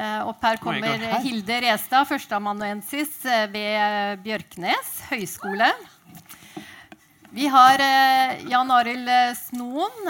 Eh, 0.00 0.20
opp 0.28 0.44
her 0.46 0.56
kommer 0.62 1.02
Hilde 1.20 1.60
Restad, 1.66 2.06
førsteamanuensis 2.08 3.18
eh, 3.28 3.46
ved 3.52 4.22
Bjørknes 4.24 4.94
høgskole. 5.10 5.68
Vi 7.30 7.44
har 7.52 7.82
eh, 7.84 8.40
Jan 8.48 8.72
Arild 8.74 9.10
Snoen, 9.38 10.08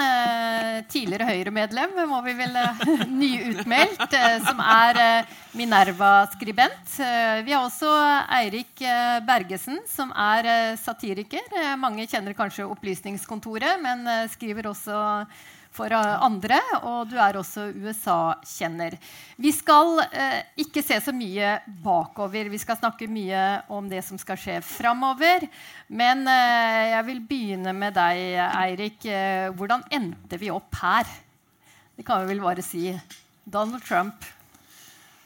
tidligere 0.92 1.26
Høyre-medlem, 1.26 1.98
må 2.08 2.22
vi 2.24 2.36
vel 2.38 2.54
nyutmeldt, 3.22 4.14
som 4.46 4.62
er 4.62 5.26
Minerva-skribent. 5.58 6.96
vi 7.44 7.52
har 7.52 7.66
også 7.66 7.90
Eirik 8.38 8.86
Bergesen, 9.26 9.82
som 9.90 10.14
er 10.14 10.78
satiriker. 10.80 11.74
mange 11.82 12.06
kjenner 12.06 12.38
kanskje 12.38 12.70
Opplysningskontoret, 12.70 13.82
men 13.82 14.06
skriver 14.30 14.70
også 14.70 15.02
for 15.74 15.92
andre. 15.94 16.58
Og 16.86 17.08
du 17.10 17.16
er 17.20 17.38
også 17.38 17.68
USA-kjenner. 17.74 18.96
Vi 19.40 19.52
skal 19.54 20.02
eh, 20.10 20.40
ikke 20.64 20.82
se 20.84 20.98
så 21.02 21.14
mye 21.14 21.56
bakover. 21.84 22.50
Vi 22.52 22.60
skal 22.60 22.78
snakke 22.80 23.08
mye 23.10 23.44
om 23.72 23.88
det 23.90 24.02
som 24.06 24.18
skal 24.20 24.40
skje 24.40 24.58
framover. 24.66 25.46
Men 25.88 26.26
eh, 26.28 26.90
jeg 26.96 27.06
vil 27.08 27.22
begynne 27.30 27.74
med 27.76 27.96
deg, 27.98 28.24
Eirik. 28.50 29.06
Eh, 29.06 29.48
hvordan 29.54 29.86
endte 29.94 30.40
vi 30.40 30.52
opp 30.52 30.82
her? 30.82 31.08
Det 31.96 32.06
kan 32.06 32.22
vi 32.24 32.34
vel 32.34 32.44
bare 32.44 32.64
si. 32.64 32.90
Donald 33.44 33.82
Trump. 33.86 34.26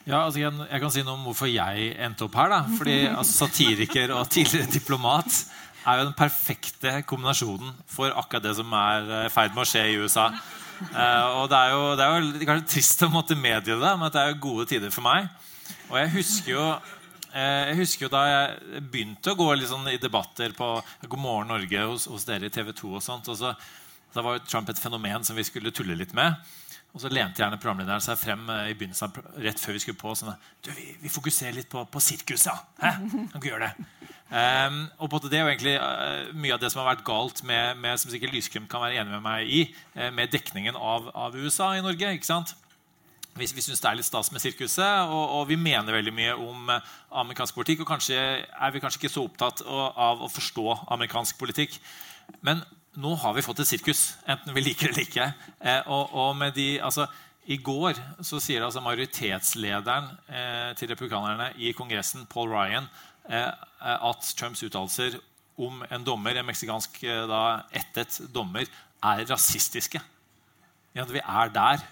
Ja, 0.05 0.27
altså 0.27 0.43
jeg, 0.43 0.53
jeg, 0.69 0.81
kan 0.83 0.91
si 0.93 1.03
noe 1.05 1.17
om 1.17 1.29
hvorfor 1.31 1.49
jeg 1.49 1.93
endte 2.05 2.27
opp 2.27 2.35
her. 2.37 2.51
da. 2.53 2.65
Fordi 2.77 2.97
altså, 3.09 3.47
Satiriker 3.47 4.13
og 4.13 4.29
tidligere 4.33 4.69
diplomat 4.75 5.45
er 5.85 6.01
jo 6.01 6.09
den 6.09 6.17
perfekte 6.17 6.99
kombinasjonen 7.09 7.73
for 7.91 8.13
akkurat 8.17 8.45
det 8.47 8.55
som 8.59 8.73
er 8.79 9.11
i 9.27 9.33
ferd 9.33 9.55
med 9.55 9.65
å 9.65 9.69
skje 9.69 9.85
i 9.91 9.99
USA. 10.01 10.31
Uh, 10.81 11.41
og 11.41 11.51
Det 11.51 11.59
er 11.59 11.71
jo, 11.71 11.83
det 11.97 12.05
er 12.05 12.11
jo 12.17 12.49
kanskje 12.49 12.73
trist 12.75 13.05
å 13.07 13.13
måtte 13.13 13.39
medgi 13.39 13.77
det, 13.79 13.93
men 14.01 14.11
det 14.13 14.21
er 14.21 14.33
jo 14.33 14.43
gode 14.49 14.67
tider 14.71 14.93
for 14.95 15.07
meg. 15.07 15.29
Og 15.91 15.97
jeg 16.01 16.13
husker 16.17 16.53
jo, 16.55 16.65
uh, 16.75 17.63
jeg 17.71 17.79
husker 17.83 18.07
jo 18.07 18.13
da 18.13 18.25
jeg 18.31 18.83
begynte 18.91 19.33
å 19.33 19.39
gå 19.39 19.49
sånn 19.69 19.93
i 19.93 20.01
debatter 20.03 20.57
på 20.57 20.75
God 21.07 21.21
morgen 21.21 21.53
Norge 21.55 21.87
hos, 21.93 22.09
hos 22.11 22.27
dere 22.29 22.51
i 22.51 22.55
TV 22.55 22.73
2. 22.73 22.93
og 22.99 23.05
sånt, 23.05 23.31
og 23.31 23.39
så, 23.39 23.55
Da 24.15 24.23
var 24.23 24.37
jo 24.37 24.45
Trump 24.47 24.69
et 24.71 24.79
fenomen 24.79 25.25
som 25.27 25.37
vi 25.37 25.43
skulle 25.43 25.73
tulle 25.75 25.97
litt 25.99 26.13
med. 26.15 26.37
Og 26.95 27.03
så 27.03 27.11
lente 27.11 27.43
gjerne 27.43 27.59
programlederen 27.59 28.03
seg 28.05 28.19
frem 28.21 28.45
uh, 28.47 28.69
i 28.71 28.75
begynnelsen, 28.79 29.15
rett 29.43 29.59
før 29.59 29.75
vi 29.75 29.83
skulle 29.83 29.99
på. 29.99 30.15
sånn, 30.15 30.37
du, 30.63 30.71
vi, 30.77 30.93
vi 31.03 31.11
fokuserer 31.11 31.57
litt 31.57 31.71
på, 31.73 31.83
på 31.91 32.03
sirkuset. 32.03 32.53
Ja. 32.55 32.61
Hæ? 32.85 32.93
Kan 33.33 33.41
ikke 33.41 33.51
gjøre 33.51 33.71
det. 33.71 33.89
Um, 34.35 34.79
og 34.99 35.11
på 35.13 35.19
Det 35.29 35.39
jo 35.39 35.47
egentlig 35.51 35.75
uh, 35.79 36.31
mye 36.35 36.55
av 36.55 36.61
det 36.63 36.71
som 36.73 36.81
har 36.81 36.95
vært 36.95 37.05
galt 37.07 37.43
med, 37.47 37.77
med 37.79 38.01
som 38.01 38.11
sikkert 38.11 38.33
Lysglimt 38.35 38.71
kan 38.73 38.83
være 38.83 38.97
enig 39.03 39.13
med 39.13 39.23
meg 39.23 39.51
i, 39.51 39.65
uh, 39.99 40.09
med 40.15 40.33
dekningen 40.33 40.79
av, 40.79 41.11
av, 41.15 41.37
USA 41.37 41.75
i 41.77 41.83
Norge. 41.85 42.15
ikke 42.17 42.31
sant? 42.31 42.55
Vi, 43.35 43.47
vi 43.51 43.63
syns 43.67 43.83
det 43.83 43.91
er 43.91 43.99
litt 43.99 44.07
stas 44.07 44.31
med 44.31 44.43
sirkuset, 44.43 45.11
og, 45.11 45.25
og, 45.39 45.45
vi 45.51 45.59
mener 45.59 45.99
veldig 45.99 46.15
mye 46.15 46.39
om 46.39 46.73
uh, 46.73 46.95
amerikansk 47.21 47.59
politikk. 47.59 47.85
Og 47.85 47.91
kanskje 47.91 48.17
er 48.47 48.75
vi 48.75 48.83
kanskje 48.83 49.03
ikke 49.03 49.13
så 49.13 49.27
opptatt 49.27 49.63
av 49.67 50.25
å 50.25 50.31
forstå 50.31 50.67
amerikansk 50.95 51.39
politikk. 51.43 51.77
Men 52.47 52.63
nå 53.01 53.15
har 53.23 53.35
vi 53.35 53.43
fått 53.45 53.63
et 53.65 53.69
sirkus, 53.69 54.03
enten 54.27 54.55
vi 54.55 54.63
liker 54.65 54.91
det 54.91 54.95
eller 54.95 55.09
ikke. 55.09 55.31
og, 55.87 56.15
og 56.15 56.37
med 56.37 56.55
de, 56.57 56.69
altså, 56.83 57.09
i 57.47 57.59
går 57.61 57.99
så 58.25 58.39
sier 58.41 58.65
altså 58.65 58.81
majoritetslederen 58.81 60.07
eh, 60.29 60.71
til 60.79 60.89
republikanerne 60.93 61.51
i 61.61 61.75
Kongressen, 61.77 62.25
Paul 62.31 62.53
Ryan, 62.55 62.89
Eh, 63.25 63.53
at 63.81 64.35
Trumps 64.37 64.63
uttalelser 64.67 65.17
om 65.57 65.81
en 65.89 66.05
dommer, 66.05 66.37
en 66.37 66.47
meksikansk 66.49 66.99
eh, 67.09 67.37
ettet 67.73 68.21
dommer, 68.35 68.69
er 69.05 69.25
rasistiske. 69.31 70.01
Ja, 70.95 71.07
vi 71.09 71.23
er 71.23 71.53
der. 71.53 71.85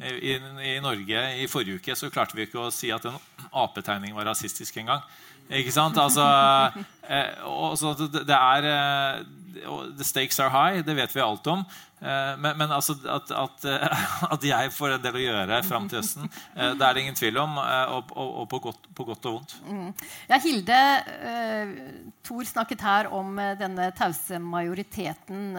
I, 0.00 0.36
I, 0.36 0.78
Norge 0.80 1.22
i 1.36 1.48
forrige 1.50 1.76
uke 1.76 1.94
så 1.96 2.08
klarte 2.12 2.36
vi 2.36 2.46
ikke 2.46 2.62
å 2.62 2.70
si 2.72 2.88
at 2.92 3.04
en 3.04 3.18
apetegning 3.52 4.14
var 4.16 4.30
rasistisk 4.30 4.78
engang. 4.80 5.02
Ikke 5.50 5.72
sant? 5.74 5.98
Altså, 6.00 6.24
eh, 7.04 8.14
det 8.16 8.38
er 8.38 8.68
eh, 8.70 9.24
The 9.54 10.04
stakes 10.04 10.40
are 10.40 10.50
high, 10.50 10.84
det 10.86 10.94
vet 10.94 11.16
vi 11.16 11.20
alt 11.24 11.46
om. 11.50 11.64
Eh, 12.00 12.36
men, 12.40 12.56
men 12.56 12.72
altså 12.72 12.94
at, 13.12 13.28
at, 13.28 13.64
eh, 13.68 14.04
at, 14.34 14.44
jeg 14.44 14.72
får 14.72 14.94
en 14.94 15.02
del 15.04 15.18
å 15.18 15.24
gjøre 15.24 15.60
fram 15.68 15.88
til 15.90 16.00
høsten, 16.00 16.30
eh, 16.56 16.72
det 16.78 16.86
er 16.86 16.96
det 16.96 17.04
ingen 17.04 17.18
tvil 17.18 17.40
om. 17.42 17.58
Og, 17.60 18.14
og, 18.14 18.30
og 18.42 18.48
på, 18.50 18.62
godt, 18.68 18.88
på, 18.96 19.06
godt, 19.10 19.28
og 19.28 19.36
vondt. 19.38 19.56
Mm. 19.68 19.90
Ja, 20.30 20.40
Hilde 20.40 20.80
uh, 21.10 21.74
Thor 22.24 22.46
snakket 22.48 22.84
her 22.84 23.10
om 23.14 23.36
denne 23.60 23.90
tause 23.96 24.38
majoriteten. 24.40 25.58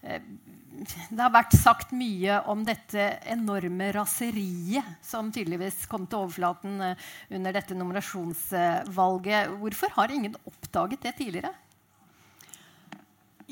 det 0.00 1.20
har 1.20 1.32
vært 1.34 1.56
sagt 1.58 1.92
mye 1.96 2.40
om 2.50 2.64
dette 2.66 3.08
enorme 3.30 3.90
raseriet 3.94 5.04
som 5.04 5.30
tydeligvis 5.34 5.84
kom 5.90 6.06
til 6.08 6.24
overflaten 6.24 6.80
under 6.84 7.56
dette 7.56 7.76
nominasjonsvalget. 7.76 9.52
Hvorfor 9.60 9.94
har 9.98 10.14
ingen 10.14 10.38
oppdaget 10.48 11.04
det 11.04 11.16
tidligere? 11.20 11.52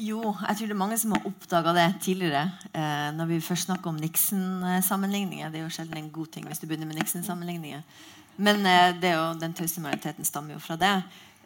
Jo, 0.02 0.18
jeg 0.48 0.56
tror 0.58 0.66
det 0.66 0.74
er 0.74 0.80
mange 0.80 0.96
som 0.98 1.12
har 1.14 1.26
oppdaga 1.28 1.72
det 1.76 1.88
tidligere. 2.02 2.42
Eh, 2.74 3.10
når 3.14 3.28
vi 3.28 3.40
først 3.44 3.68
snakker 3.68 3.90
om 3.92 4.00
Nixon-sammenligninger. 4.02 5.50
Det 5.52 5.60
er 5.60 5.62
jo 5.62 5.74
sjelden 5.76 6.00
en 6.00 6.10
god 6.10 6.32
ting 6.34 6.48
hvis 6.48 6.58
du 6.58 6.66
begynner 6.66 6.88
med 6.90 6.98
Nixon-sammenligninger. 6.98 7.84
Men 8.42 8.66
eh, 8.66 9.12
jo, 9.12 9.28
den 9.38 9.54
tause 9.54 9.84
majoriteten 9.84 10.26
stammer 10.26 10.56
jo 10.56 10.64
fra 10.64 10.78
det. 10.80 10.96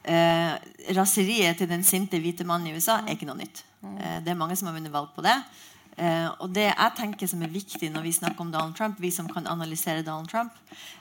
Eh, 0.09 0.55
raseriet 0.97 1.61
til 1.61 1.69
den 1.69 1.85
sinte 1.85 2.21
hvite 2.23 2.47
mannen 2.49 2.71
i 2.71 2.79
USA 2.79 3.03
er 3.03 3.19
ikke 3.19 3.29
noe 3.29 3.43
nytt. 3.43 3.65
Eh, 3.85 4.19
det 4.25 4.33
er 4.33 4.41
mange 4.41 4.57
som 4.57 4.71
har 4.71 4.79
vunnet 4.79 4.95
valg 4.95 5.13
på 5.13 5.27
det. 5.27 5.37
Eh, 5.99 6.29
og 6.41 6.49
det 6.57 6.71
jeg 6.71 6.97
tenker 6.97 7.29
som 7.29 7.45
er 7.45 7.53
viktig 7.53 7.93
når 7.93 8.09
vi 8.09 8.17
snakker 8.23 8.41
om 8.41 8.57
Donald 8.57 8.77
Trump, 8.79 9.01
vi 9.01 9.13
som 9.13 9.29
kan 9.29 9.49
analysere 9.53 10.05
Donald 10.07 10.29
Trump 10.33 10.53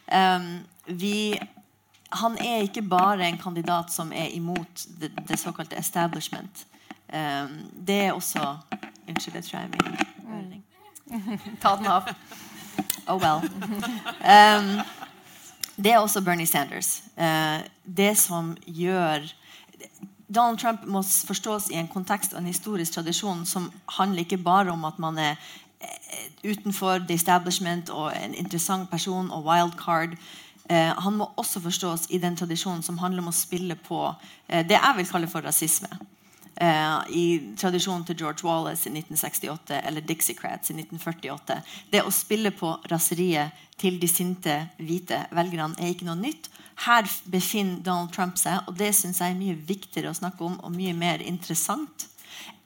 eh, 0.08 0.40
vi, 0.88 1.40
Han 2.20 2.38
er 2.40 2.64
ikke 2.64 2.84
bare 2.84 3.28
en 3.28 3.40
kandidat 3.40 3.92
som 3.92 4.12
er 4.12 4.32
imot 4.36 4.88
det, 5.00 5.14
det 5.28 5.40
såkalte 5.40 5.80
establishment. 5.80 6.66
Um, 7.16 7.72
det 7.88 7.96
er 7.96 8.12
også 8.12 8.58
Unnskyld, 9.08 9.36
jeg 9.36 9.44
tror 9.44 9.60
jeg 9.60 9.70
er 9.70 10.42
min 10.42 10.64
Ta 11.62 11.76
den 11.78 11.86
av. 11.86 12.10
Oh 13.08 13.22
well. 13.22 13.44
Um, 14.20 14.82
det 15.78 15.92
er 15.92 16.00
også 16.00 16.22
Bernie 16.22 16.48
Sanders. 16.48 17.04
Uh, 17.18 17.62
det 17.86 18.18
som 18.18 18.58
gjør 18.66 19.30
Donald 20.36 20.60
Trump 20.60 20.86
må 20.86 21.02
forstås 21.02 21.70
i 21.70 21.78
en 21.78 21.88
kontekst 21.88 22.34
og 22.34 22.42
en 22.42 22.50
historisk 22.50 22.98
tradisjon 22.98 23.46
som 23.46 23.70
handler 23.98 24.26
ikke 24.26 24.42
bare 24.42 24.74
om 24.74 24.86
at 24.86 24.98
man 25.00 25.18
er 25.18 25.36
eh, 25.82 26.50
utenfor 26.52 27.06
the 27.06 27.14
establishment 27.14 27.90
og 27.90 28.12
en 28.18 28.34
interessant 28.34 28.90
person 28.90 29.32
og 29.32 29.46
wildcard. 29.46 30.18
Uh, 30.70 30.98
han 30.98 31.14
må 31.14 31.30
også 31.38 31.60
forstås 31.62 32.08
i 32.10 32.18
den 32.18 32.36
tradisjonen 32.36 32.82
som 32.84 32.98
handler 32.98 33.22
om 33.22 33.30
å 33.30 33.38
spille 33.38 33.76
på 33.76 34.00
uh, 34.10 34.62
det 34.66 34.80
jeg 34.80 34.94
vil 34.98 35.08
kalle 35.12 35.28
for 35.30 35.46
rasisme 35.46 35.92
eh, 35.94 36.15
i 36.56 37.56
tradisjonen 37.60 38.06
til 38.08 38.18
George 38.22 38.48
Wallace 38.48 38.88
i 38.88 38.94
1968 38.94 39.82
eller 39.82 40.06
Dixiecrats 40.08 40.72
i 40.72 40.78
1948. 40.78 41.58
Det 41.92 42.04
å 42.04 42.14
spille 42.14 42.52
på 42.56 42.78
raseriet 42.92 43.52
til 43.82 44.00
de 44.00 44.08
sinte 44.08 44.56
hvite 44.80 45.26
velgerne 45.36 45.76
er 45.80 45.92
ikke 45.92 46.08
noe 46.08 46.20
nytt. 46.20 46.48
Her 46.86 47.08
befinner 47.32 47.84
Donald 47.84 48.12
Trump 48.16 48.40
seg, 48.40 48.64
og 48.68 48.76
det 48.80 48.94
syns 48.96 49.22
jeg 49.22 49.32
er 49.34 49.40
mye 49.40 49.56
viktigere 49.68 50.12
å 50.12 50.18
snakke 50.18 50.44
om 50.48 50.60
og 50.60 50.76
mye 50.76 50.96
mer 50.96 51.24
interessant 51.24 52.08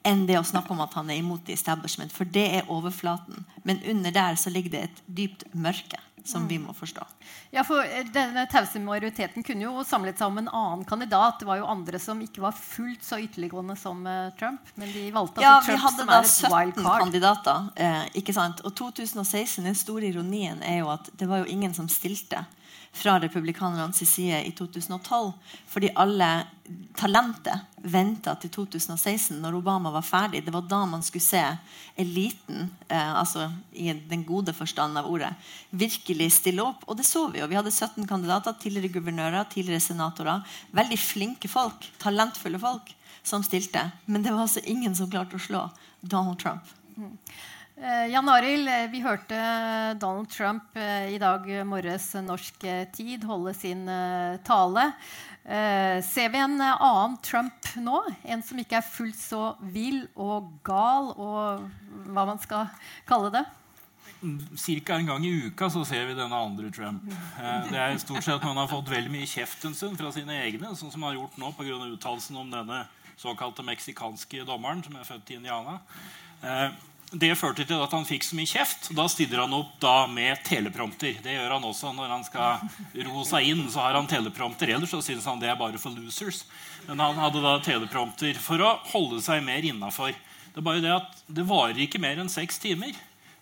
enn 0.06 0.24
det 0.26 0.38
å 0.38 0.46
snakke 0.46 0.72
om 0.72 0.80
at 0.80 0.94
han 0.96 1.10
er 1.12 1.20
imot 1.20 1.50
establishment. 1.52 2.12
For 2.14 2.24
det 2.24 2.46
er 2.60 2.70
overflaten. 2.72 3.44
Men 3.68 3.82
under 3.90 4.14
der 4.14 4.38
så 4.40 4.52
ligger 4.52 4.72
det 4.72 4.84
et 4.86 5.02
dypt 5.06 5.44
mørke 5.52 6.00
som 6.24 6.46
vi 6.48 6.58
må 6.58 6.74
forstå. 6.76 7.04
Ja, 7.54 7.64
for 7.66 7.82
eh, 7.84 8.04
denne 8.12 8.46
tause 8.50 8.80
majoriteten 8.82 9.44
kunne 9.46 9.66
jo 9.66 9.84
samlet 9.86 10.20
seg 10.20 10.30
om 10.30 10.38
en 10.42 10.48
annen 10.48 10.84
kandidat. 10.88 11.40
Det 11.40 11.48
var 11.48 11.60
jo 11.60 11.68
andre 11.70 12.00
som 12.02 12.20
ikke 12.22 12.42
var 12.44 12.56
fullt 12.56 13.04
så 13.04 13.18
ytterliggående 13.22 13.76
som 13.78 14.04
uh, 14.06 14.30
Trump. 14.38 14.70
Men 14.74 14.92
de 14.94 15.08
valgte 15.14 15.44
ja, 15.44 15.56
altså 15.58 15.76
Trump 15.76 15.98
som 15.98 16.14
er 16.14 16.30
et 16.30 16.54
wildcard. 16.54 17.04
kandidater. 17.06 17.68
Eh, 17.76 18.06
ikke 18.22 18.36
sant? 18.36 18.62
Og 18.64 18.74
2016, 18.78 19.64
den 19.66 19.78
store 19.78 20.10
ironien 20.12 20.62
er 20.66 20.82
jo 20.82 20.92
at 20.94 21.10
det 21.18 21.28
var 21.30 21.44
jo 21.44 21.50
ingen 21.50 21.74
som 21.76 21.88
stilte 21.90 22.44
fra 22.92 23.20
republikanernes 23.20 24.10
side 24.10 24.42
i 24.44 24.52
2012. 24.52 25.32
Fordi 25.66 25.90
alle 25.94 26.28
talentet 26.98 27.66
venta 27.82 28.34
til 28.38 28.50
2016, 28.52 29.38
når 29.40 29.56
Obama 29.60 29.92
var 29.94 30.04
ferdig. 30.06 30.42
Det 30.44 30.52
var 30.54 30.66
da 30.68 30.80
man 30.86 31.02
skulle 31.02 31.24
se 31.24 31.42
eliten, 31.98 32.70
eh, 32.88 33.12
altså 33.20 33.48
i 33.72 33.92
den 33.92 34.24
gode 34.24 34.52
forstand 34.54 34.98
av 34.98 35.08
ordet, 35.10 35.30
virkelig 35.70 36.30
stille 36.40 36.64
opp. 36.66 36.84
Og 36.86 36.98
det 36.98 37.06
så 37.08 37.26
vi 37.30 37.40
jo. 37.40 37.48
Vi 37.50 37.58
hadde 37.58 37.72
17 37.72 38.06
kandidater, 38.06 38.58
tidligere 38.58 38.92
guvernører, 38.98 39.48
tidligere 39.50 39.80
senatorer. 39.80 40.42
Veldig 40.76 40.98
flinke 40.98 41.48
folk, 41.48 41.86
talentfulle 41.98 42.58
folk, 42.58 42.92
som 43.22 43.42
stilte. 43.46 43.90
Men 44.06 44.22
det 44.22 44.34
var 44.34 44.46
altså 44.46 44.64
ingen 44.64 44.94
som 44.96 45.10
klarte 45.10 45.38
å 45.38 45.46
slå 45.46 45.64
Donald 46.00 46.38
Trump. 46.38 46.68
Mm. 46.96 47.16
Eh, 47.80 48.06
Jan 48.12 48.28
Arild, 48.28 48.68
eh, 48.68 48.90
vi 48.92 49.00
hørte 49.00 49.36
Donald 50.00 50.28
Trump 50.28 50.76
eh, 50.76 51.14
i 51.14 51.18
dag 51.18 51.46
morges 51.64 52.12
norsk 52.20 52.66
tid 52.92 53.24
holde 53.24 53.54
sin 53.56 53.88
tale. 54.44 54.90
Ser 56.04 56.28
vi 56.30 56.38
en 56.38 56.60
annen 56.60 57.16
Trump 57.24 57.70
nå? 57.80 58.02
En 58.28 58.42
som 58.44 58.58
ikke 58.60 58.76
er 58.78 58.84
fullt 58.84 59.16
så 59.16 59.54
vill 59.72 60.04
og 60.12 60.50
gal 60.62 61.08
og 61.16 61.64
hva 62.12 62.26
man 62.28 62.38
skal 62.42 62.68
kalle 63.08 63.32
det? 63.38 63.46
Ca. 64.20 64.98
en 64.98 65.06
gang 65.06 65.24
i 65.24 65.32
uka 65.46 65.70
så 65.72 65.80
ser 65.88 66.04
vi 66.10 66.14
denne 66.18 66.36
andre 66.36 66.68
Trump. 66.70 67.06
Eh, 67.08 67.70
det 67.70 67.80
er 67.80 67.96
stort 67.98 68.24
sett 68.24 68.44
Man 68.44 68.60
har 68.60 68.68
fått 68.68 68.92
veldig 68.92 69.12
mye 69.14 69.28
kjeft 69.28 69.64
en 69.64 69.74
stund 69.74 69.96
fra 69.96 70.12
sine 70.12 70.36
egne, 70.44 70.74
sånn 70.76 70.92
som 70.92 71.00
han 71.00 71.14
har 71.14 71.22
gjort 71.22 71.38
nå 71.40 71.52
pga. 71.56 71.78
uttalelsen 71.94 72.36
om 72.36 72.50
denne 72.52 72.84
såkalte 73.16 73.64
meksikanske 73.64 74.44
dommeren 74.44 74.84
som 74.84 74.96
er 74.96 75.08
født 75.08 75.32
i 75.32 75.40
Indiana. 75.40 75.80
Eh, 76.42 76.68
det 77.10 77.32
førte 77.34 77.64
til 77.66 77.80
at 77.82 77.94
han 77.94 78.06
fikk 78.06 78.22
så 78.22 78.36
mye 78.38 78.46
kjeft. 78.46 78.90
Da 78.94 79.08
stiller 79.10 79.42
han 79.42 79.54
opp 79.56 79.82
med 80.12 80.44
teleprompter. 80.46 81.16
Det 81.22 81.34
gjør 81.34 81.56
han 81.56 81.66
også 81.66 81.90
når 81.96 82.12
han 82.14 82.24
skal 82.26 82.60
roe 83.08 83.24
seg 83.26 83.48
inn. 83.50 83.64
så 83.70 83.82
har 83.82 83.98
han 83.98 84.06
teleprompter. 84.06 84.70
Ellers 84.70 84.94
så 84.94 85.02
synes 85.02 85.26
han 85.26 85.40
det 85.42 85.50
er 85.50 85.58
bare 85.58 85.78
for 85.78 85.90
losers. 85.90 86.44
Men 86.86 87.02
han 87.02 87.18
hadde 87.18 87.42
da 87.42 87.58
teleprompter 87.66 88.38
for 88.38 88.62
å 88.62 88.76
holde 88.92 89.20
seg 89.24 89.42
mer 89.42 89.66
innafor. 89.66 90.14
Det 90.50 90.62
er 90.62 90.66
bare 90.66 90.82
det 90.84 90.94
at 90.94 91.22
det 91.26 91.46
varer 91.46 91.82
ikke 91.82 92.02
mer 92.02 92.20
enn 92.22 92.30
seks 92.30 92.62
timer. 92.62 92.94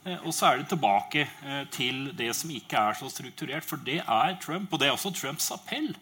Eh, 0.04 0.16
og 0.22 0.32
så 0.32 0.48
er 0.48 0.62
det 0.62 0.70
tilbake 0.72 1.26
eh, 1.26 1.64
til 1.74 2.08
det 2.16 2.32
som 2.36 2.52
ikke 2.52 2.88
er 2.90 2.96
så 2.96 3.10
strukturert. 3.12 3.68
For 3.68 3.80
det 3.84 4.00
er 4.00 4.38
Trump, 4.40 4.72
og 4.72 4.80
det 4.80 4.88
er 4.88 4.96
også 4.96 5.12
Trumps 5.12 5.50
appell. 5.52 5.92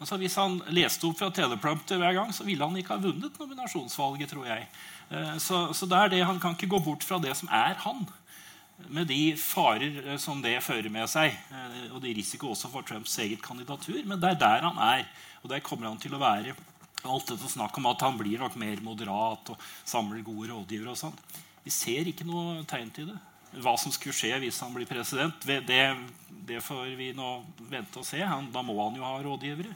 Altså 0.00 0.16
Hvis 0.16 0.38
han 0.40 0.56
leste 0.72 1.04
opp 1.04 1.18
fra 1.20 1.28
teleprompter 1.28 2.00
hver 2.00 2.16
gang, 2.16 2.32
så 2.32 2.46
ville 2.46 2.64
han 2.64 2.76
ikke 2.80 2.96
ha 2.96 3.02
vunnet 3.02 3.36
nominasjonsvalget. 3.36 4.32
tror 4.32 4.48
jeg. 4.48 4.68
Eh, 5.10 5.36
så, 5.42 5.68
så 5.74 5.88
det 5.90 5.98
er 5.98 6.12
det, 6.14 6.24
Han 6.26 6.40
kan 6.40 6.56
ikke 6.56 6.70
gå 6.70 6.82
bort 6.84 7.06
fra 7.06 7.18
det 7.22 7.34
som 7.38 7.50
er 7.52 7.78
han. 7.84 8.06
Med 8.88 9.10
de 9.10 9.36
farer 9.36 10.16
som 10.18 10.40
det 10.40 10.56
fører 10.64 10.88
med 10.88 11.04
seg, 11.12 11.34
og 11.92 11.98
de 12.00 12.14
risiko 12.16 12.54
også 12.54 12.70
for 12.72 12.86
Trumps 12.88 13.18
eget 13.20 13.42
kandidatur. 13.44 13.98
Men 14.08 14.16
det 14.22 14.30
er 14.30 14.38
der 14.40 14.64
han 14.64 14.78
er, 14.80 15.04
og 15.42 15.50
der 15.52 15.60
kommer 15.60 15.90
han 15.90 16.00
til 16.00 16.16
å 16.16 16.22
være. 16.22 16.54
Alt 17.04 17.28
dette 17.28 17.50
snakk 17.52 17.76
om 17.76 17.90
at 17.90 18.00
han 18.00 18.16
blir 18.16 18.40
nok 18.40 18.56
mer 18.56 18.80
moderat 18.80 19.52
og 19.52 19.66
samler 19.84 20.24
gode 20.24 20.48
rådgivere. 20.48 20.94
og 20.94 20.96
sånn. 20.96 21.20
Vi 21.60 21.74
ser 21.76 22.08
ikke 22.08 22.24
noe 22.24 22.62
tegn 22.64 22.88
til 22.96 23.12
det 23.12 23.18
hva 23.58 23.74
som 23.78 23.92
skulle 23.92 24.14
skje 24.14 24.36
hvis 24.44 24.60
han 24.62 24.74
blir 24.74 24.88
president, 24.88 25.46
det, 25.66 25.80
det 26.46 26.60
får 26.62 26.92
vi 26.98 27.10
nå 27.16 27.40
vente 27.70 27.98
og 27.98 28.06
se. 28.06 28.20
Han, 28.22 28.50
da 28.54 28.62
må 28.62 28.76
han 28.78 28.98
jo 28.98 29.06
ha 29.06 29.16
rådgivere. 29.24 29.74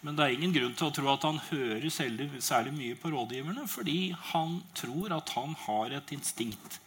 Men 0.00 0.16
det 0.16 0.24
er 0.24 0.34
ingen 0.36 0.52
grunn 0.54 0.76
til 0.76 0.88
å 0.88 0.92
tro 0.96 1.08
at 1.12 1.24
han 1.28 1.40
hører 1.50 1.90
særlig, 1.92 2.72
mye 2.72 2.96
på 2.96 3.10
rådgiverne, 3.12 3.66
fordi 3.68 4.14
han 4.32 4.60
tror 4.76 5.12
at 5.18 5.32
han 5.36 5.52
har 5.66 5.96
et 5.98 6.14
instinkt 6.16 6.78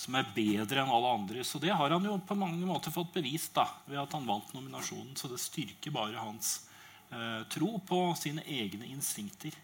som 0.00 0.16
er 0.16 0.28
bedre 0.34 0.82
enn 0.82 0.92
alle 0.92 1.12
andre. 1.18 1.44
Så 1.44 1.60
det 1.60 1.72
har 1.76 1.92
han 1.92 2.04
jo 2.04 2.18
på 2.24 2.36
mange 2.36 2.64
måter 2.68 2.92
fått 2.92 3.12
bevist 3.16 3.54
da, 3.56 3.66
ved 3.88 4.00
at 4.00 4.12
han 4.16 4.28
vant 4.28 4.52
nominasjonen. 4.56 5.12
Så 5.16 5.28
det 5.32 5.40
styrker 5.40 5.92
bare 5.92 6.20
hans 6.20 6.66
eh, 7.12 7.42
tro 7.52 7.74
på 7.88 8.00
sine 8.20 8.44
egne 8.48 8.88
instinkter. 8.92 9.56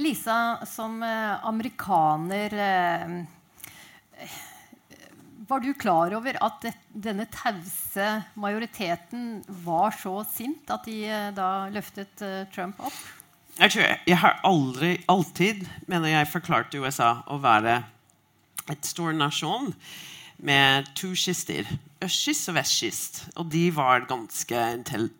Lisa, 0.00 0.64
som 0.68 1.02
eh, 1.04 1.44
amerikaner 1.46 2.56
eh, 2.68 4.32
var 5.48 5.60
du 5.60 5.72
klar 5.76 6.14
over 6.16 6.36
at 6.44 6.64
denne 6.88 7.26
tause 7.32 8.06
majoriteten 8.40 9.42
var 9.64 9.94
så 9.96 10.22
sint 10.28 10.70
at 10.72 10.86
de 10.88 11.02
eh, 11.08 11.28
da 11.36 11.66
løftet 11.72 12.24
uh, 12.24 12.44
Trump 12.54 12.80
opp? 12.80 12.96
Jeg, 13.58 13.70
tror 13.70 13.84
jeg 13.84 14.18
har 14.18 14.40
aldri, 14.46 14.96
alltid 15.10 15.62
mener 15.86 16.10
jeg, 16.10 16.30
forklart 16.32 16.74
USA 16.74 17.10
å 17.30 17.38
være 17.42 17.82
et 18.72 18.88
stor 18.88 19.12
nasjon 19.14 19.70
med 20.36 20.88
to 20.98 21.12
skister. 21.18 21.68
Østkyst 22.04 22.50
og 22.50 22.58
vestkyst. 22.58 23.20
Og 23.40 23.48
de 23.52 23.68
var 23.74 24.08
ganske 24.10 24.64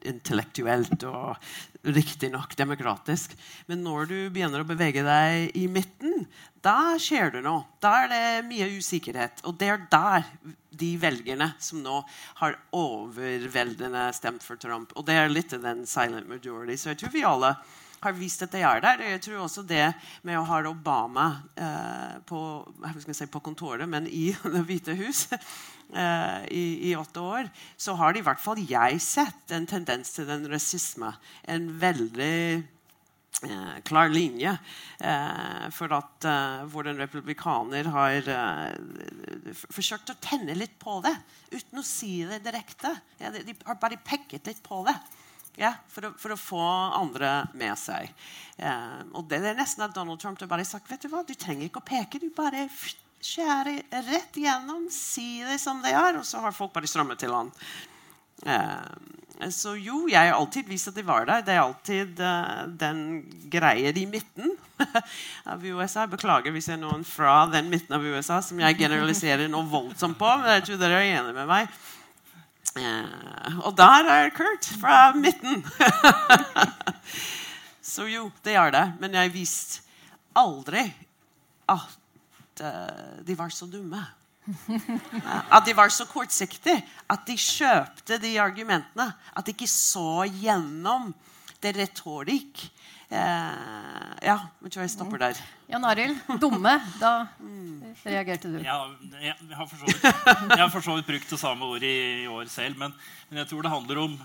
intellektuelt 0.09 1.07
og 1.09 1.39
riktignok 1.85 2.57
demokratisk. 2.57 3.35
Men 3.69 3.85
når 3.85 4.11
du 4.11 4.17
begynner 4.33 4.65
å 4.65 4.69
bevege 4.69 5.05
deg 5.05 5.55
i 5.59 5.67
midten, 5.71 6.27
da 6.65 6.97
skjer 7.01 7.35
det 7.35 7.45
noe. 7.45 7.67
Da 7.85 8.05
er 8.05 8.13
det 8.13 8.49
mye 8.49 8.71
usikkerhet. 8.79 9.45
Og 9.45 9.59
det 9.61 9.71
er 9.73 9.87
der 9.93 10.29
de 10.75 10.91
velgerne 10.99 11.53
som 11.63 11.83
nå 11.85 12.01
har 12.41 12.59
overveldende 12.75 14.09
stemt 14.17 14.45
for 14.45 14.61
Trump. 14.61 14.93
Og 14.97 15.07
det 15.07 15.19
er 15.21 15.33
litt 15.33 15.55
den 15.55 15.85
silent 15.89 16.29
majority. 16.31 16.79
Så 16.81 16.93
jeg 16.93 17.03
tror 17.05 17.15
vi 17.15 17.27
alle 17.29 17.55
har 18.05 18.17
vist 18.17 18.45
at 18.47 18.53
de 18.55 18.62
er 18.65 18.83
der. 18.85 19.05
Jeg 19.15 19.23
tror 19.25 19.45
også 19.45 19.65
det 19.67 19.87
med 20.23 20.39
å 20.39 20.45
ha 20.49 20.61
Obama 20.71 21.29
eh, 21.56 22.19
på, 22.29 22.41
si, 23.09 23.27
på, 23.27 23.43
kontoret, 23.45 23.89
men 23.89 24.09
i 24.09 24.31
Det 24.55 24.65
hvite 24.69 24.95
hus 24.99 25.27
eh, 25.33 26.45
i, 26.53 26.91
i, 26.91 26.95
åtte 26.97 27.25
år, 27.25 27.51
så 27.77 27.97
har 27.99 28.15
det 28.15 28.23
i 28.23 28.29
hvert 28.29 28.43
fall 28.43 28.61
jeg 28.61 29.01
sett 29.03 29.56
en 29.56 29.67
tendens 29.67 30.15
til 30.17 30.29
den 30.31 30.47
rasisme. 30.53 31.12
En 31.49 31.73
veldig 31.81 32.37
Eh, 33.43 33.81
klar 33.83 34.09
linje. 34.09 34.56
Eh, 35.01 35.65
for 35.75 35.93
at 35.93 36.25
eh, 36.25 36.62
hvor 36.71 36.87
en 36.89 37.01
republikaner 37.01 37.89
har 37.93 38.31
forsøkt 39.75 40.12
å 40.15 40.21
tenne 40.23 40.55
litt 40.56 40.79
på 40.81 41.01
det 41.05 41.12
uten 41.53 41.81
å 41.81 41.85
si 41.85 42.23
det 42.29 42.41
direkte. 42.47 42.95
Ja, 43.19 43.33
de, 43.35 43.43
de, 43.45 43.56
har 43.67 43.81
bare 43.83 44.01
pekket 44.01 44.49
litt 44.49 44.62
på 44.65 44.81
det. 44.87 44.95
Ja, 45.61 45.71
for, 45.91 46.09
å, 46.09 46.12
for, 46.19 46.35
å, 46.35 46.41
få 46.41 46.62
andre 46.99 47.45
med 47.55 47.79
seg. 47.79 48.11
Eh, 48.59 49.01
og 49.15 49.29
det 49.31 49.39
er 49.39 49.59
nesten 49.59 49.87
at 49.87 49.95
Donald 49.95 50.23
Trump 50.23 50.41
har 50.43 50.51
bare 50.51 50.67
sagt 50.67 50.91
vet 50.91 51.06
du 51.06 51.11
hva, 51.12 51.23
du 51.27 51.35
trenger 51.39 51.69
ikke 51.69 51.83
å 51.83 51.89
peke. 51.89 52.23
Du 52.23 52.31
bare 52.35 52.67
skjærer 53.25 53.85
rett 54.11 54.39
igjennom, 54.39 54.89
si 54.93 55.45
det 55.47 55.61
som 55.62 55.83
det 55.85 55.95
er, 55.95 56.19
og 56.19 56.27
så 56.27 56.43
har 56.43 56.56
folk 56.56 56.75
bare 56.75 56.91
strømmet 56.91 57.23
til 57.23 57.35
han. 57.35 57.53
Eh, 58.45 59.51
så 59.51 59.75
jo, 59.77 60.05
jeg 60.11 60.31
har 60.31 60.37
alltid 60.37 60.69
vist 60.71 60.89
at 60.91 60.99
de 60.99 61.03
var 61.06 61.27
der. 61.29 61.43
Det 61.47 61.55
er 61.55 61.62
alltid 61.62 62.21
uh, 62.23 62.67
den 62.71 63.01
greia 63.51 63.91
i 63.91 64.05
midten 64.06 64.53
av 65.51 65.65
USA. 65.65 66.06
Beklager 66.11 66.55
hvis 66.55 66.71
det 66.71 66.77
er 66.77 66.83
noen 66.85 67.03
fra 67.06 67.43
den 67.51 67.71
midten 67.73 67.97
av 67.97 68.05
USA 68.05 68.39
som 68.45 68.61
jeg 68.62 68.79
generaliserer 68.79 69.51
noe 69.51 69.67
voldsomt 69.71 70.19
på. 70.21 70.31
Men 70.41 70.59
jeg 70.59 70.69
tror 70.69 70.81
dere 70.85 71.01
er 71.03 71.17
enige 71.19 71.35
med 71.35 71.51
meg. 71.51 71.75
Uh, 72.75 73.61
og 73.69 73.76
der 73.79 74.09
er 74.11 74.32
Kurt 74.35 74.67
fra 74.81 75.12
midten. 75.15 75.62
så 77.94 78.09
jo, 78.11 78.31
det 78.44 78.56
er 78.59 78.75
det. 78.75 78.85
Men 79.00 79.15
jeg 79.15 79.35
visste 79.35 79.85
aldri 80.35 80.82
at 81.71 82.62
uh, 82.65 83.21
de 83.26 83.38
var 83.38 83.55
så 83.55 83.71
dumme. 83.71 84.03
At 85.50 85.65
de 85.67 85.76
var 85.76 85.88
så 85.88 86.06
kortsiktige. 86.11 86.82
At 87.11 87.23
de 87.29 87.37
kjøpte 87.38 88.19
de 88.21 88.35
argumentene. 88.43 89.06
At 89.37 89.47
de 89.47 89.55
ikke 89.55 89.70
så 89.70 90.27
gjennom 90.29 91.12
det 91.62 91.77
retorikk. 91.79 92.67
Eh, 93.15 94.27
ja, 94.27 94.37
jeg 94.65 94.73
tror 94.75 94.83
jeg 94.83 94.93
stopper 94.93 95.21
der. 95.23 95.41
Jan 95.71 95.87
Arild, 95.87 96.19
dumme. 96.43 96.75
Da 96.99 97.13
reagerte 98.05 98.51
du. 98.51 98.59
Ja, 98.65 98.79
jeg, 99.23 99.35
har 99.55 99.69
for 99.69 100.83
så 100.83 100.97
vidt, 100.97 101.07
brukt 101.07 101.31
det 101.31 101.41
samme 101.41 101.69
ordet 101.69 101.91
i, 101.91 102.25
i 102.25 102.31
år 102.31 102.49
selv. 102.51 102.79
Men, 102.81 102.95
men, 103.29 103.43
jeg 103.43 103.51
tror 103.53 103.63
det 103.65 103.75
handler 103.75 104.03
om 104.07 104.17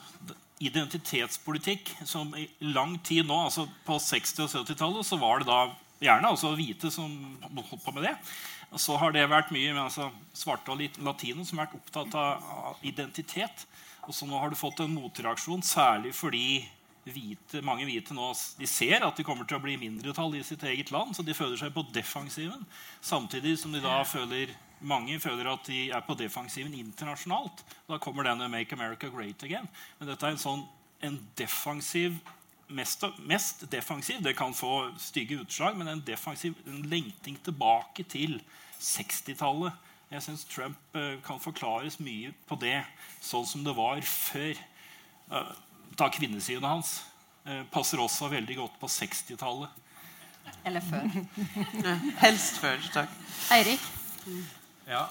identitetspolitikk 0.59 1.93
som 2.07 2.33
i 2.35 2.49
lang 2.65 2.97
tid 3.05 3.27
nå, 3.27 3.37
altså 3.45 3.67
på 3.85 3.99
60- 4.01 4.43
og 4.43 4.49
70-tallet, 4.57 5.07
så 5.07 5.19
var 5.21 5.39
det 5.39 5.47
da 5.51 5.59
gjerne 6.03 6.31
altså 6.33 6.55
hvite 6.55 6.91
som 6.91 7.13
holdt 7.45 7.83
på 7.85 7.93
med 7.95 8.09
det. 8.09 8.15
Og 8.69 8.81
så 8.81 8.97
har 9.01 9.13
det 9.13 9.29
vært 9.29 9.53
mye 9.53 9.71
med 9.73 9.85
altså, 9.85 10.09
svarte 10.35 10.73
og 10.73 10.81
latino 11.05 11.45
som 11.45 11.59
har 11.59 11.69
vært 11.69 11.79
opptatt 11.79 12.17
av 12.19 12.83
identitet. 12.85 13.65
Og 14.07 14.15
så 14.15 14.25
nå 14.25 14.41
har 14.41 14.51
du 14.51 14.57
fått 14.57 14.81
en 14.83 14.93
motreaksjon, 14.93 15.63
særlig 15.65 16.13
fordi 16.17 16.61
hvite, 17.13 17.61
mange 17.65 17.85
hvite 17.87 18.15
nå 18.15 18.31
de 18.59 18.67
ser 18.69 19.05
at 19.05 19.17
de 19.17 19.25
kommer 19.27 19.47
til 19.47 19.59
å 19.59 19.63
bli 19.63 19.75
mindretall 19.81 20.37
i 20.37 20.43
sitt 20.45 20.63
eget 20.67 20.91
land, 20.95 21.15
så 21.15 21.25
de 21.25 21.35
føler 21.37 21.59
seg 21.59 21.73
på 21.75 21.85
defensiven. 21.95 22.65
Samtidig 23.01 23.57
som 23.59 23.75
de 23.75 23.83
da 23.83 24.01
føler 24.07 24.55
mange 24.79 25.19
føler 25.19 25.49
at 25.51 25.67
de 25.67 25.89
er 25.91 26.03
på 26.07 26.15
defensiven 26.15 26.73
internasjonalt. 26.73 27.65
Da 27.89 27.97
kommer 27.99 28.23
denne 28.23 28.47
'Make 28.47 28.73
America 28.73 29.07
Great 29.07 29.43
Again'. 29.43 29.67
Men 29.99 30.07
dette 30.07 30.25
er 30.25 30.31
en 30.31 30.37
sånn 30.37 30.67
en 31.01 31.19
defensiv 31.37 32.15
mest, 32.69 33.03
mest 33.19 33.71
defensiv. 33.71 34.23
Det 34.23 34.35
kan 34.37 34.53
få 34.53 34.91
stygge 34.97 35.39
utslag, 35.41 35.77
men 35.77 35.87
en 35.87 36.03
defensiv 36.05 36.55
en 36.67 36.83
lengting 36.89 37.37
tilbake 37.43 38.03
til 38.03 38.41
60-tallet. 38.79 39.73
Jeg 40.11 40.25
syns 40.25 40.45
Trump 40.49 40.77
uh, 40.95 41.21
kan 41.25 41.39
forklares 41.39 41.99
mye 41.99 42.33
på 42.49 42.57
det, 42.61 42.79
sånn 43.21 43.45
som 43.45 43.63
det 43.63 43.75
var 43.77 44.01
før. 44.01 44.61
Uh, 45.99 46.05
da 46.05 46.09
kvinnesynet 46.15 46.65
hans 46.65 46.95
uh, 47.45 47.61
passer 47.73 48.01
også 48.01 48.31
veldig 48.31 48.57
godt 48.57 48.79
på 48.81 48.87
60-tallet. 48.87 49.69
Eller 50.65 50.81
før. 50.81 51.05
Helst 52.23 52.57
før. 52.63 52.81
Takk. 52.93 53.09
Eirik? 53.53 53.83
Ja, 54.89 55.03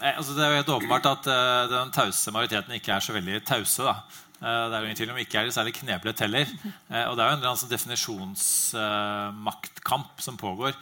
altså 0.00 0.32
Det 0.32 0.40
er 0.40 0.48
jo 0.48 0.60
helt 0.62 0.70
åpenbart 0.72 1.06
at 1.10 1.26
den 1.68 1.90
tause 1.92 2.32
majoriteten 2.32 2.72
ikke 2.78 2.94
er 2.94 3.04
så 3.04 3.12
veldig 3.12 3.42
tause. 3.44 3.84
da. 3.84 3.98
Eh, 4.42 4.64
det 4.66 4.74
er 4.74 4.80
jo 4.80 4.86
ingen 4.88 4.98
tvil 4.98 5.12
om 5.12 5.18
ikke 5.22 5.36
er 5.38 5.44
det 5.46 5.54
særlig 5.54 5.76
kneblet 5.76 6.22
heller. 6.24 6.46
Eh, 6.90 7.06
og 7.06 7.14
det 7.16 7.22
er 7.22 7.28
jo 7.30 7.36
en 7.38 7.50
altså, 7.52 7.66
definisjonsmaktkamp 7.70 10.10
som 10.20 10.36
pågår. 10.36 10.72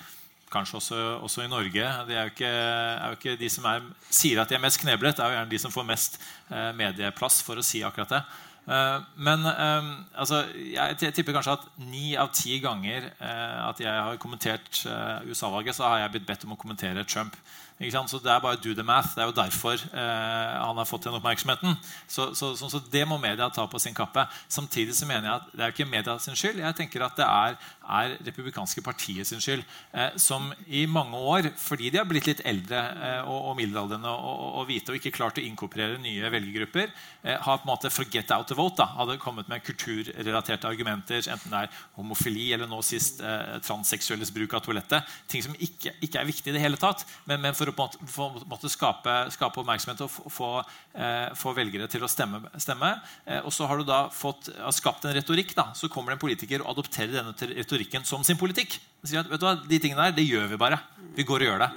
Kanskje 0.50 0.76
også, 0.76 1.18
også, 1.22 1.42
i 1.44 1.48
Norge. 1.48 2.04
Det 2.08 2.16
er 2.16 2.22
jo 2.24 2.30
ikke, 2.32 2.46
er 2.46 3.06
jo 3.06 3.12
ikke 3.18 3.36
de 3.38 3.48
som 3.52 3.64
er, 3.70 3.80
sier 4.10 4.40
at 4.40 4.48
de 4.48 4.54
er 4.56 4.64
mest 4.64 4.80
kneblet, 4.80 5.16
det 5.16 5.22
er 5.22 5.28
jo 5.28 5.34
gjerne 5.36 5.52
de 5.52 5.62
som 5.62 5.74
får 5.74 5.84
mest 5.86 6.20
eh, 6.50 6.72
medieplass 6.74 7.42
for 7.46 7.54
å 7.60 7.62
si 7.62 7.82
akkurat 7.86 8.10
det. 8.16 8.22
Men 8.66 9.46
altså, 9.46 10.44
jeg 10.54 11.14
tipper 11.16 11.34
kanskje 11.34 11.56
at 11.56 11.64
ni 11.82 12.12
av 12.20 12.28
ti 12.36 12.58
ganger 12.62 13.08
at 13.20 13.80
jeg 13.82 13.90
har 13.90 14.20
kommentert 14.22 14.82
USA-valget, 15.26 15.74
så 15.74 15.88
har 15.88 16.04
jeg 16.04 16.12
blitt 16.14 16.28
bedt 16.28 16.44
om 16.46 16.54
å 16.54 16.60
kommentere 16.60 17.06
Trump. 17.08 17.34
Så 17.80 18.18
det 18.20 18.28
er 18.28 18.42
bare 18.44 18.60
do 18.60 18.74
the 18.76 18.84
math. 18.84 19.14
Det 19.16 19.22
er 19.24 19.30
jo 19.30 19.32
derfor 19.32 19.72
eh, 19.72 20.56
han 20.60 20.76
har 20.76 20.84
fått 20.84 21.06
den 21.06 21.16
oppmerksomheten. 21.16 21.78
Så, 22.06 22.34
så, 22.36 22.52
så, 22.56 22.68
så, 22.68 22.80
det 22.92 23.06
må 23.08 23.16
media 23.16 23.48
ta 23.48 23.64
på 23.64 23.78
sin 23.80 23.94
kappe. 23.96 24.26
Samtidig 24.52 24.92
så 24.98 25.06
mener 25.08 25.30
jeg 25.30 25.36
at 25.38 25.46
det 25.54 25.64
er 25.64 25.72
ikke 25.72 25.86
media 25.88 26.18
sin 26.20 26.36
skyld. 26.36 26.60
Jeg 26.60 26.76
tenker 26.76 27.06
at 27.06 27.16
det 27.16 27.24
er, 27.24 27.56
er 27.88 28.16
republikanske 28.26 28.84
partiet 28.84 29.30
sin 29.30 29.40
skyld. 29.40 29.64
Eh, 29.96 30.10
som 30.20 30.50
i 30.68 30.84
mange 30.84 31.16
år, 31.16 31.48
fordi 31.56 31.88
de 31.88 32.02
har 32.02 32.08
blitt 32.10 32.28
litt 32.28 32.42
eldre 32.44 32.82
eh, 32.82 33.22
og, 33.22 33.48
og 33.48 33.56
middelaldrende 33.62 34.12
og, 34.12 34.28
og, 34.28 34.52
og, 34.60 34.68
hvite 34.68 34.92
og 34.92 35.00
ikke 35.00 35.14
klart 35.16 35.40
å 35.40 35.46
inkorporere 35.46 35.96
nye 36.04 36.34
velgergrupper, 36.36 36.92
eh, 37.24 37.40
har 37.40 37.62
på 37.62 37.64
en 37.64 37.72
måte 37.72 37.94
forget 37.94 38.36
out 38.36 38.52
the 38.52 38.58
vote. 38.60 38.76
da, 38.76 38.90
Hadde 38.98 39.16
kommet 39.24 39.48
med 39.48 39.64
kulturrelaterte 39.64 40.68
argumenter, 40.68 41.24
enten 41.24 41.56
det 41.56 41.64
er 41.64 41.80
homofili 41.96 42.50
eller 42.52 42.68
nå 42.68 42.84
sist 42.84 43.24
eh, 43.24 43.56
transseksuelles 43.64 44.36
bruk 44.36 44.60
av 44.60 44.66
toalettet. 44.68 45.16
Ting 45.32 45.48
som 45.48 45.56
ikke, 45.56 45.96
ikke, 45.96 46.20
er 46.20 46.28
viktig 46.28 46.52
i 46.52 46.58
det 46.58 46.66
hele 46.68 46.76
tatt. 46.76 47.08
men, 47.24 47.40
men 47.40 47.56
for 47.56 47.69
å 47.70 47.76
på 47.76 48.26
en 48.26 48.48
måte, 48.50 48.70
skape, 48.70 49.14
skape, 49.34 49.62
oppmerksomhet 49.62 50.02
og 50.04 50.10
få, 50.32 50.50
eh, 50.94 51.30
få, 51.38 51.54
velgere 51.56 51.88
til 51.90 52.04
å 52.04 52.10
stemme. 52.10 52.42
stemme. 52.58 52.92
Eh, 53.26 53.40
og 53.40 53.52
så 53.52 53.66
har 53.66 53.78
du 53.78 53.84
da 53.84 54.08
fått, 54.08 54.50
har 54.56 54.72
skapt 54.72 55.04
en 55.04 55.14
retorikk. 55.14 55.54
da, 55.54 55.72
Så 55.72 55.88
kommer 55.88 56.10
det 56.10 56.18
en 56.18 56.26
politiker 56.26 56.62
og 56.62 56.76
adopterer 56.76 57.12
denne 57.12 57.32
retorikken 57.32 58.04
som 58.04 58.24
sin 58.24 58.36
politikk. 58.36 58.78
sier 59.04 59.20
at, 59.20 59.30
vet 59.30 59.40
du 59.40 59.46
hva, 59.46 59.56
De 59.68 59.78
tingene 59.78 60.10
der, 60.10 60.12
det 60.12 60.28
gjør 60.28 60.48
vi 60.48 60.56
bare. 60.56 60.80
Vi 61.16 61.24
går 61.24 61.40
og 61.40 61.48
gjør 61.48 61.58
det. 61.58 61.70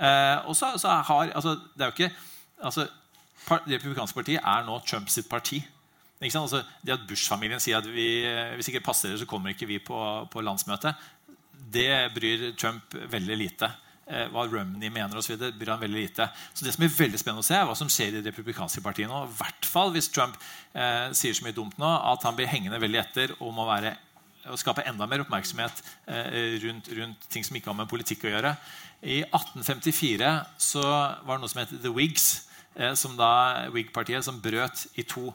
Eh, 0.00 0.48
og 0.48 0.56
så, 0.56 0.78
så 0.78 0.88
har, 0.88 1.30
altså, 1.34 1.60
Det 1.76 1.82
er 1.84 1.90
jo 1.90 1.96
ikke 1.98 2.14
altså, 2.62 2.88
Det 3.66 3.76
republikanske 3.76 4.14
partiet 4.14 4.40
er 4.44 4.64
nå 4.64 4.80
Trump 4.86 5.08
sitt 5.08 5.28
parti. 5.28 5.62
Altså, 6.20 6.62
det 6.84 6.92
at 6.92 7.06
Bush-familien 7.08 7.60
sier 7.60 7.78
at 7.78 7.86
vi, 7.88 8.24
eh, 8.24 8.54
hvis 8.54 8.68
ikke 8.68 8.84
passer 8.84 9.08
dere, 9.08 9.18
så 9.22 9.26
kommer 9.26 9.54
ikke 9.54 9.66
vi 9.66 9.78
på, 9.78 10.28
på 10.30 10.42
landsmøtet, 10.44 10.94
det 11.72 12.12
bryr 12.14 12.50
Trump 12.58 12.92
veldig 12.92 13.36
lite 13.36 13.70
hva 14.32 14.44
Romney 14.50 14.90
mener 14.92 15.18
osv. 15.20 15.36
bryr 15.38 15.72
han 15.72 15.80
veldig 15.82 16.00
lite. 16.00 16.26
Så 16.54 16.66
det 16.66 16.74
som 16.74 16.84
er 16.84 16.92
veldig 16.94 17.20
spennende 17.20 17.44
å 17.44 17.46
se, 17.46 17.56
er 17.56 17.66
hva 17.68 17.76
som 17.78 17.90
skjer 17.90 18.16
i 18.16 18.20
det 18.20 18.32
republikanske 18.32 18.82
partiet 18.84 19.10
nå. 19.10 19.24
I 19.26 19.34
hvert 19.38 19.68
fall 19.68 19.92
hvis 19.94 20.10
Trump 20.12 20.38
eh, 20.74 21.10
sier 21.16 21.36
så 21.36 21.46
mye 21.46 21.56
dumt 21.56 21.78
nå 21.80 21.90
at 22.12 22.26
han 22.26 22.38
blir 22.38 22.50
hengende 22.50 22.80
veldig 22.82 23.02
etter 23.02 23.34
og 23.38 23.52
må 23.56 23.66
være, 23.68 23.94
og 24.50 24.58
skape 24.60 24.86
enda 24.88 25.06
mer 25.08 25.24
oppmerksomhet 25.24 25.82
eh, 26.10 26.56
rundt, 26.64 26.88
rundt, 26.96 27.28
ting 27.32 27.44
som 27.46 27.58
ikke 27.58 27.70
har 27.72 27.78
med 27.82 27.90
politikk 27.90 28.26
å 28.26 28.34
gjøre. 28.34 28.54
I 29.00 29.20
1854 29.28 30.32
så 30.60 30.84
var 30.84 31.36
det 31.36 31.42
noe 31.44 31.52
som 31.52 31.62
het 31.62 31.76
The 31.76 31.92
Whigs, 31.94 32.30
eh, 32.76 32.96
som 32.98 33.14
da 33.20 33.68
Whig-partiet 33.74 34.26
som 34.26 34.40
brøt 34.42 34.88
i 35.00 35.06
to 35.06 35.30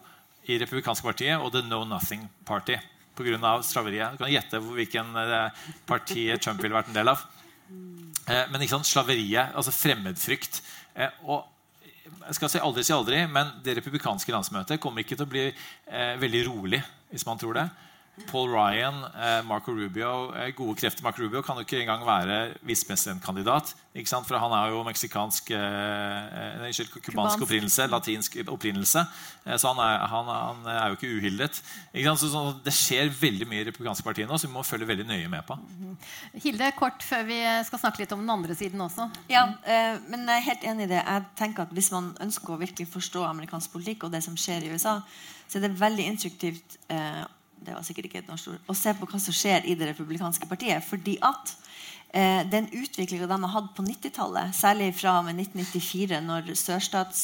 i 0.45 0.59
republikanske 0.61 1.05
partiet 1.05 1.41
og 1.41 1.53
The 1.55 1.63
Know 1.65 1.87
Nothing 1.89 2.27
Party 2.45 2.77
pga. 3.15 3.63
slaveriet. 3.63 4.11
Du 4.11 4.23
kan 4.23 4.31
gjette 4.31 4.59
hvilken 4.59 5.15
eh, 5.15 5.65
parti 5.87 6.27
Trump 6.41 6.61
ville 6.61 6.75
vært 6.75 6.91
en 6.91 6.99
del 6.99 7.13
av. 7.13 7.23
Eh, 7.69 8.45
men 8.51 8.61
ikke 8.61 8.75
sant, 8.77 8.89
slaveriet, 8.89 9.53
altså 9.57 9.73
fremmedfrykt. 9.73 10.61
Eh, 10.95 11.19
og 11.29 11.45
jeg 12.25 12.37
skal 12.37 12.51
si 12.51 12.61
aldri 12.61 12.85
si 12.85 12.93
aldri, 12.95 13.23
men 13.29 13.51
det 13.65 13.77
republikanske 13.79 14.33
landsmøtet 14.33 14.81
kommer 14.81 15.03
ikke 15.03 15.17
til 15.17 15.27
å 15.27 15.31
bli 15.31 15.45
eh, 15.49 16.15
veldig 16.21 16.45
rolig. 16.49 16.81
hvis 17.09 17.25
man 17.25 17.37
tror 17.39 17.53
det. 17.53 17.67
Paul 18.29 18.49
Ryan, 18.49 19.03
eh, 19.11 19.41
Marco 19.47 19.71
Rubio 19.71 20.31
eh, 20.35 20.53
Gode 20.55 20.79
krefter. 20.79 21.03
Marco 21.03 21.21
Rubio 21.21 21.41
kan 21.41 21.57
jo 21.59 21.65
ikke 21.65 21.81
engang 21.81 22.05
være 22.07 22.53
visepresidentkandidat. 22.63 23.75
For 23.95 24.37
han 24.39 24.51
er 24.51 24.71
jo 24.71 24.83
meksikansk 24.83 25.51
eh, 25.55 26.67
eh 26.67 27.01
kubansk 27.03 27.43
opprinnelse. 27.43 27.87
Latinsk 27.87 28.37
opprinnelse. 28.47 29.05
Eh, 29.45 29.57
så 29.57 29.73
han 29.73 29.79
er, 29.83 30.07
han, 30.07 30.31
han 30.31 30.65
er, 30.71 30.87
jo 30.87 30.97
ikke 30.97 31.11
uhildet. 31.17 31.61
Ikke 31.93 32.15
så, 32.17 32.29
så, 32.31 32.43
det 32.63 32.73
skjer 32.73 33.11
veldig 33.21 33.47
mye 33.47 33.63
i 33.63 33.67
republikanske 33.69 34.03
partier 34.03 34.27
nå, 34.27 34.39
så 34.39 34.47
vi 34.47 34.53
må 34.53 34.63
følge 34.63 34.87
veldig 34.87 35.07
nøye 35.11 35.29
med 35.31 35.43
på. 35.47 35.55
Mhm. 35.55 35.95
Hilde, 36.43 36.71
kort 36.79 37.03
før 37.03 37.27
vi 37.27 37.39
skal 37.67 37.83
snakke 37.83 38.03
litt 38.03 38.15
om 38.15 38.23
den 38.23 38.31
andre 38.31 38.55
siden 38.55 38.81
også. 38.81 39.09
Ja, 39.31 39.47
eh, 39.63 39.99
men 40.07 40.27
jeg 40.27 40.39
er 40.39 40.49
helt 40.49 40.67
enig 40.71 40.87
i 40.87 40.93
det. 40.95 41.03
Jeg 41.03 41.29
tenker 41.35 41.67
at 41.67 41.73
Hvis 41.75 41.91
man 41.91 42.13
ønsker 42.21 42.53
å 42.53 42.59
virkelig 42.59 42.87
forstå 42.87 43.23
amerikansk 43.27 43.71
politikk 43.71 44.05
og 44.05 44.11
det 44.11 44.23
som 44.23 44.37
skjer 44.39 44.63
i 44.63 44.71
USA, 44.71 45.01
så 45.47 45.59
er 45.59 45.67
det 45.67 45.79
veldig 45.79 46.05
instruktivt 46.11 46.77
eh, 46.89 47.25
det 47.65 47.73
var 47.73 47.85
sikkert 47.85 48.09
ikke 48.09 48.21
et 48.23 48.29
norsk 48.29 48.53
ord, 48.53 48.63
å 48.69 48.77
se 48.77 48.93
på 48.97 49.07
hva 49.09 49.19
som 49.21 49.35
skjer 49.35 49.65
i 49.65 49.75
det 49.77 49.91
republikanske 49.91 50.47
partiet. 50.49 50.83
fordi 50.83 51.17
at 51.21 51.53
eh, 52.13 52.43
den 52.49 52.67
utviklinga 52.71 53.27
de 53.27 53.37
har 53.41 53.53
hatt 53.53 53.71
på 53.75 53.85
90-tallet, 53.85 54.55
særlig 54.55 54.91
fra 54.95 55.21
med 55.25 55.39
1994, 55.41 56.21
når 56.21 56.51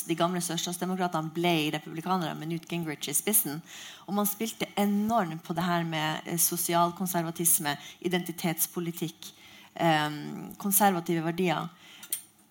de 0.07 0.17
gamle 0.17 0.41
sørstatsdemokratene 0.41 1.33
ble 1.35 1.71
republikanere 1.75 2.35
med 2.35 2.51
Newt 2.51 2.69
Gingrich 2.69 3.09
i 3.09 3.13
spissen, 3.17 3.61
og 4.07 4.15
man 4.17 4.29
spilte 4.29 4.69
enormt 4.79 5.43
på 5.43 5.53
det 5.57 5.67
her 5.67 5.85
med 5.87 6.25
eh, 6.25 6.39
sosialkonservatisme, 6.39 7.75
identitetspolitikk, 8.01 9.33
eh, 9.75 10.09
konservative 10.57 11.25
verdier 11.25 11.69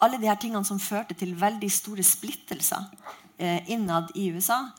Alle 0.00 0.16
de 0.16 0.28
her 0.30 0.38
tingene 0.40 0.64
som 0.64 0.78
førte 0.80 1.12
til 1.14 1.34
veldig 1.36 1.68
store 1.68 2.02
splittelser 2.02 2.86
eh, 3.36 3.66
innad 3.68 4.08
i 4.14 4.30
USA. 4.32 4.70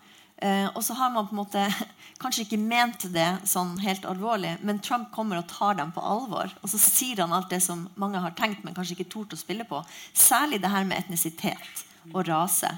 Eh, 0.42 0.68
og 0.74 0.82
så 0.84 0.94
har 0.98 1.12
man 1.14 1.28
på 1.28 1.36
en 1.36 1.42
måte 1.44 1.64
kanskje 2.22 2.48
ikke 2.48 2.58
ment 2.58 3.06
det 3.14 3.28
sånn 3.46 3.76
helt 3.84 4.06
alvorlig, 4.10 4.56
men 4.66 4.82
Trump 4.82 5.12
kommer 5.14 5.38
og 5.38 5.50
tar 5.52 5.78
dem 5.78 5.92
på 5.94 6.02
alvor. 6.02 6.50
Og 6.62 6.72
så 6.72 6.82
sier 6.82 7.22
han 7.22 7.36
alt 7.36 7.52
det 7.54 7.62
som 7.62 7.86
mange 8.02 8.22
har 8.24 8.34
tenkt, 8.38 8.64
men 8.66 8.74
kanskje 8.78 8.98
ikke 8.98 9.12
tort 9.14 9.36
å 9.36 9.40
spille 9.40 9.68
på. 9.70 9.84
Særlig 10.18 10.62
det 10.64 10.72
her 10.74 10.88
med 10.90 10.98
etnisitet 10.98 11.86
og 12.10 12.26
rase. 12.26 12.72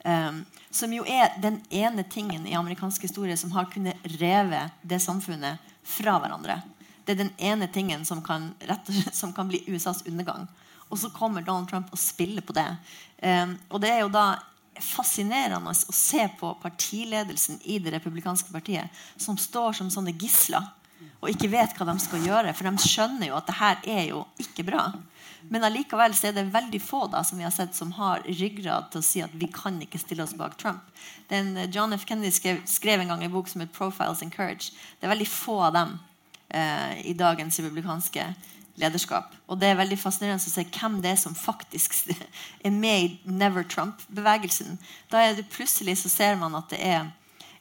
Um, 0.00 0.46
som 0.72 0.92
jo 0.96 1.04
er 1.04 1.34
den 1.42 1.58
ene 1.68 2.06
tingen 2.08 2.46
i 2.48 2.56
amerikansk 2.56 3.02
historie 3.04 3.36
som 3.36 3.52
har 3.52 3.68
kunnet 3.68 4.00
reve 4.16 4.62
det 4.80 5.02
samfunnet 5.04 5.60
fra 5.84 6.16
hverandre. 6.22 6.56
Det 7.04 7.12
er 7.12 7.20
den 7.20 7.34
ene 7.36 7.68
tingen 7.68 8.06
som 8.08 8.22
kan, 8.24 8.54
som 9.12 9.34
kan 9.36 9.50
bli 9.50 9.60
USAs 9.68 10.06
undergang. 10.08 10.48
Og 10.88 10.98
så 10.98 11.10
kommer 11.12 11.44
Donald 11.44 11.68
Trump 11.68 11.92
og 11.92 12.00
spiller 12.00 12.40
på 12.40 12.56
det. 12.56 12.68
Um, 13.20 13.58
og 13.68 13.84
det 13.84 13.92
er 13.92 14.00
jo 14.06 14.14
da 14.14 14.24
fascinerende 14.84 15.72
å 15.72 15.94
se 15.94 16.26
på 16.40 16.52
partiledelsen 16.62 17.60
i 17.64 17.78
det 17.82 17.94
republikanske 17.96 18.52
partiet 18.52 19.02
som 19.16 19.38
står 19.38 19.78
som 19.80 19.90
sånne 19.92 20.16
gisler 20.18 20.68
og 21.20 21.30
ikke 21.32 21.50
vet 21.52 21.76
hva 21.76 21.86
de 21.88 21.96
skal 22.00 22.24
gjøre. 22.24 22.52
For 22.56 22.68
de 22.68 22.88
skjønner 22.88 23.30
jo 23.30 23.38
at 23.38 23.48
det 23.48 23.56
her 23.60 23.80
er 23.88 24.04
jo 24.10 24.24
ikke 24.40 24.64
bra. 24.68 24.86
Men 25.52 25.64
allikevel 25.64 26.14
så 26.16 26.28
er 26.28 26.36
det 26.36 26.50
veldig 26.52 26.80
få 26.84 27.06
da, 27.12 27.22
som 27.24 27.40
vi 27.40 27.46
har 27.46 27.54
sett 27.54 27.76
som 27.76 27.92
har 27.96 28.24
ryggrad 28.26 28.90
til 28.92 29.00
å 29.00 29.06
si 29.06 29.22
at 29.24 29.32
vi 29.36 29.48
kan 29.52 29.78
ikke 29.80 30.00
stille 30.00 30.24
oss 30.24 30.36
bak 30.36 30.58
Trump. 30.60 30.84
Den, 31.32 31.56
eh, 31.56 31.70
John 31.72 31.92
F. 31.96 32.04
Kennedy 32.08 32.30
skrev, 32.30 32.60
skrev, 32.68 33.00
en 33.00 33.08
gang 33.08 33.24
en 33.24 33.32
bok 33.32 33.48
som 33.48 33.60
het 33.60 33.72
'Profiles 33.72 34.22
in 34.22 34.30
Courage'. 34.30 34.72
Det 35.00 35.08
er 35.08 35.14
veldig 35.14 35.28
få 35.28 35.60
av 35.60 35.72
dem 35.72 35.98
eh, 36.50 37.06
i 37.06 37.14
dagens 37.14 37.60
republikanske 37.60 38.34
lederskap. 38.80 39.34
Og 39.46 39.60
det 39.60 39.70
er 39.70 39.78
veldig 39.78 39.98
fascinerende 40.00 40.42
å 40.42 40.52
se 40.52 40.64
hvem 40.64 40.98
det 41.04 41.12
er 41.14 41.20
som 41.20 41.36
faktisk 41.36 41.96
er 42.66 42.74
med 42.74 43.06
i 43.06 43.08
Never 43.30 43.66
Trump-bevegelsen. 43.66 44.78
Da 45.12 45.22
er 45.24 45.38
det 45.38 45.48
plutselig 45.52 46.00
så 46.02 46.12
ser 46.12 46.38
man 46.40 46.56
at 46.58 46.72
det 46.72 46.80
er 46.82 47.08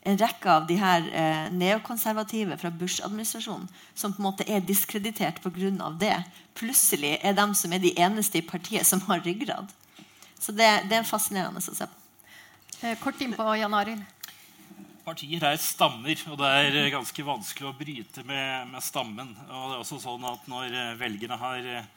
en 0.07 0.17
rekke 0.17 0.51
av 0.51 0.67
de 0.67 0.77
her 0.79 1.07
eh, 1.11 1.47
neokonservative 1.51 2.55
fra 2.61 2.71
Bush-administrasjonen 2.71 3.67
som 3.93 4.13
på 4.15 4.23
en 4.23 4.29
måte 4.29 4.47
er 4.47 4.63
diskreditert 4.63 5.41
pga. 5.43 5.91
det. 5.99 6.15
Plutselig 6.55 7.17
er 7.21 7.35
de 7.35 7.47
som 7.55 7.73
er 7.73 7.83
de 7.83 7.93
eneste 7.99 8.39
i 8.39 8.45
partiet 8.45 8.87
som 8.87 9.01
har 9.09 9.21
ryggrad. 9.25 9.67
Så 10.39 10.55
det, 10.55 10.69
det 10.89 11.01
er 11.01 11.03
fascinerende 11.03 11.59
å 11.59 11.67
se 11.67 11.85
på. 11.85 11.95
Eh, 12.81 12.95
kort 12.99 13.19
innpå, 13.21 13.43
Jan 13.59 13.75
Arild 13.75 14.18
partier 15.09 15.45
er 15.45 15.57
stammer, 15.61 16.21
og 16.29 16.37
det 16.39 16.49
er 16.49 16.93
ganske 16.93 17.25
vanskelig 17.25 17.69
å 17.69 17.77
bryte 17.77 18.23
med, 18.27 18.69
med 18.73 18.85
stammen. 18.85 19.31
Og 19.47 19.71
det 19.71 19.77
er 19.77 19.81
også 19.81 20.01
sånn 20.03 20.27
at 20.29 20.45
Når 20.49 20.75
eh, 20.75 20.97
velgerne 20.99 21.37
har, 21.39 21.65
eh, 21.65 21.87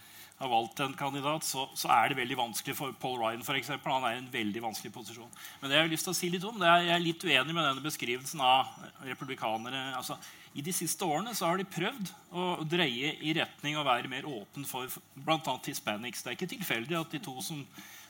har 0.41 0.53
valgt 0.53 0.81
en 0.85 0.95
kandidat, 0.97 1.45
så, 1.47 1.67
så, 1.79 1.91
er 1.93 2.11
det 2.11 2.21
veldig 2.23 2.39
vanskelig 2.41 2.77
for 2.79 2.95
Paul 3.03 3.19
Ryan. 3.21 3.45
For 3.47 3.59
eksempel. 3.59 3.93
Han 3.93 4.07
er 4.09 4.17
i 4.17 4.23
en 4.23 4.31
veldig 4.33 4.65
vanskelig 4.65 4.95
posisjon. 4.95 5.31
Men 5.61 5.71
det 5.71 5.79
jeg 5.79 5.87
har 5.87 5.93
lyst 5.93 6.09
til 6.09 6.15
å 6.15 6.21
si 6.21 6.31
litt 6.33 6.47
om, 6.49 6.61
det 6.61 6.71
er, 6.71 6.87
jeg 6.89 6.97
er 6.97 7.05
litt 7.05 7.27
uenig 7.27 7.57
med 7.59 7.69
denne 7.69 7.85
beskrivelsen 7.85 8.45
av 8.47 8.73
republikanere. 9.09 9.85
Altså, 9.99 10.19
I 10.53 10.63
de 10.65 10.73
siste 10.77 11.07
årene 11.09 11.33
har 11.33 11.57
de 11.57 11.65
prøvd 11.65 12.11
å 12.37 12.65
dreie 12.69 13.15
i 13.25 13.33
retning 13.37 13.79
å 13.79 13.87
være 13.87 14.11
mer 14.13 14.27
åpen 14.29 14.67
for 14.69 14.91
bl.a. 15.15 15.55
hispanics. 15.65 16.21
Det 16.21 16.33
er 16.33 16.37
ikke 16.37 16.51
tilfeldig 16.51 16.99
at 16.99 17.15
de 17.15 17.21
to 17.25 17.33
som, 17.45 17.63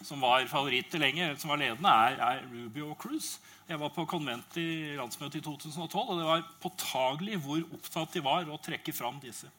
som 0.03 0.23
var 0.23 0.49
favoritter 0.51 1.03
lenge, 1.03 1.29
som 1.39 1.53
var 1.53 1.63
ledende, 1.63 1.93
er, 2.09 2.19
er 2.19 2.43
Rubio 2.51 2.91
og 2.91 2.99
Cruz. 3.05 3.37
Jeg 3.69 3.79
var 3.79 3.95
på 3.95 4.07
konvent 4.11 4.59
i 4.59 4.97
landsmøtet 4.99 5.39
i 5.39 5.45
2012, 5.47 6.01
og 6.03 6.19
det 6.19 6.27
var 6.27 6.49
påtagelig 6.65 7.39
hvor 7.45 7.63
opptatt 7.79 8.19
de 8.19 8.25
var 8.27 8.51
å 8.51 8.59
trekke 8.63 8.95
fram 8.97 9.23
disse. 9.23 9.51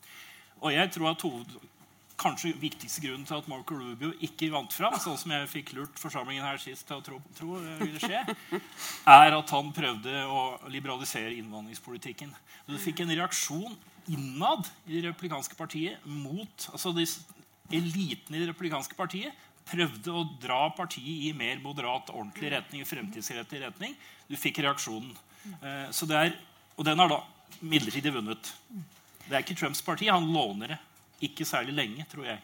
Og 0.59 0.75
jeg 0.75 0.91
tror 0.91 1.13
at 1.13 1.23
hoved, 1.23 1.55
kanskje 2.23 2.53
viktigste 2.59 3.03
grunnen 3.03 3.27
til 3.27 3.37
at 3.37 3.47
Marco 3.51 3.75
Rubio 3.77 4.13
ikke 4.23 4.49
vant 4.53 4.73
fram, 4.73 4.95
sånn 5.01 5.19
som 5.19 5.33
jeg 5.35 5.49
fikk 5.51 5.73
lurt 5.77 5.99
forsamlingen 5.99 6.45
her 6.45 6.61
sist 6.61 6.87
til 6.87 6.99
å 7.01 7.05
tro, 7.05 7.19
tro 7.37 7.59
ville 7.81 8.01
skje, 8.01 8.23
er 9.17 9.37
at 9.37 9.55
han 9.55 9.71
prøvde 9.75 10.23
å 10.25 10.43
liberalisere 10.71 11.35
innvandringspolitikken. 11.37 12.31
Du 12.69 12.77
fikk 12.81 13.03
en 13.03 13.13
reaksjon 13.13 13.75
innad 14.11 14.67
i 14.87 14.97
det 14.97 15.09
republikanske 15.09 15.55
partiet 15.59 16.03
mot 16.07 16.69
altså 16.71 16.91
eliten 17.73 18.35
i 18.35 18.41
det 18.41 18.49
republikanske 18.49 18.97
partiet 18.97 19.35
prøvde 19.67 20.11
å 20.11 20.25
dra 20.41 20.65
partiet 20.75 21.27
i 21.29 21.31
mer 21.35 21.61
moderat, 21.63 22.11
ordentlig 22.11 22.51
retning, 22.51 22.83
fremtidsrettig 22.87 23.61
retning. 23.63 23.95
Du 24.27 24.35
fikk 24.39 24.59
reaksjonen. 24.63 25.13
Eh, 25.59 26.03
er, 26.19 26.35
og 26.75 26.87
den 26.87 26.99
har 26.99 27.11
da 27.11 27.21
midlertidig 27.61 28.11
vunnet. 28.15 28.51
Det 29.23 29.31
er 29.31 29.43
ikke 29.43 29.55
Trumps 29.59 29.83
parti. 29.85 30.09
Han 30.11 30.27
låner 30.35 30.75
det. 30.75 30.79
Ikke 31.23 31.47
særlig 31.47 31.75
lenge, 31.77 32.05
tror 32.11 32.27
jeg. 32.27 32.41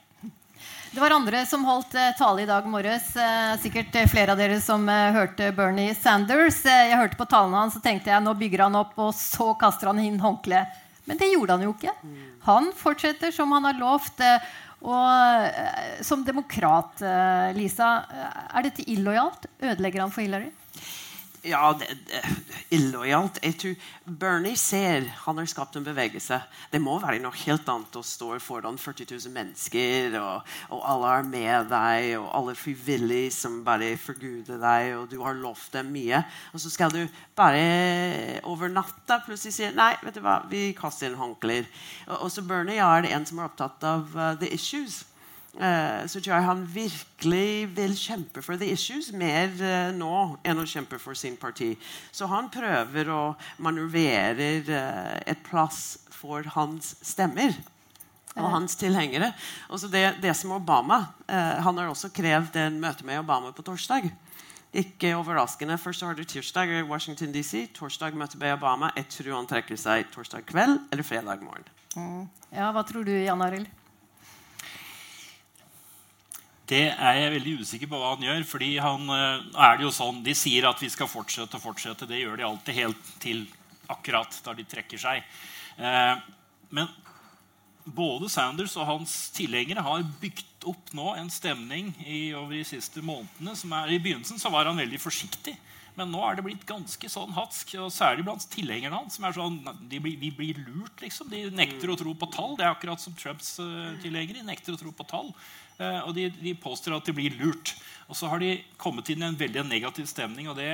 Det 0.91 0.99
var 0.99 1.13
andre 1.13 1.43
som 1.45 1.63
holdt 1.67 1.93
eh, 1.95 2.13
tale 2.17 2.43
i 2.43 2.47
dag 2.49 2.65
morges. 2.67 3.11
Eh, 3.15 3.51
sikkert 3.61 3.95
eh, 3.95 4.07
flere 4.09 4.33
av 4.33 4.39
dere 4.41 4.57
som 4.63 4.87
hørte 4.89 5.51
Bernie 5.55 5.93
Sanders. 5.95 6.63
Jeg 6.65 6.97
hørte 6.97 7.19
på 7.19 7.27
talen 7.29 7.53
hans 7.53 7.77
og 7.77 7.83
tenkte 7.85 8.09
jeg, 8.09 8.23
nå 8.25 8.33
bygger 8.39 8.65
han 8.65 8.77
opp, 8.79 8.95
og 8.97 9.11
så 9.15 9.51
kaster 9.59 9.91
han 9.91 10.01
inn 10.01 10.17
håndkleet. 10.23 10.79
Men 11.09 11.19
det 11.21 11.29
gjorde 11.31 11.57
han 11.57 11.65
jo 11.67 11.75
ikke. 11.75 11.93
Han 12.45 12.71
fortsetter 12.77 13.33
som 13.33 13.53
han 13.53 13.65
har 13.65 13.77
lovt. 13.79 14.21
og 14.85 16.03
som 16.05 16.21
demokrat, 16.23 17.01
Lisa, 17.57 17.87
er 18.53 18.67
dette 18.67 18.85
illojalt? 18.85 19.47
Ødelegger 19.57 20.05
han 20.05 20.13
for 20.13 20.21
Hillary? 20.21 20.51
Ja, 21.41 21.71
det, 21.79 21.87
det, 22.09 22.19
illojalt. 22.75 23.37
Jeg 23.43 23.55
tror 23.61 23.75
Bernie 24.19 24.57
ser 24.59 25.05
han 25.23 25.37
har 25.39 25.47
skapt 25.47 25.77
en 25.79 25.85
bevegelse. 25.85 26.35
Det 26.71 26.81
må 26.83 26.97
være 26.99 27.21
noe 27.23 27.37
helt 27.45 27.69
annet 27.71 27.95
å 27.95 28.03
stå 28.03 28.33
foran 28.43 28.79
40 28.79 29.07
000 29.13 29.33
mennesker, 29.33 30.17
og, 30.19 30.49
og 30.75 30.83
alle 30.91 31.13
er 31.15 31.29
med 31.29 31.69
deg, 31.71 32.09
og 32.19 32.27
alle 32.41 32.55
frivillige 32.59 33.31
som 33.37 33.61
bare 33.63 33.93
forguder 34.01 34.59
deg, 34.59 34.91
og 34.97 35.07
du 35.13 35.15
har 35.23 35.39
lovt 35.39 35.77
dem 35.77 35.93
mye. 35.95 36.19
Og 36.51 36.59
så 36.59 36.73
skal 36.73 36.91
du 36.91 37.05
bare 37.39 38.41
over 38.43 38.71
natta 38.73 39.21
plutselig 39.23 39.55
si 39.55 39.71
nei, 39.77 39.93
vet 40.03 40.19
du 40.19 40.23
hva, 40.25 40.41
vi 40.51 40.73
kaster 40.75 41.07
inn 41.07 41.19
håndklær. 41.21 41.69
Og, 42.09 42.17
og 42.17 42.33
så 42.35 42.43
Bernie 42.43 42.83
er 42.83 43.07
en 43.13 43.29
som 43.29 43.39
er 43.39 43.47
opptatt 43.47 43.87
av 43.87 44.11
uh, 44.17 44.33
the 44.43 44.51
issues. 44.51 45.05
Eh, 45.57 46.05
så 46.05 46.21
tror 46.21 46.35
jeg 46.35 46.45
han 46.45 46.61
virkelig 46.73 47.69
vil 47.75 47.95
kjempe 47.97 48.41
for 48.45 48.59
the 48.59 48.69
issues 48.69 49.09
mer 49.11 49.49
eh, 49.57 49.89
nå 49.97 50.37
enn 50.45 50.61
å 50.61 50.67
kjempe 50.69 50.99
for 51.01 51.17
sin 51.17 51.39
parti. 51.41 51.73
Så 52.13 52.29
han 52.29 52.51
prøver 52.53 53.09
å 53.09 53.23
manøvrere 53.65 54.49
eh, 54.61 55.17
et 55.33 55.41
plass 55.47 55.97
for 56.13 56.45
hans 56.53 56.93
stemmer 57.01 57.57
og 58.39 58.45
hans 58.53 58.77
tilhengere. 58.79 59.31
Og 59.73 59.81
så 59.81 59.89
det, 59.91 60.03
det 60.21 60.31
som 60.37 60.53
Obama 60.53 60.99
Han 61.27 61.79
har 61.79 61.89
også 61.89 62.11
krevd 62.13 62.55
en 62.61 62.77
møte 62.79 63.03
med 63.03 63.19
Obama 63.19 63.49
på 63.51 63.65
torsdag. 63.65 64.05
Ikke 64.69 65.15
overraskende. 65.17 65.79
Først 65.81 66.05
har 66.05 66.15
du 66.15 66.23
tirsdag 66.23 66.71
i 66.71 66.85
Washington 66.87 67.33
DC. 67.33 67.65
Torsdag 67.75 68.15
møte 68.15 68.37
med 68.39 68.53
Obama. 68.53 68.93
Jeg 68.95 69.09
tror 69.17 69.33
han 69.39 69.49
trekker 69.49 69.79
seg 69.81 70.07
torsdag 70.13 70.45
kveld 70.47 70.77
eller 70.93 71.03
fredag 71.03 71.43
morgen. 71.43 71.67
Mm. 71.97 72.29
Ja, 72.53 72.69
Hva 72.75 72.85
tror 72.87 73.03
du, 73.03 73.15
Jan 73.17 73.41
Arild? 73.43 73.67
Det 76.69 76.83
er 76.91 77.15
jeg 77.17 77.33
veldig 77.33 77.53
usikker 77.63 77.89
på 77.89 77.97
hva 77.97 78.11
han 78.13 78.25
gjør. 78.27 78.43
fordi 78.45 78.77
han, 78.77 79.09
eh, 79.09 79.41
er 79.57 79.77
det 79.77 79.83
jo 79.87 79.91
sånn, 79.91 80.23
De 80.23 80.35
sier 80.35 80.67
at 80.69 80.79
vi 80.79 80.89
skal 80.89 81.07
fortsette 81.07 81.55
og 81.55 81.63
fortsette. 81.63 82.07
Det 82.07 82.21
gjør 82.21 82.37
de 82.37 82.43
alltid 82.43 82.75
helt 82.75 83.19
til 83.19 83.47
akkurat 83.89 84.29
da 84.43 84.53
de 84.53 84.63
trekker 84.63 84.97
seg. 84.97 85.23
Eh, 85.79 86.15
men 86.69 86.87
både 87.85 88.29
Sanders 88.29 88.75
og 88.77 88.85
hans 88.85 89.31
tilhengere 89.33 89.81
har 89.81 90.05
bygd 90.21 90.67
opp 90.69 90.93
nå 90.93 91.15
en 91.15 91.29
stemning 91.29 91.89
i, 92.05 92.33
over 92.35 92.53
de 92.53 92.63
siste 92.63 93.01
månedene. 93.01 93.55
som 93.55 93.73
er, 93.73 93.87
I 93.87 93.99
begynnelsen 93.99 94.37
så 94.37 94.51
var 94.51 94.65
han 94.65 94.77
veldig 94.77 94.99
forsiktig. 94.99 95.57
Men 95.99 96.13
nå 96.13 96.21
er 96.23 96.37
det 96.37 96.45
blitt 96.45 96.63
ganske 96.67 97.09
sånn 97.11 97.33
hatsk, 97.35 97.73
og 97.83 97.91
særlig 97.91 98.23
blant 98.27 98.45
tilhengerne 98.53 99.01
hans. 99.01 99.17
som 99.17 99.27
er 99.27 99.35
sånn, 99.35 99.57
de 99.91 99.99
blir, 99.99 100.15
de 100.21 100.31
blir 100.35 100.61
lurt, 100.63 101.03
liksom. 101.03 101.27
De 101.31 101.49
nekter 101.51 101.91
å 101.91 101.97
tro 101.99 102.13
på 102.15 102.29
tall. 102.31 102.55
Det 102.55 102.63
er 102.63 102.71
akkurat 102.71 103.03
som 103.03 103.15
Trumps 103.19 103.57
uh, 103.59 103.91
tilhengere. 104.03 104.39
De 104.39 104.47
nekter 104.47 104.77
å 104.77 104.79
tro 104.79 104.93
på 104.95 105.07
tall. 105.09 105.33
Uh, 105.75 105.99
og 106.05 106.13
de, 106.15 106.29
de, 106.39 106.55
påstår 106.55 106.95
at 106.95 107.09
de 107.09 107.17
blir 107.17 107.35
lurt. 107.41 107.75
Og 108.07 108.15
så 108.15 108.31
har 108.31 108.39
de 108.39 108.55
kommet 108.79 109.11
inn 109.11 109.25
i 109.25 109.27
en 109.27 109.39
veldig 109.43 109.67
negativ 109.67 110.07
stemning. 110.07 110.47
og 110.47 110.55
det 110.59 110.71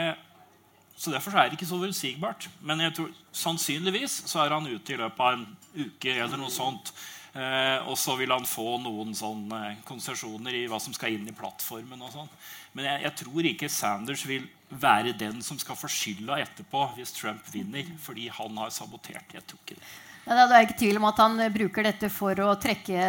så 0.96 1.12
Derfor 1.12 1.36
er 1.36 1.50
det 1.50 1.58
ikke 1.58 1.68
så 1.68 1.82
forutsigbart. 1.82 2.48
Men 2.64 2.86
jeg 2.86 2.96
tror 2.96 3.12
sannsynligvis 3.36 4.22
så 4.30 4.46
er 4.46 4.56
han 4.56 4.70
ute 4.70 4.94
i 4.94 5.00
løpet 5.02 5.26
av 5.26 5.36
en 5.36 5.48
uke 5.76 6.14
eller 6.14 6.40
noe 6.40 6.54
sånt. 6.54 6.94
Eh, 7.36 7.80
og 7.90 7.98
så 8.00 8.14
vil 8.16 8.32
han 8.32 8.48
få 8.48 8.78
noen 8.80 9.12
sånne 9.18 9.82
konsesjoner 9.88 10.56
i 10.56 10.68
hva 10.72 10.80
som 10.80 10.96
skal 10.96 11.18
inn 11.18 11.28
i 11.28 11.36
plattformen. 11.36 12.00
og 12.00 12.14
sånn. 12.14 12.32
Men 12.76 12.90
jeg, 12.90 13.04
jeg, 13.06 13.16
tror 13.22 13.48
ikke 13.50 13.72
Sanders 13.72 14.26
vil 14.28 14.48
være 14.70 15.14
den 15.16 15.40
som 15.46 15.60
skal 15.62 15.78
få 15.80 15.88
skylda 15.92 16.42
etterpå 16.44 16.82
hvis 16.98 17.14
Trump 17.16 17.46
vinner, 17.54 17.88
fordi 18.02 18.28
han 18.34 18.58
har 18.60 18.74
sabotert. 18.76 19.32
Jeg 19.34 19.46
tror 19.48 19.62
ikke 19.64 19.80
det. 19.80 19.94
Nei, 20.26 20.36
det 20.50 20.58
er 20.58 20.64
ikke 20.66 20.80
tvil 20.80 20.98
om 20.98 21.06
at 21.06 21.20
han 21.22 21.42
bruker 21.54 21.86
dette 21.86 22.08
for 22.10 22.40
å 22.42 22.56
trekke 22.58 23.02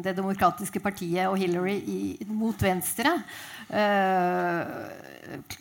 Det 0.00 0.14
demokratiske 0.16 0.80
partiet 0.80 1.28
og 1.28 1.36
Hillary 1.36 1.76
i, 1.76 1.98
mot 2.32 2.56
venstre. 2.64 3.12
Uh, 3.68 4.64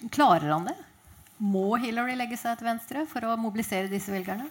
klarer 0.08 0.48
han 0.54 0.70
det? 0.70 0.78
Må 1.44 1.76
Hillary 1.82 2.16
legge 2.18 2.40
seg 2.40 2.56
til 2.58 2.70
venstre 2.70 3.04
for 3.12 3.28
å 3.28 3.36
mobilisere 3.38 3.92
disse 3.92 4.14
velgerne? 4.16 4.48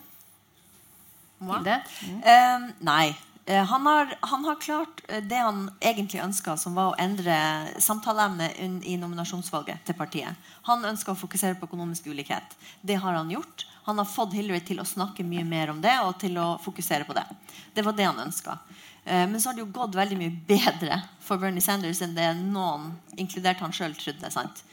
Hilde? 1.40 1.80
Mm. 2.04 2.20
Uh, 2.20 2.68
nei. 2.84 3.06
Uh, 3.46 3.62
han, 3.62 3.86
har, 3.86 4.14
han, 4.20 4.44
har, 4.44 4.60
klart 4.60 5.02
det 5.22 5.38
han 5.38 5.70
egentlig 5.80 6.20
ønska, 6.22 6.56
som 6.56 6.74
var 6.74 6.92
å 6.92 6.98
endre 6.98 7.36
samtaleemnet 7.78 8.58
i 8.82 8.96
nominasjonsvalget 8.98 9.84
til 9.86 9.98
partiet. 9.98 10.48
Han 10.66 10.84
ønska 10.84 11.14
å 11.14 11.18
fokusere 11.18 11.58
på 11.58 11.68
økonomisk 11.68 12.10
ulikhet. 12.10 12.56
Det 12.82 12.98
har 13.02 13.14
han 13.18 13.30
gjort. 13.30 13.66
Han 13.86 14.02
har 14.02 14.08
fått 14.10 14.34
Hillary 14.34 14.64
til 14.66 14.82
å 14.82 14.88
snakke 14.88 15.24
mye 15.24 15.46
mer 15.46 15.70
om 15.70 15.80
det 15.80 15.94
og 16.02 16.16
til 16.18 16.38
å 16.42 16.56
fokusere 16.62 17.06
på 17.06 17.14
det. 17.14 17.26
Det 17.74 17.86
var 17.86 17.94
det 17.94 18.08
han 18.08 18.24
ønska. 18.26 18.58
Men 19.06 19.38
så 19.38 19.52
har 19.52 19.54
det 19.54 19.62
jo 19.62 19.70
gått 19.70 19.94
veldig 19.94 20.16
mye 20.18 20.32
bedre 20.48 20.96
for 21.22 21.38
Bernie 21.38 21.62
Sanders 21.62 22.00
enn 22.02 22.16
det 22.16 22.32
noen, 22.40 22.88
inkludert 23.14 23.62
han 23.62 23.74
sjøl, 23.74 23.94
trodde. 23.94 24.32
sant? 24.34 24.64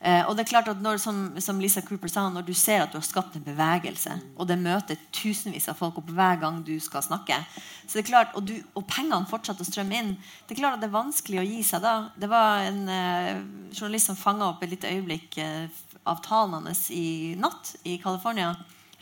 Eh, 0.00 0.22
og 0.24 0.32
det 0.32 0.46
er 0.46 0.48
klart 0.48 0.68
at 0.72 0.78
når, 0.80 0.96
som, 0.96 1.16
som, 1.44 1.58
Lisa 1.60 1.82
Cooper 1.84 2.08
sa, 2.08 2.22
når 2.32 2.46
du 2.46 2.54
ser 2.56 2.80
at 2.80 2.92
du 2.92 2.96
har 2.96 3.04
skapt 3.04 3.34
en 3.36 3.44
bevegelse, 3.44 4.14
og 4.32 4.48
det 4.48 4.56
møter 4.56 4.96
tusenvis 5.12 5.68
av 5.68 5.76
folk 5.76 5.98
opp 6.00 6.08
hver 6.16 6.40
gang 6.40 6.62
du 6.64 6.72
skal 6.80 7.04
snakke, 7.04 7.36
så 7.84 7.98
det 7.98 8.06
er 8.06 8.08
klart, 8.08 8.32
og, 8.38 8.46
du, 8.48 8.54
og 8.78 8.86
pengene 8.88 9.28
fortsetter 9.28 9.66
å 9.66 9.68
strømme 9.68 9.98
inn 9.98 10.10
Det 10.46 10.54
er 10.54 10.62
klart 10.62 10.78
at 10.78 10.84
det 10.84 10.88
er 10.88 10.94
vanskelig 10.94 11.42
å 11.42 11.44
gi 11.44 11.60
seg 11.66 11.84
da. 11.84 11.94
Det 12.16 12.30
var 12.32 12.64
en 12.70 12.82
eh, 12.94 13.44
journalist 13.74 14.08
som 14.08 14.16
fanga 14.16 14.48
opp 14.48 14.64
et 14.64 14.72
lite 14.72 14.88
øyeblikk 14.88 15.36
eh, 15.44 15.80
av 16.08 16.24
talen 16.24 16.56
hans 16.64 16.86
i 16.96 17.36
natt 17.36 17.74
i 17.84 18.00
California. 18.00 18.54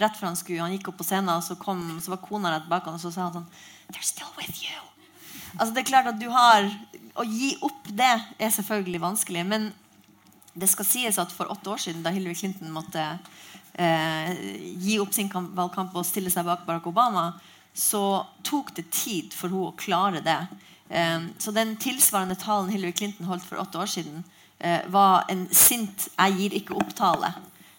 Rett 0.02 0.18
før 0.18 0.32
han 0.32 0.38
skulle, 0.40 0.64
han 0.64 0.74
gikk 0.74 0.90
opp 0.90 0.98
på 0.98 1.06
scenen, 1.06 1.30
og 1.36 1.46
så, 1.46 1.54
kom, 1.62 2.00
så 2.02 2.16
var 2.16 2.24
kona 2.26 2.56
rett 2.56 2.66
bak 2.70 2.90
han, 2.90 2.98
og 2.98 3.02
så 3.02 3.14
sa 3.14 3.28
han 3.28 3.38
sånn 3.38 3.50
They're 3.94 4.02
still 4.04 4.34
with 4.34 4.64
you. 4.66 4.82
Altså 5.54 5.70
det 5.76 5.84
er 5.84 5.92
klart 5.94 6.10
at 6.10 6.18
du 6.20 6.26
har 6.30 6.66
Å 7.18 7.24
gi 7.24 7.54
opp 7.64 7.86
det 7.96 8.16
er 8.38 8.50
selvfølgelig 8.52 9.00
vanskelig. 9.02 9.46
men 9.46 9.70
det 10.58 10.68
skal 10.70 10.86
sies 10.88 11.18
at 11.20 11.32
For 11.34 11.50
åtte 11.52 11.70
år 11.74 11.82
siden, 11.82 12.02
da 12.04 12.12
Hillary 12.14 12.36
Clinton 12.38 12.72
måtte 12.74 13.04
eh, 13.74 14.32
gi 14.82 14.98
opp 15.02 15.14
sin 15.14 15.30
valgkamp 15.32 15.96
og 15.96 16.06
stille 16.06 16.32
seg 16.34 16.46
bak 16.48 16.66
Barack 16.66 16.88
Obama, 16.90 17.30
så 17.74 18.24
tok 18.46 18.74
det 18.76 18.88
tid 18.90 19.34
for 19.36 19.52
henne 19.52 19.70
å 19.70 19.76
klare 19.78 20.24
det. 20.24 20.40
Eh, 20.88 21.20
så 21.38 21.54
den 21.54 21.76
tilsvarende 21.80 22.38
talen 22.38 22.72
Hillary 22.74 22.96
Clinton 22.96 23.30
holdt 23.30 23.46
for 23.46 23.62
åtte 23.62 23.78
år 23.78 23.92
siden, 23.92 24.24
eh, 24.58 24.80
var 24.90 25.24
en 25.28 25.46
sint 25.50 26.08
'jeg 26.16 26.38
gir 26.38 26.58
ikke 26.58 26.74
opp'-tale. 26.74 27.34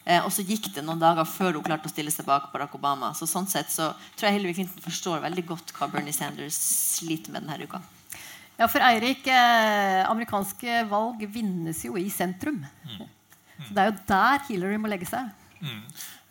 Eh, 0.05 0.25
og 0.25 0.31
så 0.31 0.41
gikk 0.41 0.73
det 0.73 0.81
noen 0.85 0.99
dager 0.99 1.27
før 1.27 1.53
hun 1.53 1.63
klarte 1.63 1.85
å 1.85 1.93
stille 1.93 2.11
seg 2.11 2.25
bak 2.25 2.51
Barack 2.53 2.73
Obama. 2.73 3.13
Så 3.13 3.27
sånn 3.29 3.47
sett 3.47 3.69
så 3.69 3.93
tror 4.17 4.29
jeg 4.29 4.39
Hillary 4.39 4.53
Clinton 4.53 4.81
forstår 4.81 5.21
veldig 5.21 5.45
godt 5.45 5.73
hva 5.73 5.91
Bernie 5.91 6.13
Sanders 6.15 6.57
sliter 6.97 7.31
med 7.31 7.43
denne 7.43 7.67
uka. 7.67 7.81
Ja, 8.59 8.67
for 8.67 8.83
Eirik, 8.83 9.23
eh, 9.31 10.03
amerikanske 10.09 10.83
valg 10.89 11.21
vinnes 11.31 11.79
jo 11.85 11.95
i 11.95 12.09
sentrum. 12.11 12.59
Mm. 12.83 13.05
Så 13.67 13.75
det 13.75 13.83
er 13.83 13.91
jo 13.91 13.99
der 14.09 14.41
Hillary 14.49 14.79
må 14.79 14.89
legge 14.91 15.07
seg. 15.07 15.29
Mm. 15.63 15.83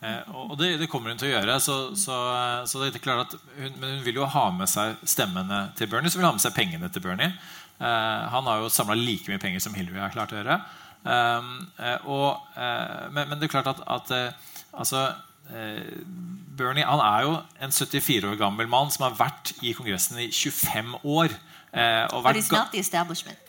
Eh, 0.05 0.29
og 0.33 0.53
det, 0.59 0.75
det, 0.81 0.89
kommer 0.89 1.11
hun 1.11 1.19
til 1.21 1.29
å 1.29 1.33
gjøre. 1.35 1.55
Så, 1.61 1.77
så, 1.97 2.17
så 2.69 2.81
det 2.81 2.91
er 2.97 3.03
klart 3.03 3.27
at 3.27 3.49
hun, 3.57 3.79
men 3.81 3.97
hun 3.97 4.05
vil 4.05 4.21
jo 4.21 4.29
ha 4.29 4.45
med 4.53 4.69
seg 4.69 5.01
stemmene 5.09 5.67
til 5.77 5.89
Bernie, 5.91 6.09
så 6.09 6.19
vil 6.19 6.25
hun 6.25 6.31
ha 6.31 6.37
med 6.37 6.45
seg 6.45 6.55
pengene 6.57 6.89
til 6.93 7.05
Bernie. 7.05 7.33
Eh, 7.79 8.21
han 8.33 8.49
har 8.49 8.61
jo 8.61 8.71
samla 8.73 8.97
like 8.97 9.29
mye 9.29 9.41
penger 9.41 9.65
som 9.65 9.77
Hillary 9.77 10.01
har 10.01 10.13
klart 10.13 10.33
å 10.33 10.39
gjøre. 10.39 10.59
Um, 10.99 11.51
og, 12.11 12.41
uh, 12.57 13.05
men, 13.07 13.29
men, 13.29 13.37
det 13.39 13.47
er 13.47 13.53
klart 13.53 13.69
at, 13.71 13.77
at 13.87 14.09
altså, 14.75 15.05
Bernie 16.59 16.83
han 16.83 16.99
er 16.99 17.23
jo 17.23 17.37
en 17.63 17.71
74 17.71 18.27
år 18.27 18.35
gammel 18.41 18.67
mann 18.67 18.91
som 18.91 19.05
har 19.07 19.15
vært 19.15 19.53
i 19.63 19.71
Kongressen 19.77 20.19
i 20.19 20.27
25 20.27 20.97
år. 21.07 21.33
Eh, 21.69 22.05
og, 22.15 22.23
vært, 22.25 22.39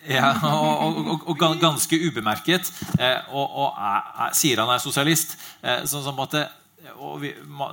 ja, 0.18 0.34
og, 0.44 0.98
og, 1.00 1.28
og, 1.32 1.60
ganske 1.60 2.00
ubemerket. 2.08 2.72
Eh, 2.98 3.34
og, 3.34 3.70
er, 3.74 4.08
er, 4.26 4.34
sier 4.36 4.60
han 4.60 4.72
er 4.74 4.82
sosialist. 4.82 5.38
sånn 5.88 6.04
som 6.04 6.20
at 6.24 6.36
det, 6.36 6.46
og 6.96 7.20
vi, 7.20 7.30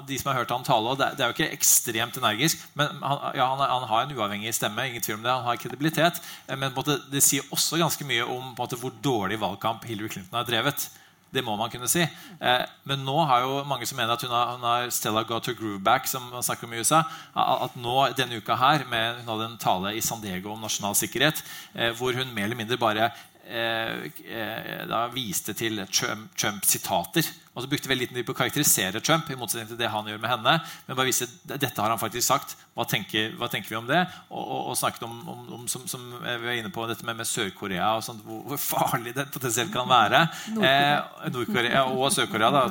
de 0.07 0.17
som 0.19 0.29
har 0.31 0.41
hørt 0.41 0.51
han 0.51 0.65
tale, 0.67 0.95
det, 0.99 1.07
er 1.19 1.31
jo 1.31 1.35
ikke 1.35 1.55
ekstremt 1.55 2.17
energisk, 2.19 2.63
men 2.77 2.89
han, 3.01 3.23
ja, 3.37 3.47
han, 3.53 3.63
han, 3.63 3.87
har 3.89 4.05
en 4.05 4.13
uavhengig 4.15 4.53
stemme. 4.55 4.87
ingen 4.87 5.03
tvil 5.03 5.17
om 5.17 5.23
det, 5.23 5.31
Han 5.31 5.47
har 5.47 5.59
kredibilitet. 5.61 6.21
Eh, 6.47 6.57
men 6.57 6.75
måte, 6.75 6.97
det 7.11 7.23
sier 7.23 7.47
også 7.51 7.79
ganske 7.79 8.07
mye 8.07 8.25
om 8.25 8.53
måte, 8.57 8.79
hvor 8.79 8.93
dårlig 9.03 9.39
valgkamp 9.41 9.85
Hillary 9.87 10.11
Clinton 10.11 10.39
har 10.39 10.47
drevet. 10.47 10.89
Det 11.33 11.43
må 11.43 11.57
man 11.59 11.71
kunne 11.71 11.89
si. 11.91 12.05
Eh, 12.39 12.65
men 12.87 13.03
nå 13.03 13.15
har 13.27 13.43
jo 13.43 13.63
mange 13.67 13.87
som 13.89 13.99
mener 13.99 14.15
at 14.15 14.23
hun 14.23 14.31
har, 14.31 14.53
hun 14.55 14.63
har 14.63 14.91
Stella 14.95 15.25
got 15.27 15.49
her 15.49 15.57
groove 15.57 15.81
back, 15.83 16.07
som 16.07 16.29
man 16.31 16.45
snakker 16.45 16.67
om 16.67 16.73
i 16.73 16.79
USA. 16.79 17.01
At 17.35 17.75
nå 17.75 17.95
denne 18.17 18.39
uka 18.39 18.55
her, 18.55 18.85
med, 18.89 19.21
hun 19.21 19.33
hadde 19.33 19.49
en 19.51 19.57
tale 19.61 19.95
i 19.97 20.03
San 20.03 20.23
Diego 20.23 20.53
om 20.53 20.63
nasjonal 20.63 20.95
sikkerhet, 20.95 21.43
eh, 21.75 21.91
hvor 21.97 22.15
hun 22.15 22.31
mer 22.33 22.47
eller 22.47 22.59
mindre 22.59 22.79
bare 22.79 23.11
da 23.47 25.05
viste 25.13 25.53
til 25.55 25.79
Trump-sitater. 25.87 27.27
og 27.53 27.63
så 27.63 27.69
brukte 27.71 27.89
veldig 27.89 28.03
liten 28.03 28.17
tid 28.19 28.25
på 28.27 28.33
å 28.35 28.37
karakterisere 28.37 28.99
Trump, 29.01 29.29
i 29.31 29.37
motsetning 29.39 29.69
til 29.71 29.79
det 29.79 29.87
han 29.89 30.05
gjør 30.05 30.19
med 30.21 30.29
henne. 30.29 30.51
Men 30.85 30.97
bare 30.97 31.07
viste 31.07 31.25
dette 31.47 31.81
har 31.81 31.89
han 31.89 32.01
faktisk 32.01 32.27
sagt. 32.27 32.53
Hva 32.77 32.85
tenker, 32.85 33.31
hva 33.39 33.47
tenker 33.49 33.71
vi 33.71 33.79
om 33.79 33.87
det? 33.89 34.03
Og, 34.29 34.43
og, 34.43 34.59
og 34.69 34.77
snakket 34.77 35.07
om, 35.07 35.15
om, 35.31 35.39
om 35.57 35.63
som, 35.71 35.87
som, 35.89 36.03
vi 36.21 36.35
var 36.43 36.59
inne 36.59 36.69
på, 36.73 36.85
dette 36.89 37.07
med, 37.07 37.17
med 37.17 37.29
Sør-Korea 37.29 37.95
og 37.97 38.05
sånt, 38.05 38.21
hvor, 38.27 38.43
hvor, 38.51 38.61
farlig 38.61 39.15
det 39.17 39.25
potensielt 39.33 39.73
kan 39.73 39.89
være. 39.89 40.21
Eh, 40.53 41.31
Nord-Korea 41.33 41.87
og 41.89 42.11
Sør-Korea. 42.13 42.67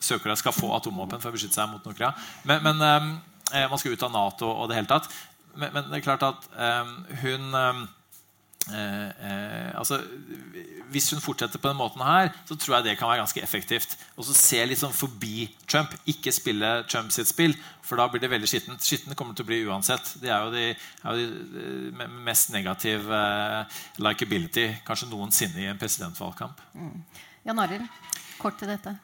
Sør-Korea 0.00 0.38
skal 0.40 0.56
få 0.56 0.72
atomvåpen 0.78 1.20
for 1.20 1.32
å 1.32 1.36
beskytte 1.36 1.58
seg 1.58 1.68
mot 1.74 1.84
Nord-Korea. 1.84 2.14
Men, 2.48 2.64
men 2.64 2.86
eh, 3.52 3.66
man 3.68 3.82
skal 3.82 3.92
ut 3.92 4.08
av 4.08 4.14
Nato 4.14 4.48
og 4.48 4.70
det 4.70 4.80
hele 4.80 4.92
tatt. 4.94 5.10
Men, 5.52 5.74
men 5.74 5.90
det 5.90 6.00
er 6.00 6.06
klart 6.06 6.24
at 6.30 6.48
eh, 6.56 6.94
hun 7.26 7.50
Eh, 8.68 9.08
eh, 9.08 9.78
altså, 9.78 9.98
hvis 10.92 11.08
hun 11.14 11.22
fortsetter 11.22 11.58
på 11.58 11.70
den 11.70 11.78
måten 11.78 12.02
her, 12.04 12.30
så 12.46 12.56
tror 12.58 12.76
jeg 12.76 12.90
det 12.90 12.96
kan 12.98 13.08
være 13.10 13.22
ganske 13.22 13.42
effektivt. 13.42 13.96
Og 14.16 14.26
så 14.28 14.36
se 14.36 14.60
litt 14.66 14.80
sånn 14.82 14.94
forbi 14.94 15.48
Trump. 15.70 15.94
Ikke 16.10 16.34
spille 16.34 16.72
Trump 16.90 17.12
sitt 17.14 17.30
spill, 17.30 17.56
for 17.86 18.00
da 18.00 18.06
blir 18.10 18.22
det 18.22 18.30
veldig 18.32 18.50
skittent. 18.50 18.84
Skittent 18.84 19.16
kommer 19.18 19.34
til 19.38 19.46
å 19.46 19.50
bli 19.50 19.62
uansett. 19.70 20.14
Det 20.22 20.30
er 20.30 20.44
jo 20.44 20.52
de, 20.54 20.66
er 20.76 21.22
jo 21.22 21.30
de 21.96 22.08
mest 22.28 22.52
negative 22.54 23.22
eh, 23.22 23.80
likability 24.02 24.68
kanskje 24.86 25.10
noensinne 25.10 25.64
i 25.64 25.70
en 25.70 25.80
presidentvalgkamp. 25.80 26.62
Mm. 26.74 26.96
Jan 27.48 27.64
Arild, 27.64 28.02
kort 28.38 28.60
til 28.60 28.70
dette. 28.70 28.94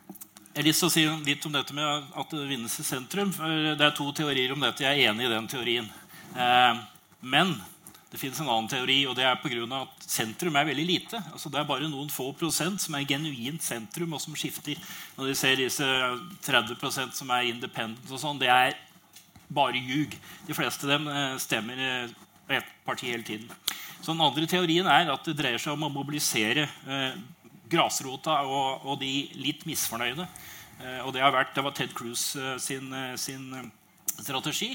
Jeg 0.56 0.62
har 0.62 0.68
lyst 0.70 0.80
til 0.80 0.88
å 0.88 0.92
si 0.94 1.02
litt 1.26 1.44
om 1.44 1.52
dette 1.52 1.74
med 1.76 2.12
at 2.16 2.30
det 2.32 2.46
vinnes 2.48 2.78
i 2.80 2.84
sentrum. 2.86 3.32
for 3.34 3.44
Det 3.76 3.84
er 3.84 3.96
to 3.96 4.06
teorier 4.16 4.52
om 4.54 4.62
dette. 4.62 4.84
Jeg 4.86 5.02
er 5.02 5.10
enig 5.10 5.26
i 5.26 5.32
den 5.32 5.48
teorien. 5.52 5.88
Eh, 6.32 6.78
men 7.20 7.52
det 8.10 8.20
finnes 8.20 8.38
en 8.40 8.48
annen 8.48 8.68
teori, 8.70 9.00
og 9.08 9.16
det 9.18 9.24
er 9.26 9.34
av 9.34 9.72
at 9.80 10.04
sentrum 10.06 10.56
er 10.56 10.68
veldig 10.68 10.86
lite. 10.86 11.20
Altså 11.32 11.50
det 11.50 11.58
er 11.60 11.68
bare 11.68 11.88
noen 11.90 12.10
få 12.12 12.30
prosent 12.38 12.80
som 12.80 12.94
er 12.94 13.06
genuint 13.08 13.62
sentrum, 13.62 14.14
og 14.14 14.22
som 14.22 14.36
skifter. 14.38 14.78
Når 15.16 15.32
de 15.32 15.34
ser 15.34 15.56
disse 15.58 15.88
30% 16.46 17.16
som 17.18 17.32
er 17.34 17.50
independent, 17.50 18.06
og 18.10 18.22
sånn, 18.22 18.38
det 18.38 18.52
er 18.52 18.76
bare 19.48 19.78
ljug. 19.78 20.14
De 20.46 20.54
fleste 20.54 20.86
av 20.86 20.94
dem 20.94 21.10
eh, 21.10 21.36
stemmer 21.42 21.82
eh, 21.82 22.14
ett 22.56 22.70
parti 22.86 23.10
hele 23.10 23.26
tiden. 23.26 23.50
Så 24.00 24.12
Den 24.12 24.22
andre 24.22 24.46
teorien 24.46 24.86
er 24.86 25.10
at 25.10 25.26
det 25.26 25.36
dreier 25.38 25.58
seg 25.58 25.74
om 25.74 25.86
å 25.88 25.92
mobilisere 25.92 26.68
eh, 26.86 27.16
grasrota 27.70 28.40
og, 28.46 28.84
og, 28.86 29.00
de 29.00 29.26
litt 29.40 29.66
misfornøyde. 29.66 30.26
Eh, 30.82 31.00
og 31.02 31.12
det, 31.14 31.24
vært, 31.24 31.54
det 31.56 31.64
var 31.66 31.74
Ted 31.74 31.94
Cruz 31.96 32.34
eh, 32.38 32.54
sin, 32.62 32.92
eh, 32.94 33.16
sin 33.18 33.50
strategi. 34.14 34.74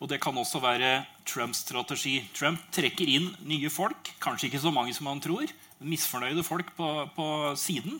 Og 0.00 0.08
det 0.08 0.20
kan 0.22 0.36
også 0.40 0.62
være 0.62 1.02
Trumps 1.28 1.60
strategi. 1.66 2.22
Trump 2.36 2.62
trekker 2.72 3.08
inn 3.08 3.28
nye 3.48 3.68
folk, 3.72 4.14
kanskje 4.22 4.48
ikke 4.48 4.62
så 4.62 4.72
mange 4.72 4.94
som 4.96 5.10
han 5.10 5.20
tror, 5.20 5.50
men 5.80 5.92
misfornøyde 5.92 6.44
folk 6.44 6.72
på, 6.76 6.88
på 7.12 7.26
siden, 7.60 7.98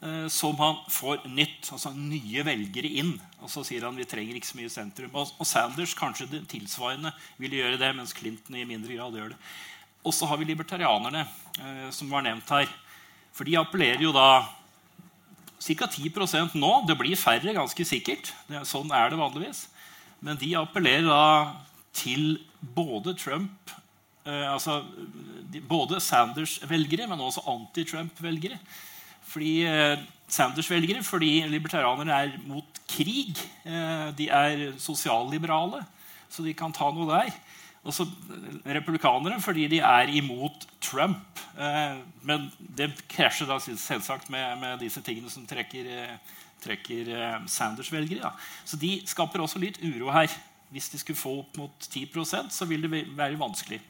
eh, 0.00 0.28
som 0.32 0.56
han 0.60 0.80
får 0.92 1.26
nytt, 1.28 1.68
altså 1.76 1.92
nye 1.96 2.44
velgere 2.48 2.88
inn. 3.02 3.12
Og 3.44 3.52
så 3.52 3.64
sier 3.68 3.84
han 3.84 4.00
vi 4.00 4.08
trenger 4.08 4.38
ikke 4.38 4.48
så 4.48 4.60
mye 4.62 4.72
sentrum. 4.72 5.12
Og, 5.12 5.34
og 5.36 5.48
Sanders 5.48 5.92
kanskje 5.98 6.30
det 6.32 6.46
tilsvarende 6.54 7.12
ville 7.36 7.60
gjøre 7.60 7.80
det, 7.84 7.92
mens 8.00 8.16
Clinton 8.16 8.56
i 8.56 8.64
mindre 8.68 8.96
grad 8.96 9.20
gjør 9.20 9.34
det. 9.34 9.40
Og 10.02 10.16
så 10.16 10.26
har 10.26 10.40
vi 10.40 10.48
libertarianerne, 10.48 11.26
eh, 11.60 11.88
som 11.92 12.08
var 12.10 12.24
nevnt 12.24 12.48
her. 12.56 12.72
For 13.36 13.48
de 13.48 13.60
appellerer 13.60 14.00
jo 14.04 14.16
da 14.16 14.48
ca. 15.62 15.86
10% 15.86 16.56
nå. 16.58 16.72
Det 16.88 16.96
blir 16.98 17.20
færre, 17.20 17.54
ganske 17.54 17.86
sikkert. 17.86 18.32
Det, 18.48 18.64
sånn 18.68 18.90
er 18.96 19.12
det 19.12 19.20
vanligvis. 19.20 19.66
Men 20.22 20.38
de 20.38 20.54
appellerer 20.58 21.08
da 21.08 21.24
til 21.96 22.38
både 22.74 23.14
Trump 23.18 23.72
eh, 24.26 24.46
altså 24.52 24.82
Både 25.68 25.98
Sanders-velgere, 26.00 27.04
men 27.10 27.20
også 27.20 27.42
anti-Trump-velgere. 27.44 28.56
Fordi 29.28 29.66
eh, 29.68 29.98
Sanders-velgere 30.32 31.02
fordi 31.04 31.42
libertarianere 31.52 32.22
er 32.24 32.38
mot 32.48 32.80
krig. 32.88 33.36
Eh, 33.66 34.08
de 34.16 34.28
er 34.32 34.62
sosialliberale, 34.80 35.82
så 36.32 36.46
de 36.46 36.54
kan 36.56 36.72
ta 36.72 36.88
noe 36.94 37.10
der. 37.10 37.34
Og 37.82 37.94
så 37.94 38.06
eh, 38.06 38.74
republikanere 38.76 39.40
fordi 39.42 39.66
de 39.72 39.80
er 39.82 40.12
imot 40.14 40.66
Trump. 40.82 41.40
Eh, 41.58 41.98
men 42.26 42.46
det 42.78 42.92
krasjer 43.10 43.50
da 43.50 43.58
selvsagt 43.58 44.30
med, 44.30 44.60
med, 44.60 44.78
disse 44.82 45.02
tingene 45.02 45.30
som 45.32 45.46
trekker 45.48 45.90
eh, 45.90 46.38
trekker 46.62 47.08
Sanders-velgere. 47.50 48.28
Så 48.62 48.78
de 48.78 49.00
skaper 49.10 49.42
også 49.42 49.58
litt 49.58 49.80
uro 49.82 50.12
her. 50.14 50.30
Hvis 50.70 50.92
de 50.92 51.00
skulle 51.00 51.18
få 51.18 51.32
opp 51.40 51.56
mot 51.58 51.88
10 51.88 52.06
så 52.54 52.68
vil 52.70 52.86
det 52.86 53.00
være 53.18 53.34
vanskelig. 53.40 53.80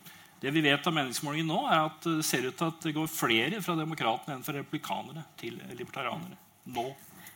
Det 0.40 0.50
vi 0.50 0.62
vet 0.64 0.86
av 0.88 0.94
meningsmålingen 0.96 1.52
nå, 1.52 1.58
er 1.68 1.82
at 1.90 2.06
det 2.08 2.24
ser 2.24 2.48
ut 2.48 2.56
til 2.56 2.72
at 2.72 2.86
det 2.88 2.94
går 2.96 3.12
flere 3.12 3.60
fra 3.60 3.76
demokratene 3.76 4.38
enn 4.38 4.46
fra 4.46 4.56
republikanere 4.56 5.26
til 5.36 5.60
libertarianere. 5.76 6.40
Nå. 6.72 6.86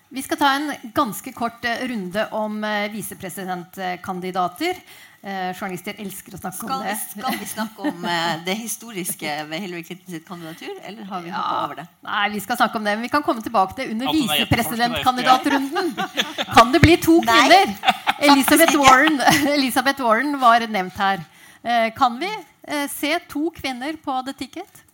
Vi 0.09 0.25
skal 0.25 0.40
ta 0.40 0.49
en 0.57 0.73
ganske 0.97 1.35
kort 1.37 1.69
runde 1.85 2.25
om 2.40 2.57
visepresidentkandidater. 2.97 4.81
Uh, 5.27 5.51
journalister 5.57 5.97
elsker 5.99 6.37
å 6.37 6.39
snakke 6.39 6.61
skal 6.61 6.73
om 6.77 6.85
det. 6.87 6.93
Skal 7.03 7.39
vi 7.41 7.47
snakke 7.51 7.89
om 7.89 8.05
eh, 8.07 8.35
det 8.47 8.55
historiske 8.61 9.33
ved 9.49 9.65
Hillary 9.65 9.83
sitt 9.89 10.23
kandidatur, 10.29 10.71
eller 10.87 11.09
har 11.09 11.25
vi 11.25 11.33
ja. 11.33 11.41
hoppa 11.41 11.57
over 11.65 11.81
det? 11.81 11.87
Nei, 12.07 12.29
vi 12.37 12.43
skal 12.45 12.61
snakke 12.61 12.79
om 12.79 12.87
det, 12.87 12.95
men 12.95 13.03
vi 13.09 13.11
kan 13.11 13.25
komme 13.27 13.43
tilbake 13.43 13.75
til 13.75 13.91
under 13.97 14.12
visepresidentkandidatrunden. 14.15 15.91
Kan 16.55 16.71
det 16.71 16.83
bli 16.85 16.95
to 17.03 17.19
kvinner? 17.27 17.75
Elizabeth 18.23 18.79
Warren, 18.79 19.19
Elizabeth 19.57 20.07
Warren 20.07 20.39
var 20.39 20.62
nevnt 20.71 21.03
her. 21.03 21.27
kan 21.99 22.21
vi 22.23 22.31
se 22.87 23.17
to 23.27 23.51
kvinner 23.51 23.99
på 23.99 24.23
The 24.29 24.39
Ticket? 24.45 24.85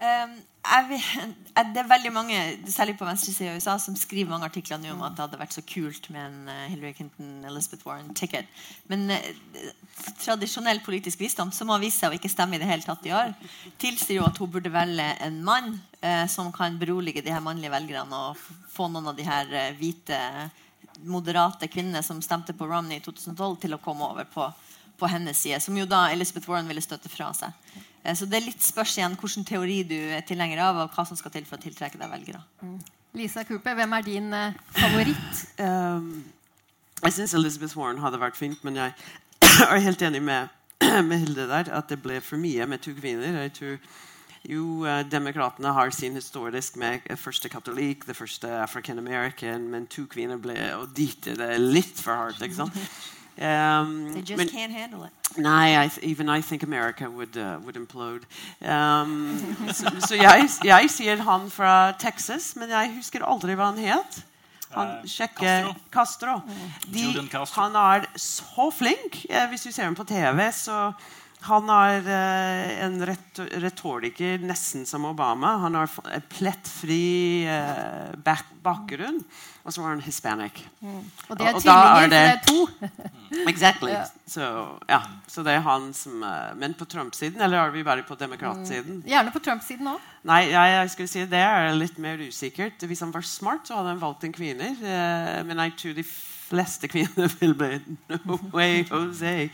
Um, 0.00 0.38
det 0.68 1.80
er 1.80 1.88
veldig 1.88 2.10
mange, 2.12 2.38
særlig 2.70 2.94
på 2.98 3.06
venstresida 3.06 3.52
i 3.54 3.58
USA, 3.58 3.76
som 3.80 3.96
skriver 3.96 4.30
mange 4.30 4.48
artikler 4.48 4.80
nå 4.80 4.92
om 4.92 5.02
at 5.06 5.16
det 5.16 5.24
hadde 5.24 5.40
vært 5.40 5.56
så 5.56 5.64
kult 5.66 6.08
med 6.14 6.20
en 6.22 6.50
uh, 6.50 6.66
Hillary 6.68 6.92
Clinton, 6.96 7.30
Elizabeth 7.48 7.86
Warren-ticket. 7.88 8.46
Men 8.90 9.08
uh, 9.14 9.70
tradisjonell 10.22 10.82
politisk 10.84 11.22
visdom, 11.24 11.50
som 11.54 11.72
har 11.72 11.82
vist 11.82 12.02
seg 12.02 12.12
å 12.12 12.18
ikke 12.18 12.30
stemme 12.32 12.58
i 12.58 12.62
det 12.62 12.68
hele 12.68 12.86
tatt 12.86 13.08
i 13.08 13.14
år, 13.16 13.34
tilsier 13.80 14.20
jo 14.20 14.28
at 14.28 14.38
hun 14.38 14.52
burde 14.52 14.72
velge 14.74 15.08
en 15.24 15.40
mann 15.44 15.74
eh, 16.00 16.24
som 16.30 16.52
kan 16.54 16.78
berolige 16.78 17.24
de 17.24 17.32
her 17.34 17.42
mannlige 17.42 17.72
velgerne 17.72 18.22
og 18.28 18.46
få 18.70 18.86
noen 18.92 19.10
av 19.10 19.18
de 19.18 19.26
her 19.26 19.74
hvite, 19.80 20.18
moderate 21.08 21.68
kvinnene 21.70 22.04
som 22.06 22.22
stemte 22.22 22.54
på 22.54 22.66
Romney 22.68 23.00
i 23.00 23.04
2012, 23.04 23.58
til 23.64 23.74
å 23.74 23.82
komme 23.82 24.06
over 24.06 24.28
på, 24.30 24.46
på 24.98 25.10
hennes 25.10 25.38
side. 25.38 25.60
Som 25.64 25.78
jo 25.78 25.86
da 25.90 26.06
Elizabeth 26.12 26.50
Warren 26.50 26.70
ville 26.70 26.84
støtte 26.84 27.10
fra 27.10 27.32
seg. 27.36 27.54
Eh, 28.08 28.16
så 28.16 28.28
det 28.28 28.40
er 28.40 28.48
litt 28.48 28.64
spørs 28.64 28.96
igjen 28.98 29.16
hvilken 29.18 29.46
teori 29.48 29.82
du 29.88 29.98
er 30.16 30.24
tilhenger 30.26 30.62
av, 30.64 30.82
og 30.84 30.96
hva 30.96 31.04
som 31.08 31.18
skal 31.18 31.34
til 31.34 31.46
for 31.48 31.58
å 31.58 31.62
tiltrekke 31.62 32.00
deg 32.00 32.12
velgere. 32.12 32.42
Mm. 32.62 32.78
Lisa 33.18 33.44
Cooper, 33.48 33.76
hvem 33.78 33.94
er 33.96 34.04
din 34.04 34.34
uh, 34.34 34.58
favoritt? 34.76 35.44
Um, 35.60 36.10
jeg 37.06 37.16
syns 37.16 37.36
Elizabeth 37.38 37.78
Warren 37.78 38.02
hadde 38.04 38.20
vært 38.20 38.38
fint, 38.38 38.60
men 38.66 38.78
jeg 38.78 38.94
er 39.68 39.86
helt 39.86 40.04
enig 40.04 40.22
med, 40.24 40.52
med 41.08 41.24
Hilde 41.24 41.48
der 41.50 41.72
at 41.74 41.88
det 41.90 42.00
ble 42.04 42.20
for 42.24 42.40
mye 42.40 42.68
med 42.68 42.84
to 42.84 42.94
kvinner. 42.96 43.40
Jeg 43.46 43.56
tror 43.58 43.78
jo, 44.48 44.64
uh, 44.86 45.02
Demokratene 45.08 45.72
har 45.74 45.90
sin 45.92 46.16
historisk 46.16 46.78
med 46.80 47.08
første 47.18 47.50
katolikk, 47.52 48.06
det 48.06 48.16
første 48.16 48.50
African 48.62 49.00
American, 49.00 49.66
men 49.72 49.88
to 49.90 50.06
kvinner 50.08 50.40
ble 50.40 50.56
og 50.76 50.92
dit 50.96 51.26
er 51.32 51.40
det 51.40 51.54
litt 51.60 51.96
for 52.00 52.14
hardt. 52.14 52.44
ikke 52.44 52.62
sant? 52.62 52.82
Um, 53.40 54.12
they 54.12 54.22
just 54.22 54.52
can't 54.52 54.72
handle 54.72 55.04
it. 55.04 55.10
Nei, 55.36 55.84
I 55.84 55.90
even 56.02 56.28
I 56.28 56.40
think 56.40 56.62
America 56.62 57.08
would, 57.08 57.36
uh, 57.36 57.58
would 57.62 57.76
implode. 57.76 58.24
Um, 58.60 59.38
så, 59.72 59.90
så 60.08 60.14
jeg, 60.26 60.48
jeg, 60.64 60.90
sier 60.90 61.22
han 61.22 61.50
fra 61.50 61.92
Texas, 61.92 62.56
men 62.56 62.70
jeg 62.70 62.94
husker 62.96 63.22
aldri 63.22 63.54
hva 63.54 63.70
han 63.70 63.78
het. 63.78 64.24
Han 64.74 64.88
eh, 64.88 65.06
sjekker 65.06 65.70
Castro. 65.94 66.40
Castro. 66.40 66.40
De, 66.92 67.28
han 67.54 67.78
er 67.78 68.08
så 68.16 68.70
flink. 68.74 69.22
Hvis 69.48 69.62
du 69.62 69.70
ser 69.72 69.84
ham 69.84 69.94
på 69.94 70.04
TV, 70.04 70.50
så 70.52 70.92
han 71.46 71.68
er 71.70 72.06
uh, 72.08 72.70
en 72.84 72.96
retoriker 73.62 74.42
nesten 74.42 74.86
som 74.88 75.06
Obama. 75.06 75.54
Han 75.62 75.76
har 75.78 75.90
en 76.10 76.24
plettfri 76.32 77.46
uh, 77.46 78.10
bakgrunn. 78.64 79.20
Og 79.62 79.74
så 79.74 79.82
var 79.82 79.92
han 79.92 80.02
hispanic. 80.02 80.62
Mm. 80.80 81.02
Og 81.28 81.38
det 81.38 81.46
er 81.46 81.58
tvillinger, 81.60 82.10
det 82.10 82.20
er 82.24 82.38
to. 82.46 82.62
exactly. 83.52 83.92
Yeah. 83.92 84.08
Så, 84.26 84.46
ja. 84.88 85.02
så, 85.28 85.44
det 85.44 85.58
er 85.58 85.66
han 85.66 85.90
som 85.96 86.22
er 86.24 86.54
Men 86.56 86.74
på 86.74 86.88
Trump-siden, 86.88 87.40
eller 87.44 87.60
er 87.60 87.74
vi 87.74 87.84
bare 87.84 88.06
på 88.08 88.16
demokratsiden? 88.16 89.02
Mm. 89.02 89.04
Gjerne 89.12 89.34
på 89.34 89.42
Trump-siden 89.44 89.92
òg. 89.92 90.08
Nei, 90.28 90.46
jeg, 90.48 90.72
jeg, 90.74 90.94
skulle 90.94 91.12
si 91.12 91.26
det 91.28 91.44
er 91.44 91.68
litt 91.76 92.00
mer 92.02 92.24
usikkert. 92.24 92.88
Hvis 92.88 93.04
han 93.04 93.12
var 93.14 93.28
smart, 93.28 93.68
så 93.68 93.76
hadde 93.78 93.92
han 93.92 94.02
valgt 94.02 94.24
en 94.24 94.34
kvinne. 94.34 94.72
men 95.44 95.64
jeg 95.66 95.76
tror 95.78 96.00
de 96.00 96.06
fleste 96.48 96.88
kvinner 96.88 97.28
vil 97.40 97.54
bli 97.54 97.78
No 98.24 98.40
way, 98.52 98.82
Jose. 98.88 99.50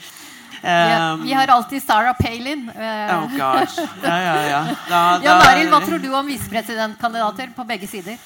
Um, 0.64 1.24
vi 1.24 1.32
har 1.32 1.48
alltid 1.48 1.82
Sarah 1.82 2.14
Palin. 2.16 2.68
Uh, 2.68 3.24
oh 3.24 3.30
gosh. 3.36 3.78
Ja, 4.02 4.20
ja, 4.22 4.36
ja. 4.48 4.60
Da, 4.88 5.00
da, 5.20 5.34
Maril, 5.38 5.68
hva 5.68 5.80
tror 5.84 6.00
du 6.00 6.08
om 6.14 6.26
visepresidentkandidater 6.26 7.52
på 7.56 7.66
begge 7.68 7.88
sider? 7.90 8.16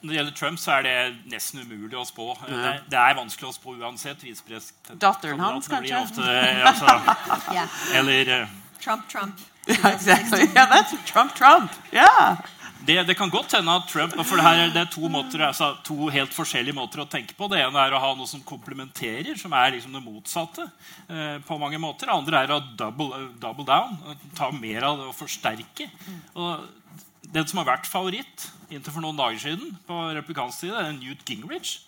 Når 0.00 0.12
det 0.12 0.16
gjelder 0.16 0.36
Trump, 0.38 0.60
så 0.62 0.76
er 0.78 0.86
det 0.86 0.94
nesten 1.32 1.64
umulig 1.64 1.98
å 1.98 2.04
spå. 2.06 2.28
Ja. 2.46 2.54
Det, 2.54 2.76
det, 2.92 3.00
er 3.02 3.18
vanskelig 3.18 3.50
å 3.50 3.56
spå 3.56 3.74
uansett. 3.82 4.22
Datteren 4.94 5.42
hans, 5.42 5.66
kanskje? 5.68 5.98
Ofte, 5.98 6.28
altså, 6.70 7.66
eller 7.98 8.30
uh, 8.44 8.54
Trump, 8.80 9.08
Trump. 9.08 9.34
Ja, 9.66 9.90
exactly. 9.90 10.46
Yeah, 10.54 10.70
that's 10.70 10.94
Trump, 11.04 11.34
Trump. 11.34 11.70
Yeah. 11.92 12.38
Det, 12.86 12.96
det 13.06 13.14
kan 13.18 13.30
godt 13.32 13.52
hende 13.58 13.74
at 13.76 13.88
Trump 13.90 14.14
for 14.24 14.40
det, 14.40 14.44
her, 14.46 14.70
det 14.72 14.80
er 14.80 14.88
to, 14.92 15.04
måter, 15.12 15.42
altså, 15.44 15.74
to 15.84 16.08
helt 16.12 16.32
forskjellige 16.32 16.76
måter 16.76 17.02
å 17.02 17.08
tenke 17.10 17.36
på. 17.36 17.48
Det 17.52 17.60
ene 17.60 17.82
er 17.82 17.94
å 17.94 18.00
ha 18.00 18.12
noe 18.16 18.28
som 18.30 18.42
komplementerer, 18.46 19.34
som 19.38 19.52
er 19.56 19.74
liksom 19.76 19.96
det 19.96 20.02
motsatte. 20.04 20.64
Eh, 21.10 21.36
på 21.44 21.58
mange 21.60 21.80
måter. 21.82 22.08
Det 22.08 22.16
andre 22.16 22.40
er 22.40 22.54
å 22.56 22.62
double, 22.80 23.26
double 23.42 23.68
down. 23.68 23.98
Ta 24.38 24.48
mer 24.54 24.88
av 24.88 25.00
det 25.00 25.10
og 25.10 25.18
forsterke. 25.18 25.90
Og 26.34 26.64
den 27.30 27.46
som 27.46 27.60
har 27.60 27.68
vært 27.74 27.90
favoritt 27.90 28.48
inntil 28.70 28.94
for 28.94 29.04
noen 29.04 29.18
dager 29.18 29.38
siden 29.42 29.76
på 29.86 30.00
republikansk 30.16 30.64
side, 30.64 30.80
er 30.80 30.96
Newt 30.96 31.24
Gingrich. 31.28 31.78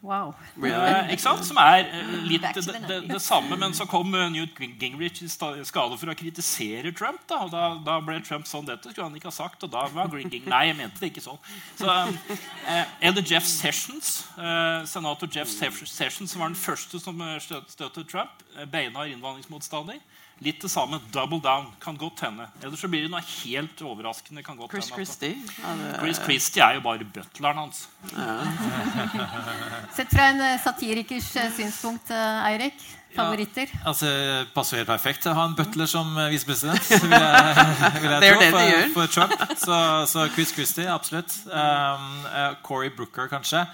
Wow. 0.00 0.32
Eh, 0.56 1.10
ikke 1.12 1.20
sant? 1.20 1.42
Som 1.44 1.58
er 1.60 1.82
eh, 1.84 2.12
litt 2.24 2.44
det, 2.56 2.62
det, 2.88 2.98
det 3.10 3.18
samme, 3.20 3.56
men 3.60 3.74
så 3.76 3.84
kom 3.88 4.14
eh, 4.16 4.30
Newt 4.32 4.56
Gingrich 4.56 5.20
i 5.20 5.28
skade 5.28 5.98
for 6.00 6.08
å 6.08 6.16
kritisere 6.16 6.92
Trump. 6.96 7.20
Da, 7.28 7.42
og 7.44 7.52
da, 7.52 7.66
da 7.84 7.98
ble 8.04 8.16
Trump 8.24 8.48
sånn 8.48 8.64
Dette 8.68 8.94
skulle 8.94 9.10
han 9.10 9.18
ikke 9.18 9.28
ha 9.28 9.36
sagt. 9.36 9.66
Og 9.66 9.72
da 9.72 9.84
var 9.92 10.08
Gringing 10.08 10.48
Nei, 10.48 10.62
jeg 10.70 10.78
mente 10.80 11.02
det 11.02 11.12
ikke 11.12 11.26
sånn. 11.26 11.40
Så 11.76 11.90
eh, 11.92 12.96
eller 13.10 13.26
Jeff 13.28 13.44
Sessions, 13.44 14.14
eh, 14.40 14.86
senator 14.88 15.28
Jeff 15.28 15.52
Sessions, 15.52 16.32
som 16.32 16.46
var 16.46 16.54
den 16.54 16.60
første 16.60 17.02
som 17.02 17.20
eh, 17.26 17.36
støttet 17.44 18.08
Trump? 18.08 18.40
eh, 18.56 18.64
Beinhard 18.64 19.12
innvandringsmotstander. 19.12 20.00
Litt 20.40 20.62
det 20.64 20.70
samme. 20.72 20.96
Double 21.12 21.36
down. 21.44 21.66
Kan 21.82 21.98
godt 22.00 22.22
hende. 22.24 22.46
Ellers 22.64 22.80
så 22.80 22.88
blir 22.88 23.02
det 23.04 23.10
noe 23.12 23.20
helt 23.20 23.82
overraskende. 23.84 24.40
Kan 24.46 24.56
godt 24.56 24.70
Chris 24.72 24.88
hende 24.88 25.04
Christie. 25.04 25.34
Det- 25.36 25.98
Chris 26.00 26.20
Christie 26.24 26.62
er 26.64 26.78
jo 26.78 26.80
bare 26.86 27.04
butleren 27.04 27.58
hans. 27.60 27.82
Sett 29.96 30.08
fra 30.14 30.30
en 30.30 30.40
eh, 30.40 30.56
satirikers 30.64 31.28
eh, 31.36 31.50
synspunkt, 31.56 32.10
eh, 32.10 32.46
Eirik. 32.50 32.80
Favoritter? 33.10 33.66
Altså, 33.90 34.06
det 34.06 34.52
passer 34.54 34.78
helt 34.78 34.86
perfekt 34.88 35.24
å 35.26 35.32
ha 35.34 35.44
en 35.48 35.56
butler 35.58 35.88
som 35.90 36.12
visepresident. 36.30 36.84
vil 37.02 37.10
jeg, 37.10 38.02
vil 38.04 38.12
jeg 38.14 38.20
Det 38.22 38.28
er 38.28 38.36
tro, 38.36 38.40
det 38.40 38.46
det 38.46 38.50
for, 38.54 38.68
gjør. 38.70 38.92
for 38.94 39.14
Trump. 39.16 39.32
Så, 39.58 39.78
så 40.12 40.26
Chris 40.36 40.52
Christie, 40.54 40.86
absolutt. 40.92 41.34
Um, 41.50 42.04
uh, 42.30 42.52
Cory 42.62 42.92
Brooker, 42.94 43.26
kanskje, 43.32 43.64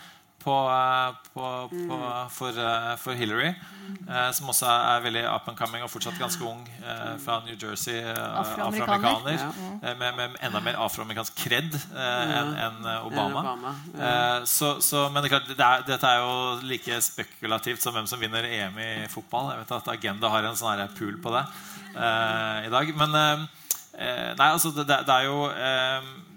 på, 0.47 0.55
eh, 0.71 1.15
på, 1.35 1.47
på, 1.73 1.97
for, 2.31 2.59
eh, 2.63 2.93
for 3.03 3.19
Hillary. 3.19 3.51
eh, 4.09 4.31
som 4.35 4.49
også 4.51 4.67
er 4.67 5.03
veldig 5.05 5.23
up 5.31 5.49
and 5.51 5.59
coming 5.59 5.83
og 5.85 5.91
fortsatt 5.91 6.19
ganske 6.19 6.43
ung. 6.47 6.63
fra 7.25 7.41
New 7.47 7.57
Jersey. 7.59 7.99
Afroamerikaner. 8.03 9.39
eh, 9.83 9.97
med, 9.99 10.15
med 10.17 10.37
enda 10.47 10.61
mer 10.63 10.79
afroamerikansk 10.87 11.35
kred 11.39 11.75
enn 11.75 12.87
eh, 12.87 13.07
Obama. 13.07 13.43
Obama, 13.43 13.75
så, 14.47 14.77
så, 14.81 15.09
men 15.11 15.23
det 15.23 15.31
er 15.31 15.35
klart, 15.37 15.51
det 15.51 15.67
er, 15.67 15.87
dette 15.91 16.13
er 16.13 16.23
jo 16.23 16.37
like 16.67 17.01
spekulativt 17.03 17.83
som 17.83 17.95
hvem 17.97 18.07
som 18.11 18.23
vinner 18.23 18.47
EM 18.47 18.79
i 18.79 18.91
fotball. 19.13 19.53
Jeg 19.55 19.65
vet 19.65 19.75
at 19.81 19.93
Agenda 19.97 20.31
har 20.31 20.47
en 20.47 20.59
sånn 20.59 20.87
pool 20.99 21.19
på 21.23 21.35
det 21.35 21.45
i 21.97 22.71
dag. 22.73 22.95
Men 23.03 23.15
nei, 23.17 24.49
altså, 24.51 24.71
det, 24.77 24.87
det 24.87 25.15
er 25.15 25.29
jo 25.31 25.39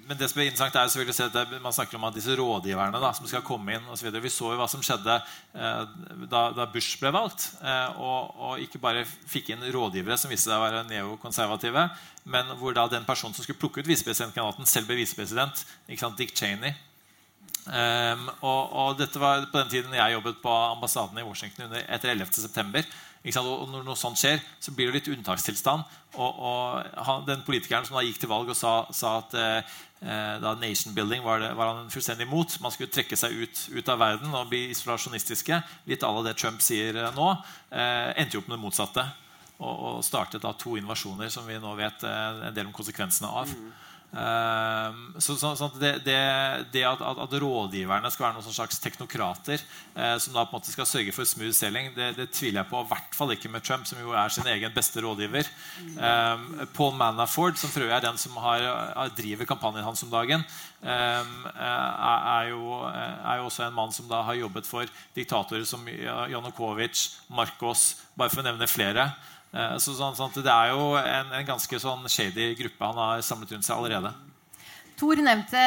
men 0.10 0.18
det 0.18 0.26
som 0.32 0.40
er 0.42 0.48
interessant 0.50 0.74
er 0.74 0.90
selvfølgelig 0.90 1.14
å 1.14 1.18
se 1.20 1.26
at 1.30 1.52
Man 1.62 1.76
snakker 1.76 2.00
om 2.00 2.08
at 2.08 2.16
disse 2.18 2.34
rådgiverne 2.34 2.98
da, 2.98 3.12
som 3.14 3.28
skal 3.30 3.44
komme 3.46 3.76
inn 3.76 3.86
videre. 3.94 4.24
Vi 4.24 4.32
så 4.34 4.56
jo 4.56 4.58
hva 4.58 4.66
som 4.72 4.82
skjedde 4.82 5.20
eh, 5.20 5.84
da, 6.32 6.42
da 6.58 6.66
Bush 6.74 6.98
ble 6.98 7.12
valgt. 7.14 7.46
Eh, 7.62 8.02
og, 8.02 8.34
og 8.42 8.64
ikke 8.64 8.82
bare 8.82 9.06
fikk 9.06 9.54
inn 9.54 9.68
rådgivere 9.70 10.18
som 10.18 10.34
viste 10.34 10.50
seg 10.50 10.58
å 10.58 10.64
være 10.64 10.82
neokonservative, 10.90 11.86
men 12.34 12.54
hvor 12.58 12.74
da 12.74 12.88
den 12.90 13.06
personen 13.06 13.38
som 13.38 13.46
skulle 13.46 13.62
plukke 13.62 13.84
ut 13.84 13.92
visepresidentkandidaten, 13.92 14.70
selv 14.70 14.90
ble 14.90 14.98
visepresident, 15.04 15.62
Dick 16.18 16.34
Cheney. 16.34 16.74
Um, 17.70 18.24
og, 18.42 18.62
og 18.74 18.98
dette 18.98 19.22
var 19.22 19.44
på 19.52 19.60
den 19.60 19.70
tiden 19.70 19.94
jeg 19.94 20.16
jobbet 20.16 20.40
på 20.42 20.50
ambassaden 20.72 21.20
i 21.22 21.26
Washington 21.28 21.68
under, 21.68 21.86
etter 21.86 22.16
11. 22.16 22.34
september. 22.42 22.88
Ikke 23.20 23.36
sant? 23.36 23.50
Og 23.52 23.68
når 23.70 23.84
noe 23.84 24.00
sånt 24.00 24.20
skjer, 24.20 24.40
så 24.64 24.72
blir 24.74 24.90
det 24.90 25.00
litt 25.00 25.10
unntakstilstand. 25.12 25.84
Og, 26.16 26.40
og 26.40 27.02
han, 27.06 27.26
den 27.28 27.44
politikeren 27.46 27.86
som 27.86 28.00
da 28.00 28.04
gikk 28.06 28.22
til 28.22 28.32
valg 28.32 28.50
og 28.50 28.58
sa, 28.58 28.74
sa 28.96 29.18
at 29.20 29.36
eh, 29.38 29.76
da 30.00 30.54
nation 30.56 30.94
building 30.96 31.24
var, 31.24 31.40
det, 31.40 31.50
var 31.54 31.74
han 31.74 31.90
fullstendig 31.92 32.24
imot. 32.24 32.54
Man 32.64 32.72
skulle 32.72 32.92
trekke 32.92 33.18
seg 33.20 33.34
ut, 33.36 33.64
ut 33.76 33.90
av 33.92 34.00
verden 34.00 34.32
og 34.32 34.48
bli 34.52 34.70
isolasjonistiske. 34.72 35.60
Litt 35.92 36.06
à 36.08 36.12
la 36.14 36.24
det 36.24 36.38
Trump 36.40 36.62
sier 36.64 36.96
eh, 36.96 37.10
nå. 37.16 37.34
Eh, 37.70 38.14
endte 38.22 38.38
jo 38.38 38.44
opp 38.44 38.48
med 38.48 38.58
det 38.58 38.64
motsatte. 38.64 39.06
Og, 39.60 39.74
og 39.76 40.00
startet 40.08 40.46
da 40.46 40.54
to 40.56 40.78
invasjoner 40.80 41.32
som 41.34 41.48
vi 41.50 41.60
nå 41.60 41.74
vet 41.76 42.06
eh, 42.08 42.44
en 42.48 42.56
del 42.56 42.70
om 42.70 42.76
konsekvensene 42.76 43.28
av. 43.42 43.52
Ehm, 43.52 43.74
så, 44.10 45.36
så, 45.38 45.52
så 45.56 45.68
det, 45.78 45.92
det, 46.06 46.18
det 46.74 46.82
at, 46.88 47.02
at, 47.02 47.34
rådgiverne 47.44 48.10
skal 48.10 48.26
være 48.26 48.38
noen 48.40 48.46
sånn 48.48 48.56
slags 48.58 48.82
teknokrater 48.82 49.60
eh, 49.60 50.16
som 50.18 50.34
da 50.34 50.48
på 50.48 50.56
en 50.56 50.58
måte 50.58 50.74
skal 50.74 50.88
sørge 50.90 51.14
for 51.14 51.30
smooth 51.30 51.54
selling, 51.54 51.92
det, 51.94 52.16
det 52.18 52.26
tviler 52.34 52.64
jeg 52.64 52.70
på. 52.72 52.82
I 52.82 52.90
hvert 52.90 53.18
fall 53.20 53.36
ikke 53.36 53.52
med 53.54 53.66
Trump, 53.66 53.86
som 53.86 54.02
jo 54.02 54.16
er 54.18 54.34
sin 54.34 54.50
egen 54.50 54.74
beste 54.74 55.04
rådgiver. 55.06 55.52
Eh, 55.94 56.66
Paul 56.74 56.98
Manafort, 56.98 57.62
som 57.62 57.70
for 57.70 57.86
øvrig 57.86 58.00
er 58.00 58.08
den 58.08 58.18
som 58.22 58.38
har, 58.42 58.66
driver 59.18 59.50
kampanjen 59.50 59.86
hans 59.86 60.02
om 60.08 60.14
dagen, 60.14 60.46
eh, 60.82 61.34
er, 61.54 62.50
jo, 62.50 62.82
er 62.90 63.44
jo 63.44 63.50
også 63.52 63.68
en 63.68 63.78
mann 63.78 63.94
som 63.94 64.10
da 64.10 64.24
har 64.26 64.42
jobbet 64.42 64.70
for 64.70 64.90
diktatorer 65.18 65.68
som 65.70 65.86
Janukovic, 65.86 67.12
Marcos, 67.30 67.92
bare 68.18 68.34
for 68.34 68.42
å 68.42 68.50
nevne 68.50 68.70
flere. 68.70 69.12
Eh, 69.50 69.78
Så, 69.82 69.96
sånn, 69.98 70.18
sånn 70.18 70.34
det 70.38 70.54
er 70.54 70.74
jo 70.74 70.96
en, 71.00 71.32
en 71.40 71.46
ganske 71.48 71.82
sånn 71.82 72.06
shady 72.10 72.54
gruppe 72.60 72.92
han 72.92 73.00
har 73.02 73.24
samlet 73.26 73.56
rundt 73.56 73.66
seg 73.66 73.78
allerede. 73.78 74.14
Tor 75.00 75.16
nevnte 75.24 75.60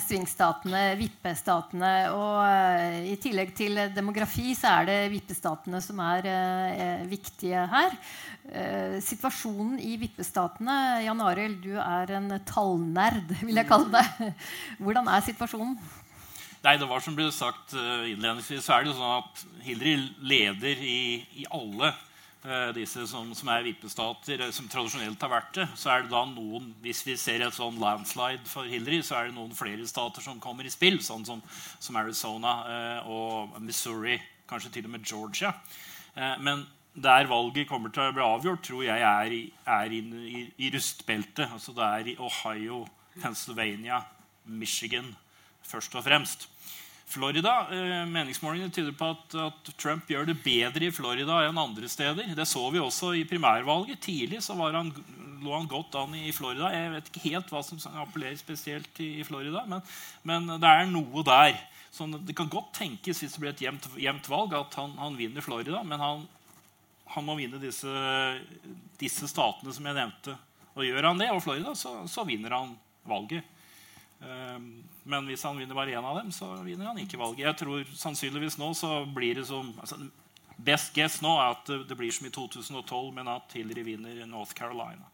svingstatene, 0.00 0.94
vippestatene. 0.96 1.90
Og 2.16 2.38
eh, 2.46 3.10
i 3.12 3.16
tillegg 3.20 3.50
til 3.56 3.76
demografi 3.92 4.54
så 4.56 4.78
er 4.78 4.86
det 4.88 4.98
vippestatene 5.12 5.80
som 5.84 6.00
er 6.00 6.28
eh, 6.30 7.02
viktige 7.10 7.66
her. 7.68 7.98
Eh, 8.48 8.96
situasjonen 9.04 9.76
i 9.76 9.98
vippestatene 10.00 11.02
Jan 11.04 11.20
Arild, 11.20 11.60
du 11.66 11.76
er 11.76 12.14
en 12.16 12.32
tallnerd, 12.48 13.36
vil 13.44 13.60
jeg 13.60 13.68
kalle 13.68 13.92
det. 13.92 14.32
Hvordan 14.82 15.10
er 15.12 15.26
situasjonen? 15.28 15.76
Nei, 16.62 16.76
det 16.78 16.88
var 16.88 17.04
som 17.04 17.18
ble 17.18 17.28
sagt 17.34 17.76
eh, 17.76 18.08
innledningsvis, 18.14 18.64
så 18.64 18.78
er 18.78 18.86
det 18.86 18.94
jo 18.94 18.96
sånn 18.96 19.18
at 19.18 19.44
Hillary 19.66 19.98
leder 20.32 20.80
i, 20.80 20.98
i 21.42 21.46
alle 21.52 21.90
eh, 21.90 22.08
disse 22.74 23.04
som, 23.06 23.28
som 23.38 23.50
er 23.54 23.62
vippestater, 23.68 24.40
eh, 24.42 24.50
som 24.54 24.66
tradisjonelt 24.70 25.22
har 25.22 25.30
vært 25.30 25.54
det. 25.60 25.66
Så 25.78 25.92
er 25.92 26.02
det 26.02 26.10
da 26.10 26.24
noen, 26.26 26.72
hvis 26.82 27.04
vi 27.06 27.14
ser 27.20 27.44
et 27.44 27.54
sånn 27.54 27.78
landslide 27.82 28.48
for 28.50 28.66
Hillary, 28.66 28.98
så 29.06 29.18
er 29.18 29.30
det 29.30 29.36
noen 29.36 29.54
flere 29.54 29.86
stater 29.86 30.24
som 30.24 30.42
kommer 30.42 30.66
i 30.66 30.72
spill, 30.74 30.98
sånn 31.04 31.26
som, 31.28 31.42
som 31.78 31.98
Arizona 32.00 32.54
eh, 32.66 33.10
og 33.10 33.58
Missouri, 33.62 34.18
kanskje 34.50 34.74
til 34.74 34.88
og 34.88 34.96
med 34.96 35.06
Georgia. 35.06 35.54
Eh, 36.16 36.34
men 36.42 36.66
der 36.92 37.30
valget 37.30 37.70
kommer 37.70 37.94
til 37.94 38.10
å 38.10 38.16
bli 38.16 38.24
avgjort, 38.26 38.64
tror 38.66 38.82
jeg 38.84 39.06
er 39.06 39.36
i, 39.38 39.42
er 39.78 39.94
i, 39.94 40.00
i, 40.28 40.42
i 40.66 40.72
rustbeltet. 40.74 41.46
Altså 41.46 41.72
det 41.76 41.86
er 41.86 42.10
i 42.12 42.18
Ohio, 42.20 42.82
Pennsylvania, 43.22 44.02
Michigan 44.44 45.14
først 45.62 45.94
og 45.94 46.04
fremst. 46.04 46.48
Florida, 47.12 47.66
eh, 47.70 48.04
Meningsmålingene 48.08 48.72
tyder 48.72 48.94
på 48.96 49.10
at, 49.12 49.34
at 49.36 49.72
Trump 49.80 50.08
gjør 50.08 50.30
det 50.30 50.38
bedre 50.40 50.86
i 50.86 50.94
Florida 50.94 51.42
enn 51.44 51.60
andre 51.60 51.90
steder. 51.90 52.32
Det 52.36 52.46
så 52.48 52.62
vi 52.72 52.80
også 52.80 53.12
i 53.18 53.26
primærvalget. 53.28 54.00
Tidlig 54.00 54.40
så 54.44 54.56
han, 54.56 54.92
lå 55.42 55.52
han 55.52 55.68
godt 55.68 55.98
an 56.00 56.16
i 56.16 56.32
Florida. 56.32 56.70
Jeg 56.72 56.94
vet 56.94 57.10
ikke 57.10 57.24
helt 57.26 57.52
hva 57.52 57.62
som 57.66 57.82
appellerer 58.00 58.38
spesielt 58.40 59.02
i, 59.04 59.18
i 59.20 59.26
Florida, 59.28 59.64
men, 59.68 59.84
men 60.24 60.48
det 60.56 60.70
er 60.70 60.88
noe 60.88 61.24
der. 61.26 61.58
Så 61.92 62.08
det 62.24 62.36
kan 62.38 62.48
godt 62.48 62.72
tenkes 62.78 63.20
hvis 63.20 63.34
det 63.36 63.42
blir 63.42 63.52
et 63.52 63.66
jevnt, 63.66 63.90
jevnt 64.00 64.32
valg, 64.32 64.54
at 64.56 64.80
han, 64.80 64.96
han 64.96 65.18
vinner 65.18 65.44
Florida. 65.44 65.82
Men 65.84 66.00
han, 66.00 66.24
han 67.12 67.26
må 67.26 67.36
vinne 67.36 67.60
disse, 67.60 67.92
disse 69.00 69.28
statene 69.28 69.74
som 69.76 69.90
jeg 69.90 70.00
nevnte. 70.00 70.38
Og 70.72 70.86
gjør 70.88 71.10
han 71.10 71.20
det, 71.20 71.28
og 71.34 71.42
Florida, 71.44 71.76
så, 71.76 71.98
så 72.08 72.24
vinner 72.24 72.56
han 72.56 72.72
valget. 73.04 73.44
Um, 74.22 74.66
men 75.04 75.26
hvis 75.26 75.42
han 75.42 75.58
vinner 75.58 75.74
bare 75.74 75.96
én 75.96 76.06
av 76.06 76.20
dem, 76.20 76.30
så 76.34 76.52
vinner 76.62 76.90
han 76.92 77.00
ikke 77.02 77.18
valget. 77.20 77.46
Jeg 77.48 77.58
tror 77.62 77.94
sannsynligvis 77.98 78.58
nå 78.60 78.70
så 78.78 79.02
blir 79.10 79.40
det 79.40 79.48
som 79.50 79.72
altså, 79.82 79.98
Best 80.62 80.92
guess 80.94 81.16
nå 81.24 81.30
er 81.40 81.56
at 81.56 81.70
det, 81.88 81.96
blir 81.98 82.12
som 82.14 82.28
i 82.28 82.30
2012, 82.30 83.08
men 83.16 83.30
at 83.32 83.54
Hillary 83.56 83.82
vinner 83.82 84.20
North 84.30 84.54
Carolina. 84.54 85.08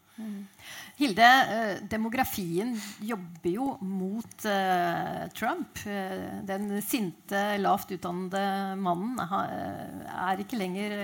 Hilde, 0.99 1.23
eh, 1.25 1.77
demografien 1.87 2.73
jobber 2.99 3.49
jo 3.49 3.69
mot 3.81 4.45
eh, 4.45 5.25
Trump. 5.33 5.79
Eh, 5.87 6.43
den 6.45 6.73
sinte, 6.83 7.39
lavt 7.63 7.93
utdannede 7.95 8.75
mannen 8.83 9.15
er 9.23 10.43
ikke 10.43 10.59
lenger 10.59 10.97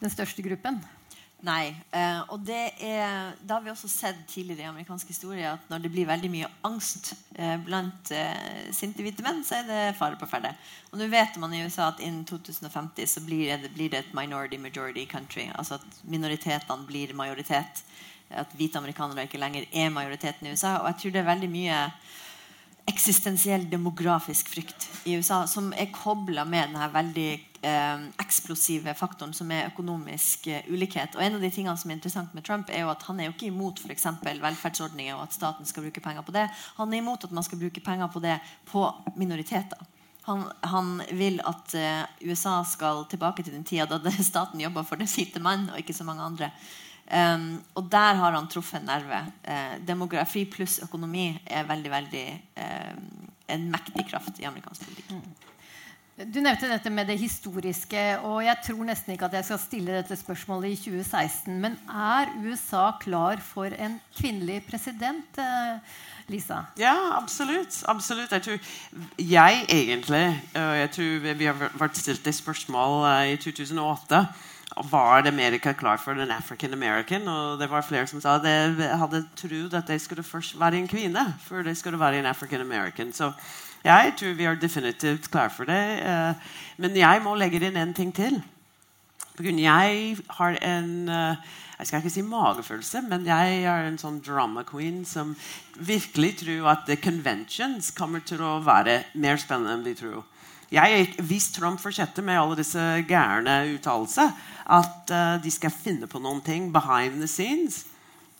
den 0.00 0.12
største 0.12 0.44
gruppen. 0.44 0.80
Nei. 1.40 1.72
eh, 1.96 2.20
og 2.28 2.42
det 2.44 2.74
er, 2.84 3.32
da 3.40 3.56
har 3.56 3.64
vi 3.64 3.72
også 3.72 3.88
sett 3.88 4.18
tidligere 4.28 4.66
i 4.66 4.68
amerikansk 4.68 5.08
historie 5.08 5.48
at 5.48 5.70
når 5.72 5.86
det 5.86 5.92
blir 5.94 6.08
veldig 6.08 6.30
mye 6.32 6.50
angst 6.68 7.14
eh, 7.32 7.56
blant 7.64 8.12
eh, 8.12 8.68
sinte 8.76 9.00
hvite 9.04 9.24
menn, 9.24 9.40
så 9.46 9.60
er 9.60 9.70
det 9.70 9.80
fare 9.96 10.20
på 10.20 10.28
ferde. 10.28 10.52
Og 10.92 11.00
nå 11.00 11.08
vet 11.08 11.38
man 11.40 11.54
i 11.56 11.62
USA 11.64 11.88
at 11.94 12.02
innen 12.04 12.26
2050 12.28 13.08
så 13.08 13.24
blir 13.24 13.54
det, 13.54 13.72
blir 13.72 13.88
det 13.92 14.02
et 14.02 14.14
minority 14.16 14.60
majority 14.60 15.06
country. 15.08 15.48
Altså 15.54 15.78
at 15.80 16.00
minoritetene 16.04 16.88
blir 16.88 17.16
majoritet. 17.16 17.84
At 18.30 18.52
hvite 18.54 18.78
amerikanere 18.78 19.24
ikke 19.26 19.40
lenger 19.40 19.64
er 19.72 19.88
majoriteten 19.90 20.46
i 20.46 20.52
USA. 20.52 20.76
Og 20.82 20.92
jeg 20.92 21.00
tror 21.00 21.14
det 21.14 21.22
er 21.22 21.30
veldig 21.32 21.50
mye 21.50 21.78
eksistensiell 22.90 23.68
demografisk 23.70 24.50
frykt 24.52 24.88
i 25.08 25.16
USA 25.18 25.44
som 25.48 25.70
er 25.72 25.92
kobla 25.94 26.44
med 26.48 26.68
denne 26.68 26.88
veldig 26.92 27.30
eh, 27.62 28.02
eksplosive 28.22 28.94
faktoren 28.98 29.32
som 29.36 29.50
er 29.54 29.68
økonomisk 29.68 30.48
eh, 30.50 30.66
ulikhet. 30.70 31.14
Og 31.16 31.24
en 31.24 31.38
av 31.38 31.44
de 31.44 31.52
tingene 31.54 31.76
som 31.78 31.90
er 31.90 31.98
interessant 31.98 32.34
med 32.36 32.44
Trump, 32.46 32.70
er 32.70 32.84
jo 32.84 32.92
at 32.92 33.06
han 33.08 33.20
er 33.20 33.28
jo 33.28 33.36
ikke 33.36 33.50
imot 33.50 33.80
for 33.82 33.94
eksempel, 33.94 34.42
velferdsordninger 34.42 35.16
og 35.16 35.28
at 35.28 35.36
staten 35.36 35.68
skal 35.68 35.86
bruke 35.86 36.04
penger 36.04 36.26
på 36.26 36.34
det. 36.36 36.48
Han 36.80 36.92
er 36.92 37.02
imot 37.02 37.26
at 37.26 37.34
man 37.36 37.46
skal 37.46 37.60
bruke 37.62 37.84
penger 37.84 38.12
på 38.12 38.22
det 38.24 38.36
på 38.70 38.84
minoriteter. 39.20 39.88
Han, 40.28 40.44
han 40.68 41.00
vil 41.16 41.40
at 41.48 41.74
eh, 41.78 42.04
USA 42.28 42.60
skal 42.68 43.06
tilbake 43.10 43.44
til 43.44 43.56
den 43.56 43.66
tida 43.66 43.98
da 43.98 44.12
staten 44.32 44.60
jobba 44.62 44.84
for 44.86 45.00
den 45.00 45.10
hvite 45.10 45.42
mann 45.42 45.70
og 45.70 45.80
ikke 45.80 45.96
så 45.96 46.06
mange 46.08 46.26
andre. 46.26 46.52
Um, 47.10 47.58
og 47.74 47.88
der 47.90 48.14
har 48.14 48.36
han 48.36 48.46
truffet 48.46 48.78
en 48.78 48.86
nerve. 48.86 49.24
Uh, 49.42 49.78
demografi 49.86 50.44
pluss 50.46 50.78
økonomi 50.84 51.32
er 51.42 51.66
veldig, 51.66 51.90
veldig 51.90 52.26
uh, 52.62 52.92
en 53.50 53.64
mektig 53.72 54.04
kraft 54.12 54.38
i 54.38 54.46
amerikansk 54.46 54.84
politikk. 54.86 55.48
Du 56.20 56.36
nevnte 56.44 56.68
dette 56.68 56.90
med 56.92 57.08
det 57.08 57.16
historiske, 57.18 58.02
og 58.28 58.44
jeg 58.44 58.62
tror 58.66 58.84
nesten 58.84 59.14
ikke 59.14 59.26
at 59.30 59.34
jeg 59.38 59.46
skal 59.48 59.60
stille 59.62 59.96
dette 59.96 60.18
spørsmålet 60.20 60.74
i 60.74 60.78
2016. 60.84 61.56
Men 61.64 61.74
er 61.88 62.30
USA 62.44 62.90
klar 63.00 63.40
for 63.42 63.72
en 63.74 63.96
kvinnelig 64.14 64.60
president? 64.68 65.40
Uh, 65.40 65.80
Lisa? 66.30 66.60
Ja, 66.78 66.94
absolutt. 67.16 67.80
absolutt. 67.90 68.30
Jeg 68.30 68.42
tror 68.42 68.58
jeg 69.18 69.64
egentlig 69.66 70.42
jeg 70.54 70.90
tror 70.94 71.34
Vi 71.34 71.44
har 71.48 71.58
vært 71.74 71.98
stilt 71.98 72.22
det 72.24 72.36
spørsmål 72.38 73.02
i 73.32 73.36
2008 73.42 74.22
var 74.76 75.26
Amerika 75.26 75.72
klar 75.72 75.96
for 75.96 76.12
en 76.12 76.30
African 76.30 76.72
American. 76.72 77.28
Og 77.28 77.58
det 77.60 77.70
var 77.70 77.82
flere 77.82 78.06
som 78.06 78.20
sa 78.20 78.36
at 78.36 78.44
de 78.44 78.88
hadde 78.88 79.24
trodd 79.36 79.74
at 79.74 79.88
de 79.88 79.98
skulle 79.98 80.22
først 80.22 80.60
være 80.60 80.78
en 80.78 80.88
kvinne 80.88 81.24
før 81.42 81.62
de 81.62 81.74
skulle 81.74 82.00
være 82.00 82.18
en 82.18 82.26
African 82.26 82.60
American. 82.60 83.12
Så 83.12 83.32
jeg 83.84 84.12
tror 84.18 84.34
vi 84.34 84.44
er 84.44 84.54
definitivt 84.54 85.30
klar 85.30 85.48
for 85.48 85.64
det. 85.64 85.82
Eh, 86.02 86.34
men 86.76 86.96
jeg 86.96 87.22
må 87.22 87.34
legge 87.34 87.60
inn 87.66 87.76
en 87.76 87.94
ting 87.94 88.14
til. 88.14 88.42
Jeg 89.40 90.16
har 90.30 90.58
en 90.62 91.08
eh, 91.08 91.36
jeg 91.80 91.86
skal 91.86 91.98
ikke 91.98 92.10
si 92.12 92.22
magefølelse, 92.22 93.00
men 93.08 93.22
jeg 93.24 93.62
er 93.64 93.86
en 93.88 93.96
sånn 93.98 94.18
drama 94.20 94.66
queen 94.68 94.98
som 95.08 95.30
virkelig 95.80 96.34
tror 96.42 96.66
at 96.74 96.82
the 96.86 96.96
conventions 97.00 97.88
kommer 97.96 98.20
til 98.20 98.42
å 98.44 98.58
være 98.60 98.98
mer 99.14 99.40
spennende 99.40 99.78
enn 99.78 99.86
vi 99.86 99.94
tror 99.96 100.18
jeg, 100.70 101.14
Hvis 101.26 101.50
Trump 101.52 101.80
fortsetter 101.82 102.22
med 102.22 102.40
alle 102.40 102.56
disse 102.60 102.80
gærne 103.08 103.74
uttalelsene, 103.74 104.32
at 104.70 105.10
uh, 105.10 105.42
de 105.42 105.50
skal 105.50 105.74
finne 105.74 106.06
på 106.06 106.20
noen 106.22 106.40
ting 106.46 106.70
behind 106.72 107.18
the 107.18 107.28
scenes 107.28 107.84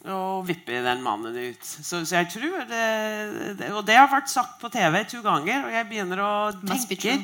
og 0.09 0.47
vippe 0.49 0.79
den 0.81 1.03
mannen 1.05 1.35
ut. 1.37 1.61
Så, 1.61 2.07
så 2.09 2.23
jeg 2.23 2.31
tror 2.33 2.63
det, 2.71 3.59
det, 3.59 3.67
Og 3.77 3.85
det 3.85 3.99
har 3.99 4.09
vært 4.09 4.31
sagt 4.33 4.57
på 4.63 4.71
TV 4.73 5.03
to 5.05 5.21
ganger, 5.21 5.67
og 5.67 5.75
jeg 5.75 5.89
begynner 5.91 6.23
å 6.25 6.33
tenke 6.65 7.21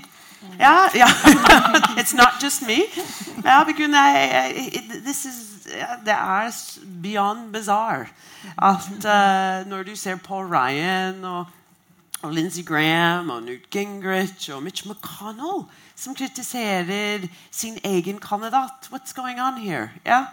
ja, 0.60 0.90
ja. 0.94 1.08
It's 2.00 2.14
not 2.14 2.42
just 2.42 2.62
me. 2.62 2.84
Ja, 3.44 3.64
this 3.64 5.24
is, 5.24 5.66
det 6.04 6.12
er 6.12 6.52
beyond 7.02 7.52
bizarre 7.52 8.06
at 8.62 8.92
uh, 9.04 9.68
når 9.68 9.82
du 9.82 9.96
ser 9.96 10.16
Paul 10.16 10.46
Ryan 10.46 11.24
og 11.24 11.46
og 12.26 12.32
Lindsey 12.34 12.64
Graham 12.66 13.30
og 13.30 13.42
Newt 13.42 13.70
Gingrich 13.70 14.50
og 14.54 14.62
Mitch 14.62 14.86
McConnell 14.86 15.66
som 15.96 16.14
kritiserer 16.14 17.28
sin 17.50 17.78
egen 17.84 18.18
kandidat. 18.18 18.90
What's 18.92 19.14
going 19.14 19.40
on 19.40 19.56
here? 19.60 19.88
Ja, 20.04 20.24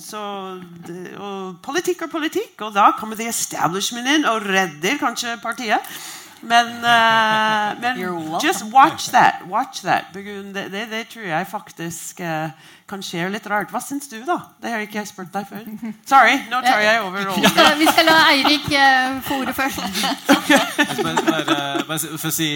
så, 0.00 0.20
og 1.18 1.56
politikk 1.62 2.02
og 2.02 2.10
politikk, 2.10 2.60
og 2.60 2.74
da 2.74 2.90
kommer 2.98 3.16
the 3.16 3.28
establishment 3.28 4.08
inn 4.08 4.24
og 4.24 4.46
redder 4.46 4.96
kanskje 5.00 5.36
partiet. 5.42 5.98
Men, 6.40 6.66
uh, 6.66 7.74
men 7.82 7.98
just 8.44 8.64
watch 8.72 9.10
that. 9.10 9.42
Watch 9.50 9.82
that. 9.82 10.04
Det, 10.14 10.54
det, 10.54 10.88
det 10.90 11.08
tror 11.08 11.22
jeg 11.22 11.46
faktisk 11.46 12.20
uh, 12.20 12.50
kan 12.88 13.02
skje 13.04 13.26
litt 13.32 13.46
rart. 13.50 13.70
Hva 13.72 13.80
syns 13.84 14.08
du, 14.10 14.16
da? 14.26 14.38
Det 14.62 14.72
har 14.72 14.84
ikke 14.84 15.00
jeg 15.00 15.10
spurt 15.10 15.30
deg 15.34 15.46
før. 15.48 15.66
Sorry, 16.08 16.38
nå 16.48 16.60
tar 16.64 16.80
jeg 16.82 17.02
over 17.04 17.28
rollen. 17.28 17.68
Vi 17.82 17.88
skal 17.90 18.08
la 18.08 18.16
Eirik 18.32 18.66
uh, 18.72 19.18
få 19.26 19.40
ordet 19.42 19.54
først. 19.58 19.80
bare, 21.28 21.98
for 22.16 22.30
å 22.30 22.34
si 22.34 22.48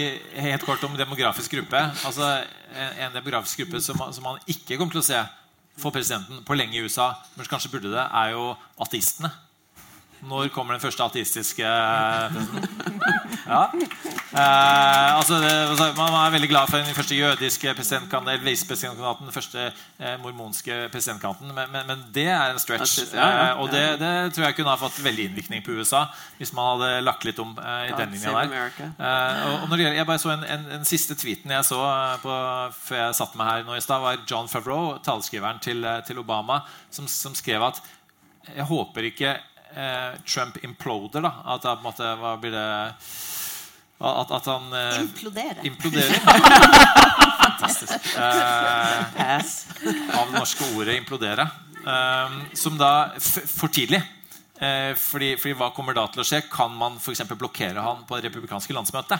helt 0.47 0.65
kort 0.65 0.83
om 0.87 0.97
demografisk 0.97 1.53
gruppe. 1.57 1.85
Altså, 2.07 2.33
en, 2.73 2.99
en 3.05 3.15
demografisk 3.15 3.63
gruppe 3.63 3.83
som, 3.85 4.01
som, 4.09 4.25
man 4.25 4.41
ikke 4.49 4.79
kommer 4.79 4.97
til 4.97 5.03
å 5.03 5.07
se 5.11 5.21
for 5.79 5.93
presidenten 5.93 6.43
på 6.45 6.57
lenge 6.57 6.77
i 6.77 6.83
USA, 6.85 7.11
men 7.37 7.49
kanskje 7.49 7.71
burde 7.73 7.93
det, 7.93 8.03
er 8.03 8.33
jo 8.35 8.51
ateistene. 8.81 9.31
Når 10.23 10.51
kommer 10.53 10.77
den 10.77 10.83
første 10.83 11.03
ateistiske 11.03 11.63
ja. 13.43 13.63
eh, 14.31 15.17
altså 15.17 15.39
det, 15.41 15.51
altså, 15.51 15.89
Man 15.97 16.13
er 16.15 16.31
veldig 16.31 16.49
glad 16.49 16.69
for 16.71 16.77
den 16.77 16.95
første 16.95 17.15
jødiske 17.15 17.73
presidentkandidaten, 17.75 18.45
visepresidentkandidaten, 18.45 19.27
den 19.27 19.35
første 19.35 19.65
eh, 19.99 20.15
mormonske 20.23 20.89
presidentkandidaten, 20.91 21.55
men, 21.55 21.71
men, 21.71 21.87
men, 21.87 22.05
det 22.15 22.27
er 22.31 22.53
en 22.53 22.59
stretch. 22.59 22.99
Eh, 23.13 23.59
og 23.59 23.71
det, 23.71 23.83
det, 23.99 24.13
tror 24.35 24.47
jeg 24.47 24.57
kunne 24.59 24.75
ha 24.75 24.79
fått 24.79 25.01
veldig 25.03 25.29
innvirkning 25.29 25.63
på 25.65 25.75
USA 25.77 26.05
hvis 26.37 26.53
man 26.55 26.73
hadde 26.73 27.01
lagt 27.03 27.27
litt 27.27 27.41
om 27.43 27.55
eh, 27.59 27.89
i 27.89 27.97
den 27.97 28.15
linja 28.15 28.35
der. 28.37 28.77
Eh, 28.79 29.41
og, 29.49 29.67
og 29.67 29.77
gjelder, 29.77 29.97
jeg 29.99 30.09
bare 30.09 30.23
så 30.23 30.35
en, 30.35 30.45
en, 30.55 30.69
en 30.79 30.87
siste 30.87 31.17
tweeten 31.19 31.51
jeg 31.51 31.67
så 31.67 31.81
eh, 31.87 32.15
på, 32.23 32.37
før 32.83 33.03
jeg 33.05 33.19
satte 33.19 33.41
meg 33.41 33.51
her 33.51 33.67
nå 33.67 33.75
i 33.77 33.83
stad, 33.83 34.03
var 34.03 34.23
John 34.29 34.51
Favreau, 34.51 34.95
taleskriveren 35.03 35.59
til, 35.63 35.83
til 36.07 36.23
Obama, 36.23 36.63
som, 36.93 37.09
som 37.11 37.35
skrev 37.37 37.67
at 37.67 37.83
jeg 38.51 38.65
håper 38.67 39.07
ikke 39.07 39.29
eh, 39.31 39.41
Trump 40.25 40.57
imploder. 40.63 41.21
da 41.25 41.33
At 41.55 41.63
det 41.63 41.75
på 41.75 41.81
en 41.81 41.87
måte 41.87 42.15
hva 42.21 42.35
blir 42.41 42.53
det 42.53 42.67
at, 44.03 44.31
at 44.35 44.47
han 44.51 44.73
eh, 44.75 45.01
Imploderer. 45.01 45.61
imploderer. 45.63 46.19
Fantastisk. 47.43 48.09
Eh, 48.17 49.37
av 50.17 50.31
det 50.31 50.39
norske 50.39 50.67
ordet 50.75 50.97
'implodere'. 50.97 51.47
Eh, 51.87 52.35
som 52.53 52.77
da 52.77 53.13
for 53.19 53.67
tidlig. 53.67 54.01
Eh, 54.59 54.93
fordi, 54.95 55.35
fordi, 55.37 55.55
Hva 55.57 55.71
kommer 55.75 55.95
da 55.95 56.05
til 56.11 56.21
å 56.23 56.27
skje? 56.27 56.43
Kan 56.51 56.75
man 56.77 56.99
for 56.99 57.13
blokkere 57.35 57.81
han 57.81 58.03
på 58.07 58.17
det 58.17 58.29
republikanske 58.29 58.73
landsmøtet? 58.75 59.19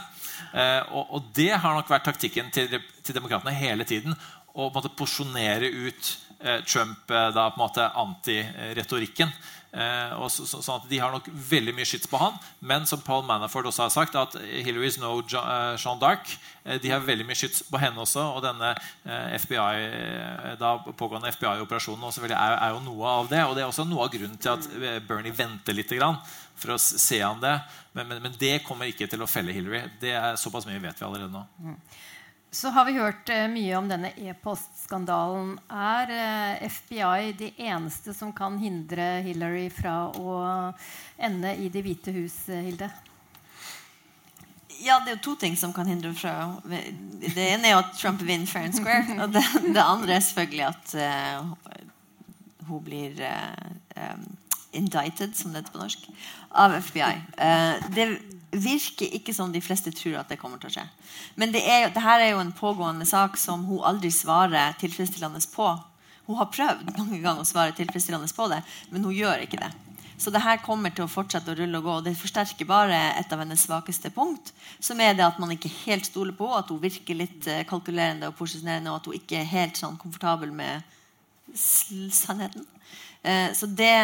Eh, 0.53 0.81
og, 0.91 1.07
og, 1.09 1.31
det 1.33 1.51
har 1.51 1.73
nok 1.73 1.89
vært 1.89 2.05
taktikken 2.05 2.51
til, 2.51 2.79
til 3.03 3.15
demokratene 3.15 3.55
hele 3.55 3.83
tiden. 3.83 4.15
Å 4.53 4.69
porsjonere 4.93 5.65
ut 5.65 6.17
eh, 6.39 6.61
Trump 6.67 7.07
da 7.07 7.49
på 7.49 7.57
en 7.57 7.63
måte 7.63 7.89
anti-retorikken. 8.03 9.31
Eh, 9.73 10.12
og 10.21 10.29
så, 10.29 10.43
så, 10.45 10.59
sånn 10.62 10.83
at 10.83 10.89
De 10.91 10.99
har 11.01 11.09
nok 11.09 11.25
veldig 11.49 11.73
mye 11.73 11.88
skyts 11.88 12.09
på 12.09 12.19
han. 12.21 12.36
Men 12.62 12.86
som 12.89 13.01
Paul 13.01 13.23
Manafort 13.25 13.65
også 13.69 13.88
har 13.88 13.93
sagt, 13.93 14.17
at 14.19 14.36
Hillary 14.38 14.91
is 14.91 14.99
no 15.01 15.15
Jean 15.25 15.73
eh, 15.73 16.01
d'Arc. 16.01 16.36
Eh, 16.63 16.77
de 16.83 16.91
har 16.93 17.01
veldig 17.03 17.25
mye 17.27 17.39
skyts 17.39 17.65
på 17.71 17.81
henne 17.81 18.03
også. 18.03 18.27
Og 18.38 18.43
denne 18.45 18.73
FBI, 19.41 20.57
da 20.62 20.75
pågående 20.99 21.33
FBI-operasjonen 21.33 22.05
er, 22.29 22.36
er, 22.38 22.69
jo 22.75 22.83
noe 22.86 23.17
av 23.17 23.31
det. 23.31 23.41
Og 23.47 23.57
det 23.57 23.65
er 23.65 23.71
også 23.71 23.88
noe 23.89 24.05
av 24.05 24.13
grunnen 24.13 24.38
til 24.38 24.53
at 24.53 24.69
Bernie 25.07 25.33
venter 25.36 25.75
litt 25.75 25.91
grann, 25.93 26.21
for 26.59 26.75
å 26.75 26.81
se 26.81 27.23
an 27.25 27.41
det. 27.41 27.57
Men, 27.93 28.09
men, 28.09 28.21
men, 28.27 28.38
det 28.39 28.62
kommer 28.67 28.89
ikke 28.89 29.09
til 29.09 29.25
å 29.25 29.29
felle 29.29 29.55
Hillary. 29.55 29.88
Det 30.01 30.13
er 30.17 30.38
Såpass 30.39 30.69
mye 30.69 30.81
vet 30.81 31.01
vi 31.01 31.07
allerede 31.07 31.33
nå. 31.33 31.75
Så 32.53 32.69
har 32.69 32.85
vi 32.85 32.91
hørt 32.91 33.29
uh, 33.33 33.47
mye 33.49 33.73
om 33.79 33.87
denne 33.89 34.11
e-postskandalen. 34.13 35.55
Er 35.73 36.11
uh, 36.13 36.65
FBI 36.69 37.31
de 37.39 37.47
eneste 37.65 38.13
som 38.13 38.29
kan 38.35 38.59
hindre 38.61 39.23
Hillary 39.25 39.71
fra 39.73 40.11
å 40.13 40.35
ende 41.17 41.55
i 41.57 41.71
Det 41.73 41.81
hvite 41.81 42.13
hus, 42.13 42.35
uh, 42.53 42.59
Hilde? 42.61 42.91
Ja, 44.83 44.99
det 45.01 45.09
er 45.09 45.17
jo 45.17 45.23
to 45.31 45.33
ting 45.41 45.57
som 45.57 45.73
kan 45.73 45.89
hindre 45.89 46.11
fra 46.17 46.59
Det 46.67 47.47
ene 47.55 47.71
er 47.71 47.79
at 47.79 47.95
Trump 47.97 48.21
vinner 48.21 48.45
fair 48.45 48.69
and 48.69 48.77
square. 48.77 49.17
Og 49.23 49.33
det, 49.33 49.41
det 49.73 49.81
andre 49.81 50.19
er 50.19 50.25
selvfølgelig 50.27 50.67
at 50.67 50.95
hun 52.67 52.85
blir 52.85 53.17
um, 53.97 54.25
indicted, 54.73 55.33
som 55.39 55.53
det 55.53 55.63
heter 55.63 55.73
på 55.73 55.81
norsk, 55.81 56.05
av 56.53 56.77
FBI. 56.85 57.13
det 57.95 58.07
virker 58.53 59.15
ikke 59.17 59.33
som 59.35 59.51
de 59.53 59.61
fleste 59.61 59.91
tror 59.95 60.19
at 60.21 60.29
det 60.31 60.39
kommer 60.41 60.61
til 60.61 60.69
å 60.69 60.75
skje. 60.75 60.85
Men 61.39 61.53
det 61.53 61.63
er, 61.65 61.87
dette 61.89 62.17
er 62.17 62.31
jo 62.31 62.41
en 62.43 62.53
pågående 62.55 63.07
sak 63.09 63.37
som 63.41 63.65
hun 63.67 63.83
aldri 63.85 64.11
svarer 64.13 64.75
tilfredsstillende 64.81 65.41
på. 65.53 65.71
Hun 66.27 66.39
har 66.39 66.51
prøvd 66.53 66.93
mange 66.97 67.19
ganger 67.23 67.43
å 67.43 67.47
svare 67.47 67.75
tilfredsstillende 67.75 68.31
på 68.35 68.47
det, 68.51 68.61
men 68.91 69.03
hun 69.03 69.15
gjør 69.15 69.43
ikke 69.43 69.59
det. 69.63 69.71
Så 70.17 70.31
det 70.31 70.43
her 70.43 70.61
kommer 70.63 70.93
til 70.93 71.03
å 71.03 71.11
fortsette 71.11 71.51
å 71.51 71.57
rulle 71.57 71.79
og 71.81 71.87
gå. 71.87 71.93
og 71.99 72.05
Det 72.05 72.13
forsterker 72.15 72.67
bare 72.69 72.99
et 73.19 73.33
av 73.33 73.41
hennes 73.41 73.59
svakeste 73.59 74.11
punkt, 74.13 74.53
som 74.79 75.01
er 75.03 75.17
det 75.17 75.25
at 75.25 75.39
man 75.41 75.51
ikke 75.51 75.71
helt 75.83 76.07
stoler 76.07 76.35
på 76.37 76.47
at 76.55 76.69
hun 76.71 76.79
virker 76.79 77.17
litt 77.17 77.47
eh, 77.51 77.65
kalkulerende 77.67 78.29
og 78.29 78.37
posisjonerende, 78.37 78.91
og 78.93 79.01
at 79.01 79.09
hun 79.09 79.17
ikke 79.17 79.41
er 79.41 79.49
helt 79.51 79.81
sånn 79.81 79.97
komfortabel 79.99 80.53
med 80.55 80.85
sannheten. 81.57 82.63
Eh, 83.23 83.49
så 83.57 83.67
det 83.67 83.95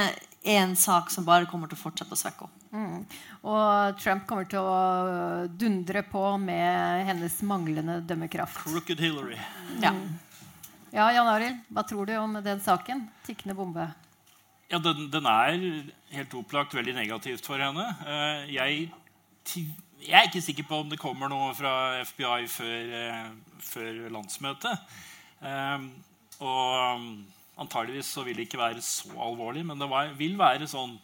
er 0.44 0.62
en 0.62 0.76
sak 0.80 1.12
som 1.12 1.26
bare 1.28 1.48
kommer 1.50 1.70
til 1.70 1.78
å 1.78 1.82
fortsette 1.82 2.16
å 2.16 2.20
svekke 2.20 2.48
henne. 2.48 2.56
Mm. 2.70 3.06
Og 3.50 4.00
Trump 4.00 4.26
kommer 4.30 4.48
til 4.50 4.62
å 4.62 5.48
dundre 5.50 6.04
på 6.08 6.24
med 6.42 7.06
hennes 7.10 7.40
manglende 7.48 8.00
dømmekraft. 8.08 8.62
Crooked 8.64 9.02
Hillary. 9.02 9.40
Ja. 9.84 9.94
ja, 10.94 11.10
Jan 11.18 11.32
Arild, 11.34 11.60
hva 11.74 11.84
tror 11.88 12.08
du 12.08 12.16
om 12.20 12.38
den 12.46 12.64
saken? 12.64 13.08
Tikkende 13.28 13.58
bombe. 13.58 13.90
Ja, 14.70 14.78
den, 14.86 15.10
den, 15.10 15.26
er 15.26 15.60
helt 16.14 16.34
opplagt 16.38 16.76
veldig 16.78 16.94
negativt 16.94 17.46
for 17.46 17.62
henne. 17.62 17.88
Eh, 18.06 18.52
jeg 18.54 18.90
jeg 20.00 20.16
er 20.16 20.28
ikke 20.30 20.42
sikker 20.44 20.68
på 20.68 20.78
om 20.84 20.92
det 20.92 21.00
kommer 21.02 21.28
noe 21.32 21.52
fra 21.58 22.00
FBI 22.06 22.46
før, 22.52 22.92
eh, 23.00 23.26
før 23.66 23.98
landsmøtet. 24.14 24.86
Eh, 25.42 25.88
og 26.40 27.10
antageligvis 27.60 28.14
så 28.16 28.24
vil 28.26 28.38
det 28.40 28.48
ikke 28.48 28.62
være 28.62 28.84
så 28.86 29.12
alvorlig, 29.20 29.66
men 29.68 29.80
det 29.80 29.90
var, 29.92 30.14
vil 30.20 30.38
være 30.40 30.70
sånn 30.70 30.98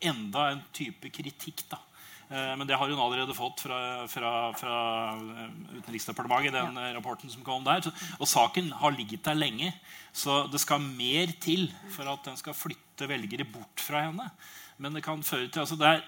enda 0.00 0.52
en 0.52 0.64
type 0.74 1.10
kritikk. 1.12 1.64
da. 1.70 1.80
Eh, 2.28 2.52
men 2.56 2.66
det 2.68 2.76
har 2.76 2.90
hun 2.90 3.00
allerede 3.00 3.36
fått 3.36 3.62
fra, 3.64 3.80
fra, 4.10 4.32
fra 4.56 4.78
eh, 5.16 5.78
Utenriksdepartementet. 5.78 6.52
den 6.52 6.76
ja. 6.76 6.92
rapporten 6.96 7.32
som 7.32 7.44
kom 7.44 7.64
der. 7.64 7.88
Og 8.18 8.28
saken 8.28 8.70
har 8.72 8.92
ligget 8.96 9.24
der 9.24 9.38
lenge. 9.38 9.72
Så 10.12 10.46
det 10.52 10.60
skal 10.60 10.82
mer 10.84 11.32
til 11.40 11.68
for 11.94 12.08
at 12.10 12.24
den 12.28 12.36
skal 12.36 12.56
flytte 12.56 13.08
velgere 13.08 13.48
bort 13.48 13.80
fra 13.80 14.04
henne. 14.08 14.30
Men 14.78 14.94
det 14.94 15.04
kan 15.06 15.24
føre 15.24 15.48
til 15.48 15.64
altså 15.64 15.78
er, 15.82 16.04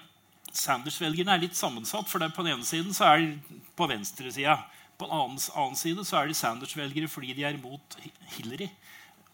Sanders-velgerne 0.51 1.33
er 1.33 1.41
litt 1.41 1.57
sammensatt. 1.57 2.09
for 2.09 2.19
På 2.19 2.43
den 2.43 2.53
ene 2.53 2.65
siden 2.65 2.93
så 2.93 3.05
er 3.11 3.17
de 3.17 3.59
på 3.75 3.87
venstresida. 3.87 4.59
På 4.99 5.07
den 5.07 5.17
annen 5.17 5.75
side 5.75 6.05
så 6.05 6.21
er 6.21 6.27
de 6.27 6.37
Sanders-velgere 6.37 7.09
fordi 7.09 7.33
de 7.33 7.43
er 7.43 7.57
imot 7.57 7.97
Hillary 8.37 8.69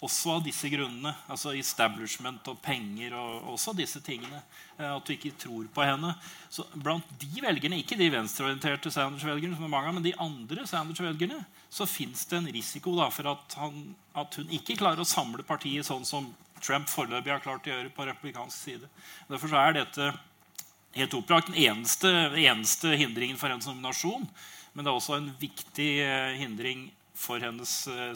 også 0.03 0.35
av 0.35 0.43
disse 0.45 0.69
grunnene. 0.69 1.13
altså 1.27 1.53
Establishment 1.57 2.47
og 2.51 2.59
penger 2.61 3.15
og 3.17 3.53
også 3.55 3.73
disse 3.77 4.01
tingene. 4.05 4.41
Eh, 4.77 4.85
at 4.85 5.05
du 5.05 5.13
ikke 5.13 5.33
tror 5.39 5.65
på 5.73 5.85
henne. 5.85 6.13
Så 6.53 6.65
blant 6.75 7.07
de 7.21 7.41
velgerne, 7.41 7.79
ikke 7.81 7.97
de 7.97 8.11
venstreorienterte 8.13 8.91
Sanders-velgerne, 8.93 9.57
som 9.57 9.65
er 9.65 9.73
mange 9.73 9.93
men 9.95 10.05
de 10.05 10.13
andre 10.21 10.67
Sanders-velgerne, 10.69 11.39
så 11.69 11.89
fins 11.89 12.25
det 12.29 12.37
en 12.37 12.51
risiko 12.53 12.95
da, 12.97 13.09
for 13.13 13.31
at, 13.33 13.57
han, 13.57 13.95
at, 14.13 14.37
hun 14.37 14.53
ikke 14.53 14.77
klarer 14.77 15.01
å 15.01 15.07
samle 15.07 15.45
partiet 15.47 15.87
sånn 15.87 16.05
som 16.05 16.29
Trump 16.61 16.89
foreløpig 16.89 17.33
har 17.33 17.43
klart 17.43 17.67
å 17.67 17.73
gjøre 17.73 17.93
på 17.93 18.05
republikansk 18.05 18.57
side. 18.57 18.89
Derfor 19.29 19.53
er 19.57 19.79
dette 19.81 20.11
helt 20.97 21.17
opplagt 21.17 21.51
den 21.51 21.59
eneste, 21.67 22.09
eneste 22.37 22.95
hindringen 22.97 23.37
for 23.37 23.51
hennes 23.51 23.67
nominasjon. 23.69 24.25
Men 24.73 24.85
det 24.85 24.91
er 24.91 24.97
også 24.99 25.17
en 25.17 25.29
viktig 25.41 25.91
eh, 26.05 26.37
hindring 26.37 26.87
for 27.18 27.41
hennes 27.41 27.74
uh, 27.89 28.13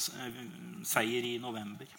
seier 0.87 1.25
i 1.25 1.37
november. 1.41 1.89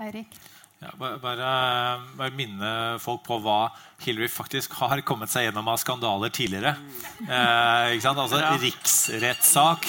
Eirik? 0.00 0.40
Ja, 0.80 0.94
bare, 0.96 1.18
bare, 1.20 2.30
minne 2.32 2.70
folk 3.04 3.20
på 3.26 3.36
hva 3.44 3.68
Hillary 4.00 4.30
faktisk 4.32 4.78
har 4.80 5.02
kommet 5.04 5.28
seg 5.28 5.44
gjennom 5.44 5.68
av 5.68 5.76
skandaler 5.82 6.32
tidligere. 6.32 6.72
Eh, 7.20 7.98
altså 8.08 8.40
Riksrettssak 8.62 9.84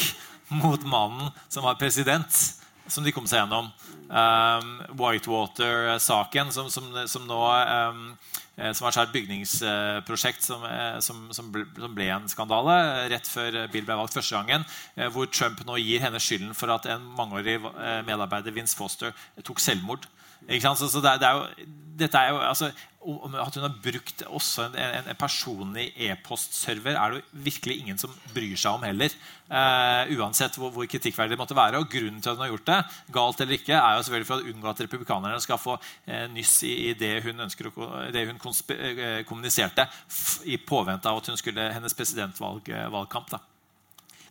mot 0.51 0.83
mannen 0.83 1.31
som 1.47 1.63
var 1.63 1.79
president, 1.79 2.41
som 2.91 3.07
de 3.07 3.15
kom 3.15 3.23
seg 3.23 3.45
gjennom. 3.45 3.71
Um, 4.11 4.73
Whitewater-saken, 4.99 6.51
som, 6.51 6.67
som, 6.67 6.91
som, 7.07 7.23
nå 7.23 7.39
um, 7.39 8.03
Eh, 8.50 8.50
som 8.75 8.85
var 8.85 8.97
et 9.01 9.13
bygningsprosjekt 9.15 10.45
som, 10.45 10.63
eh, 10.67 10.99
som, 11.03 11.23
som, 11.33 11.51
ble, 11.51 12.07
en 12.13 12.29
skandale 12.29 12.77
rett 13.11 13.27
før 13.27 13.63
Bill 13.73 13.85
ble 13.87 13.97
valgt 13.97 14.17
første 14.17 14.37
gangen. 14.37 14.65
Eh, 14.95 15.09
hvor 15.13 15.29
Trump 15.31 15.63
nå 15.67 15.79
gir 15.81 16.03
henne 16.03 16.21
skylden 16.21 16.53
for 16.57 16.73
at 16.73 16.87
en 16.91 17.05
mangeårig 17.17 17.59
medarbeider 18.07 18.53
Vince 18.55 18.77
Foster 18.77 19.15
tok 19.43 19.61
selvmord. 19.63 20.07
Så, 20.49 20.87
så 20.89 21.01
det, 21.03 21.19
det 21.21 21.27
er 21.27 21.37
jo, 21.37 21.67
dette 22.01 22.17
er 22.17 22.31
jo 22.33 22.39
altså, 22.41 22.71
At 23.01 23.55
hun 23.57 23.65
har 23.65 23.77
brukt 23.81 24.21
også 24.27 24.67
en, 24.67 24.75
en, 24.77 25.07
en 25.09 25.17
personlig 25.17 25.87
e-postserver, 25.97 26.93
er 26.93 27.15
det 27.15 27.43
virkelig 27.47 27.79
ingen 27.81 27.97
som 28.01 28.13
bryr 28.35 28.53
seg 28.59 28.77
om 28.77 28.85
heller. 28.85 29.15
Eh, 29.51 30.13
uansett 30.15 30.55
hvor, 30.55 30.69
hvor, 30.71 30.85
kritikkverdig 30.87 31.35
det 31.35 31.41
måtte 31.41 31.57
være. 31.57 31.81
Og 31.81 31.89
grunnen 31.91 32.21
til 32.21 32.31
at 32.31 32.37
hun 32.37 32.45
har 32.45 32.53
gjort 32.53 32.69
det, 32.69 32.79
galt 33.17 33.43
eller 33.43 33.57
ikke, 33.57 33.75
er 33.77 33.97
jo 33.97 34.05
selvfølgelig 34.07 34.29
for 34.29 34.43
å 34.43 34.53
unngå 34.53 34.71
at 34.71 34.83
republikanerne 34.85 35.43
skal 35.43 35.61
få 35.61 35.77
eh, 36.05 36.27
nyss 36.31 36.55
i, 36.69 36.73
i, 36.91 36.93
det 36.97 37.13
hun, 37.25 37.45
ønsker 37.47 37.71
det 38.13 38.27
hun 38.29 38.37
uh, 38.39 39.21
kommuniserte 39.27 39.87
i 40.45 40.61
påvente 40.61 41.09
av 41.09 41.19
at 41.19 41.31
hun 41.31 41.41
skulle 41.41 41.71
hennes 41.73 41.97
presidentvalgkamp. 41.97 43.33
da. 43.33 43.41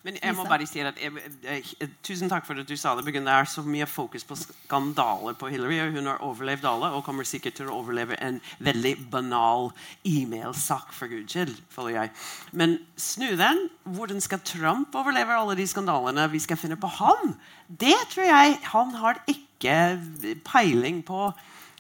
Men 0.00 0.16
jeg 0.16 0.32
må 0.32 0.46
bare 0.48 0.64
si 0.68 0.80
at 0.80 0.96
jeg, 0.96 1.12
jeg, 1.44 1.88
Tusen 2.06 2.30
takk 2.30 2.46
for 2.48 2.56
at 2.56 2.68
du 2.68 2.76
sa 2.80 2.94
det. 2.96 3.04
Det 3.04 3.20
er 3.20 3.48
så 3.48 3.60
mye 3.66 3.88
fokus 3.88 4.24
på 4.24 4.38
skandaler 4.38 5.36
på 5.36 5.50
Hillary. 5.52 5.80
og 5.84 5.98
Hun 5.98 6.08
har 6.08 6.22
overlevd 6.24 6.64
alle 6.70 6.88
og 6.96 7.04
kommer 7.04 7.28
sikkert 7.28 7.58
til 7.58 7.68
å 7.68 7.76
overleve 7.82 8.16
en 8.24 8.40
veldig 8.64 8.94
banal 9.12 9.68
e-mailsak. 10.08 10.94
for 10.96 11.06
Guds 11.12 11.32
skyld, 11.32 11.54
føler 11.68 11.90
jeg. 11.90 12.10
Men 12.52 12.78
snu 12.96 13.36
den. 13.36 13.68
Hvordan 13.84 14.20
skal 14.20 14.40
Trump 14.40 14.94
overleve 14.94 15.36
alle 15.36 15.56
de 15.56 15.66
skandalene 15.68 16.30
vi 16.32 16.40
skal 16.40 16.56
finne 16.56 16.80
på 16.80 16.88
han? 16.96 17.36
Det 17.68 17.96
tror 18.10 18.24
jeg 18.24 18.58
han 18.72 18.94
har 19.02 19.20
ikke 19.28 20.00
peiling 20.48 21.04
på 21.04 21.28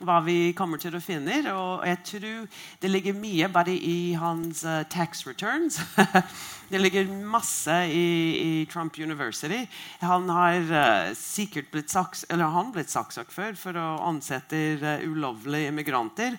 hva 0.04 0.18
vi 0.24 0.52
kommer 0.56 0.80
til 0.80 0.96
å 0.96 1.02
finne. 1.02 1.40
Og 1.52 1.84
jeg 1.86 2.00
tror 2.08 2.60
det 2.82 2.90
ligger 2.90 3.18
mye 3.18 3.50
bare 3.52 3.74
i 3.74 4.12
hans 4.18 4.64
uh, 4.64 4.82
tax 4.90 5.24
returns. 5.28 5.80
det 6.72 6.80
ligger 6.80 7.10
masse 7.10 7.76
i, 7.92 8.06
i, 8.40 8.52
Trump 8.70 8.98
University. 8.98 9.62
Han 10.04 10.28
har 10.32 10.60
uh, 10.72 11.14
sikkert 11.18 11.70
blitt 11.72 11.92
saks, 11.92 12.24
eller 12.30 12.52
han 12.54 12.72
blitt 12.74 12.92
saksøkt 12.92 13.34
før 13.34 13.58
for 13.60 13.80
å 13.80 13.88
ansette 14.08 14.62
uh, 14.80 14.94
ulovlige 15.04 15.72
immigranter. 15.72 16.38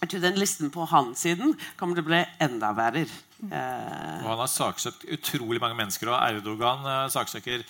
Jeg 0.00 0.14
tror 0.14 0.24
den 0.24 0.40
listen 0.40 0.72
på 0.72 0.86
hans 0.88 1.26
siden 1.26 1.52
kommer 1.76 1.98
til 1.98 2.06
å 2.06 2.12
bli 2.12 2.22
enda 2.40 2.72
verre. 2.76 3.04
Uh, 3.40 4.20
og 4.20 4.26
han 4.34 4.42
har 4.42 4.50
saksøkt 4.52 5.06
utrolig 5.16 5.60
mange 5.62 5.78
mennesker. 5.78 6.10
Og 6.12 6.18
Erdogan 6.18 6.84
eh, 6.84 7.04
saksøker 7.12 7.64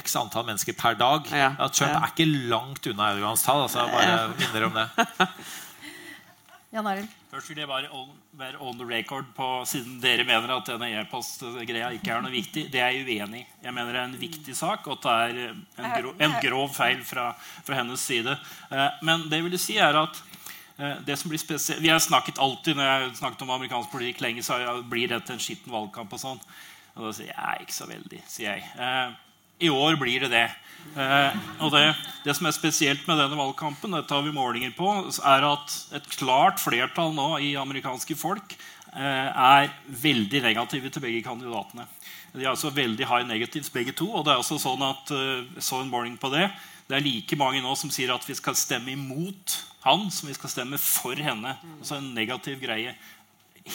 x 0.00 0.16
antall 0.16 0.46
mennesker 0.48 0.76
per 0.78 0.96
dag. 0.98 1.26
Ja, 1.34 1.54
ja, 1.58 1.68
Trump 1.68 1.92
ja. 1.92 2.00
er 2.00 2.12
ikke 2.14 2.28
langt 2.48 2.86
unna 2.88 3.10
Erdogans 3.12 3.44
tall. 3.44 3.66
Altså, 3.66 3.84
bare 3.92 4.30
minner 4.38 4.68
om 4.70 4.78
det. 4.78 4.88
Jan 6.74 6.86
Arild? 6.86 7.16
Først 7.30 7.50
vil 7.50 7.60
jeg 7.62 7.68
bare 7.70 7.88
on, 7.94 8.10
være 8.38 8.58
on 8.62 8.78
the 8.78 8.86
record 8.86 9.26
på 9.36 9.46
siden 9.66 10.00
dere 10.02 10.24
mener 10.26 10.50
at 10.54 10.66
denne 10.70 10.88
e-post-greia 11.00 11.92
ikke 11.94 12.12
er 12.14 12.24
noe 12.24 12.32
viktig. 12.32 12.64
Det 12.70 12.80
er 12.82 12.94
jeg 12.94 13.06
uenig 13.06 13.42
i. 13.42 13.46
Jeg 13.66 13.74
mener 13.74 13.94
det 13.94 14.00
er 14.00 14.08
en 14.08 14.16
viktig 14.18 14.54
sak, 14.58 14.86
og 14.86 14.98
at 14.98 15.34
det 15.34 15.44
er 15.44 15.52
en, 15.52 15.90
grov, 15.96 16.14
en 16.26 16.36
grov 16.42 16.72
feil 16.74 17.04
fra, 17.06 17.32
fra 17.66 17.78
hennes 17.78 18.02
side. 18.02 18.34
Uh, 18.70 18.86
men 19.06 19.26
det 19.30 19.38
jeg 19.38 19.46
vil 19.46 19.58
si 19.62 19.78
er 19.82 19.98
at 19.98 20.22
Vi 20.80 21.90
har 21.90 22.00
snakket 22.00 22.40
alltid 22.40 22.78
når 22.78 22.86
jeg 22.86 23.00
har 23.02 23.16
snakket 23.18 23.42
om 23.44 23.54
amerikansk 23.56 23.90
politikk 23.92 24.22
lenge, 24.24 24.44
så 24.46 24.58
blir 24.88 25.10
dette 25.12 25.34
en 25.34 25.42
skitten 25.42 25.72
valgkamp. 25.74 26.12
Og 26.16 26.22
sånn. 26.22 26.40
Og 26.96 27.08
da 27.08 27.16
sier 27.16 27.34
jeg 27.34 27.66
ikke 27.66 27.76
så 27.76 27.88
veldig, 27.90 28.22
sier 28.28 28.56
jeg. 28.56 28.64
Uh, 28.80 29.12
i 29.60 29.68
år 29.68 29.98
blir 30.00 30.24
det 30.24 30.30
det. 30.32 30.46
Eh, 30.96 31.40
og 31.60 31.72
det, 31.74 31.84
det, 32.24 32.34
som 32.36 32.48
er 32.48 32.56
spesielt 32.56 33.04
med 33.08 33.18
denne 33.20 33.36
valgkampen, 33.36 33.92
dette 33.92 34.16
har 34.16 34.24
vi 34.24 34.32
målinger 34.32 34.72
på, 34.76 34.88
er 35.28 35.44
at 35.44 35.74
et 35.98 36.08
klart 36.16 36.62
flertall 36.62 37.12
nå 37.14 37.34
i 37.44 37.52
amerikanske 37.60 38.16
folk 38.16 38.56
eh, 38.56 39.28
er 39.28 39.68
veldig 40.00 40.42
negative 40.46 40.90
til 40.90 41.04
begge 41.04 41.20
kandidatene. 41.26 41.84
De 42.32 42.46
er 42.46 42.52
altså 42.54 42.72
veldig 42.72 43.04
high 43.10 43.28
negatives, 43.28 43.68
begge 43.74 43.92
to. 43.92 44.08
og 44.14 44.24
det 44.24 44.32
er 44.32 44.40
også 44.40 44.58
sånn 44.62 44.82
at 44.86 45.12
jeg 45.12 45.64
så 45.66 45.82
en 45.82 45.92
måling 45.92 46.16
på 46.20 46.30
Det 46.32 46.46
Det 46.90 46.98
er 46.98 47.06
like 47.06 47.36
mange 47.38 47.62
nå 47.62 47.72
som 47.78 47.90
sier 47.94 48.10
at 48.10 48.24
vi 48.26 48.34
skal 48.34 48.56
stemme 48.58 48.90
imot 48.96 49.60
han 49.84 50.08
som 50.12 50.28
vi 50.28 50.34
skal 50.36 50.50
stemme 50.52 50.78
for 50.82 51.14
henne. 51.16 51.54
Altså 51.78 52.00
en 52.00 52.10
negativ 52.16 52.58
greie. 52.60 52.96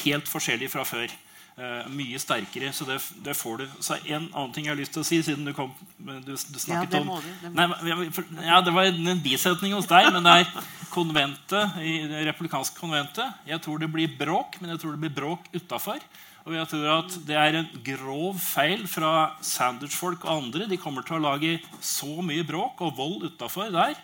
Helt 0.04 0.28
forskjellig 0.28 0.68
fra 0.74 0.84
før. 0.88 1.14
Uh, 1.56 1.86
mye 1.88 2.20
sterkere. 2.20 2.74
Så 2.76 2.84
det, 2.84 2.98
det, 3.24 3.38
får 3.40 3.62
du. 3.62 3.66
Så 3.80 3.96
En 4.04 4.28
annen 4.28 4.52
ting 4.52 4.68
jeg 4.68 4.74
har 4.74 4.80
lyst 4.82 4.92
til 4.92 5.06
å 5.06 5.08
si, 5.08 5.22
siden 5.24 5.48
du, 5.48 5.54
kom, 5.56 5.72
du, 5.96 6.34
du 6.36 6.60
snakket 6.60 6.98
ja, 6.98 7.00
om 7.00 7.14
det, 7.24 7.52
nei, 7.56 8.10
for, 8.12 8.28
ja, 8.44 8.60
det 8.66 8.74
var 8.76 8.92
en 8.92 9.24
bisetning 9.24 9.78
hos 9.78 9.88
deg, 9.88 10.10
men 10.12 10.28
det 10.28 10.34
er 10.42 10.68
konventet, 10.92 11.80
i 11.80 11.96
det 12.12 12.26
republikanske 12.28 12.76
konventet. 12.76 13.40
Jeg 13.48 13.64
tror 13.64 13.80
det 13.80 13.88
blir 13.94 14.12
bråk, 14.20 14.60
men 14.60 14.76
jeg 14.76 14.84
tror 14.84 14.98
det 14.98 15.06
blir 15.06 15.16
bråk 15.16 15.48
utafor. 15.56 16.04
Og 16.46 16.54
jeg 16.54 16.70
tror 16.70 16.90
at 17.00 17.16
det 17.26 17.38
er 17.42 17.56
en 17.58 17.70
grov 17.86 18.36
feil 18.38 18.84
fra 18.90 19.34
Sanders-folk 19.42 20.28
og 20.28 20.34
andre. 20.44 20.68
De 20.70 20.78
kommer 20.78 21.06
til 21.06 21.18
å 21.18 21.24
lage 21.24 21.56
så 21.82 22.22
mye 22.22 22.46
bråk 22.46 22.84
og 22.86 23.00
vold 23.00 23.32
utafor 23.32 23.74
der 23.74 23.98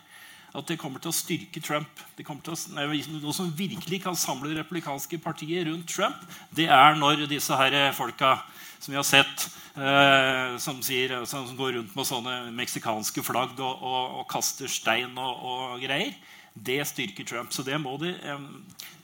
at 0.52 0.68
det 0.68 0.80
kommer 0.82 1.00
til 1.00 1.12
å 1.12 1.16
styrke 1.16 1.62
Trump. 1.64 2.02
Det 2.18 2.26
å, 2.28 2.36
noe 2.36 3.36
som 3.36 3.52
virkelig 3.56 4.02
kan 4.04 4.18
samle 4.20 4.52
republikanske 4.58 5.20
partier 5.24 5.70
rundt 5.70 5.88
Trump, 5.88 6.18
det 6.52 6.68
er 6.68 6.98
når 7.00 7.24
disse 7.32 7.56
her 7.56 7.78
folka 7.96 8.34
som 8.82 8.92
vi 8.92 8.98
har 8.98 9.08
sett, 9.08 9.46
eh, 9.78 10.58
som, 10.60 10.82
sier, 10.84 11.14
som, 11.30 11.48
går 11.56 11.78
rundt 11.78 11.96
med 11.96 12.10
sånne 12.10 12.36
meksikanske 12.58 13.24
flagg 13.24 13.54
og, 13.62 13.86
og, 13.86 14.20
og 14.20 14.28
kaster 14.32 14.68
stein 14.72 15.14
og, 15.14 15.46
og, 15.46 15.78
greier, 15.84 16.18
det 16.52 16.82
styrker 16.89 17.28
Trump. 17.30 17.54
Så 17.54 17.64
det 17.64 17.78
må 17.80 17.96
de 18.02 18.12
eh, 18.18 18.46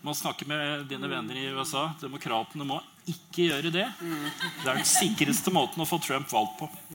må 0.03 0.17
snakke 0.17 0.49
med 0.49 0.89
dine 0.91 1.07
venner 1.11 1.37
i 1.37 1.47
USA. 1.53 1.91
Demokratene 2.01 2.67
må 2.67 2.81
ikke 3.07 3.47
gjøre 3.47 3.71
det. 3.73 3.85
Det 3.99 4.67
er 4.67 4.77
den 4.79 4.87
sikreste 4.87 5.53
måten 5.55 5.83
å 5.83 5.87
få 5.87 5.99
Trump 6.03 6.31
valgt 6.33 6.59
på. 6.59 6.69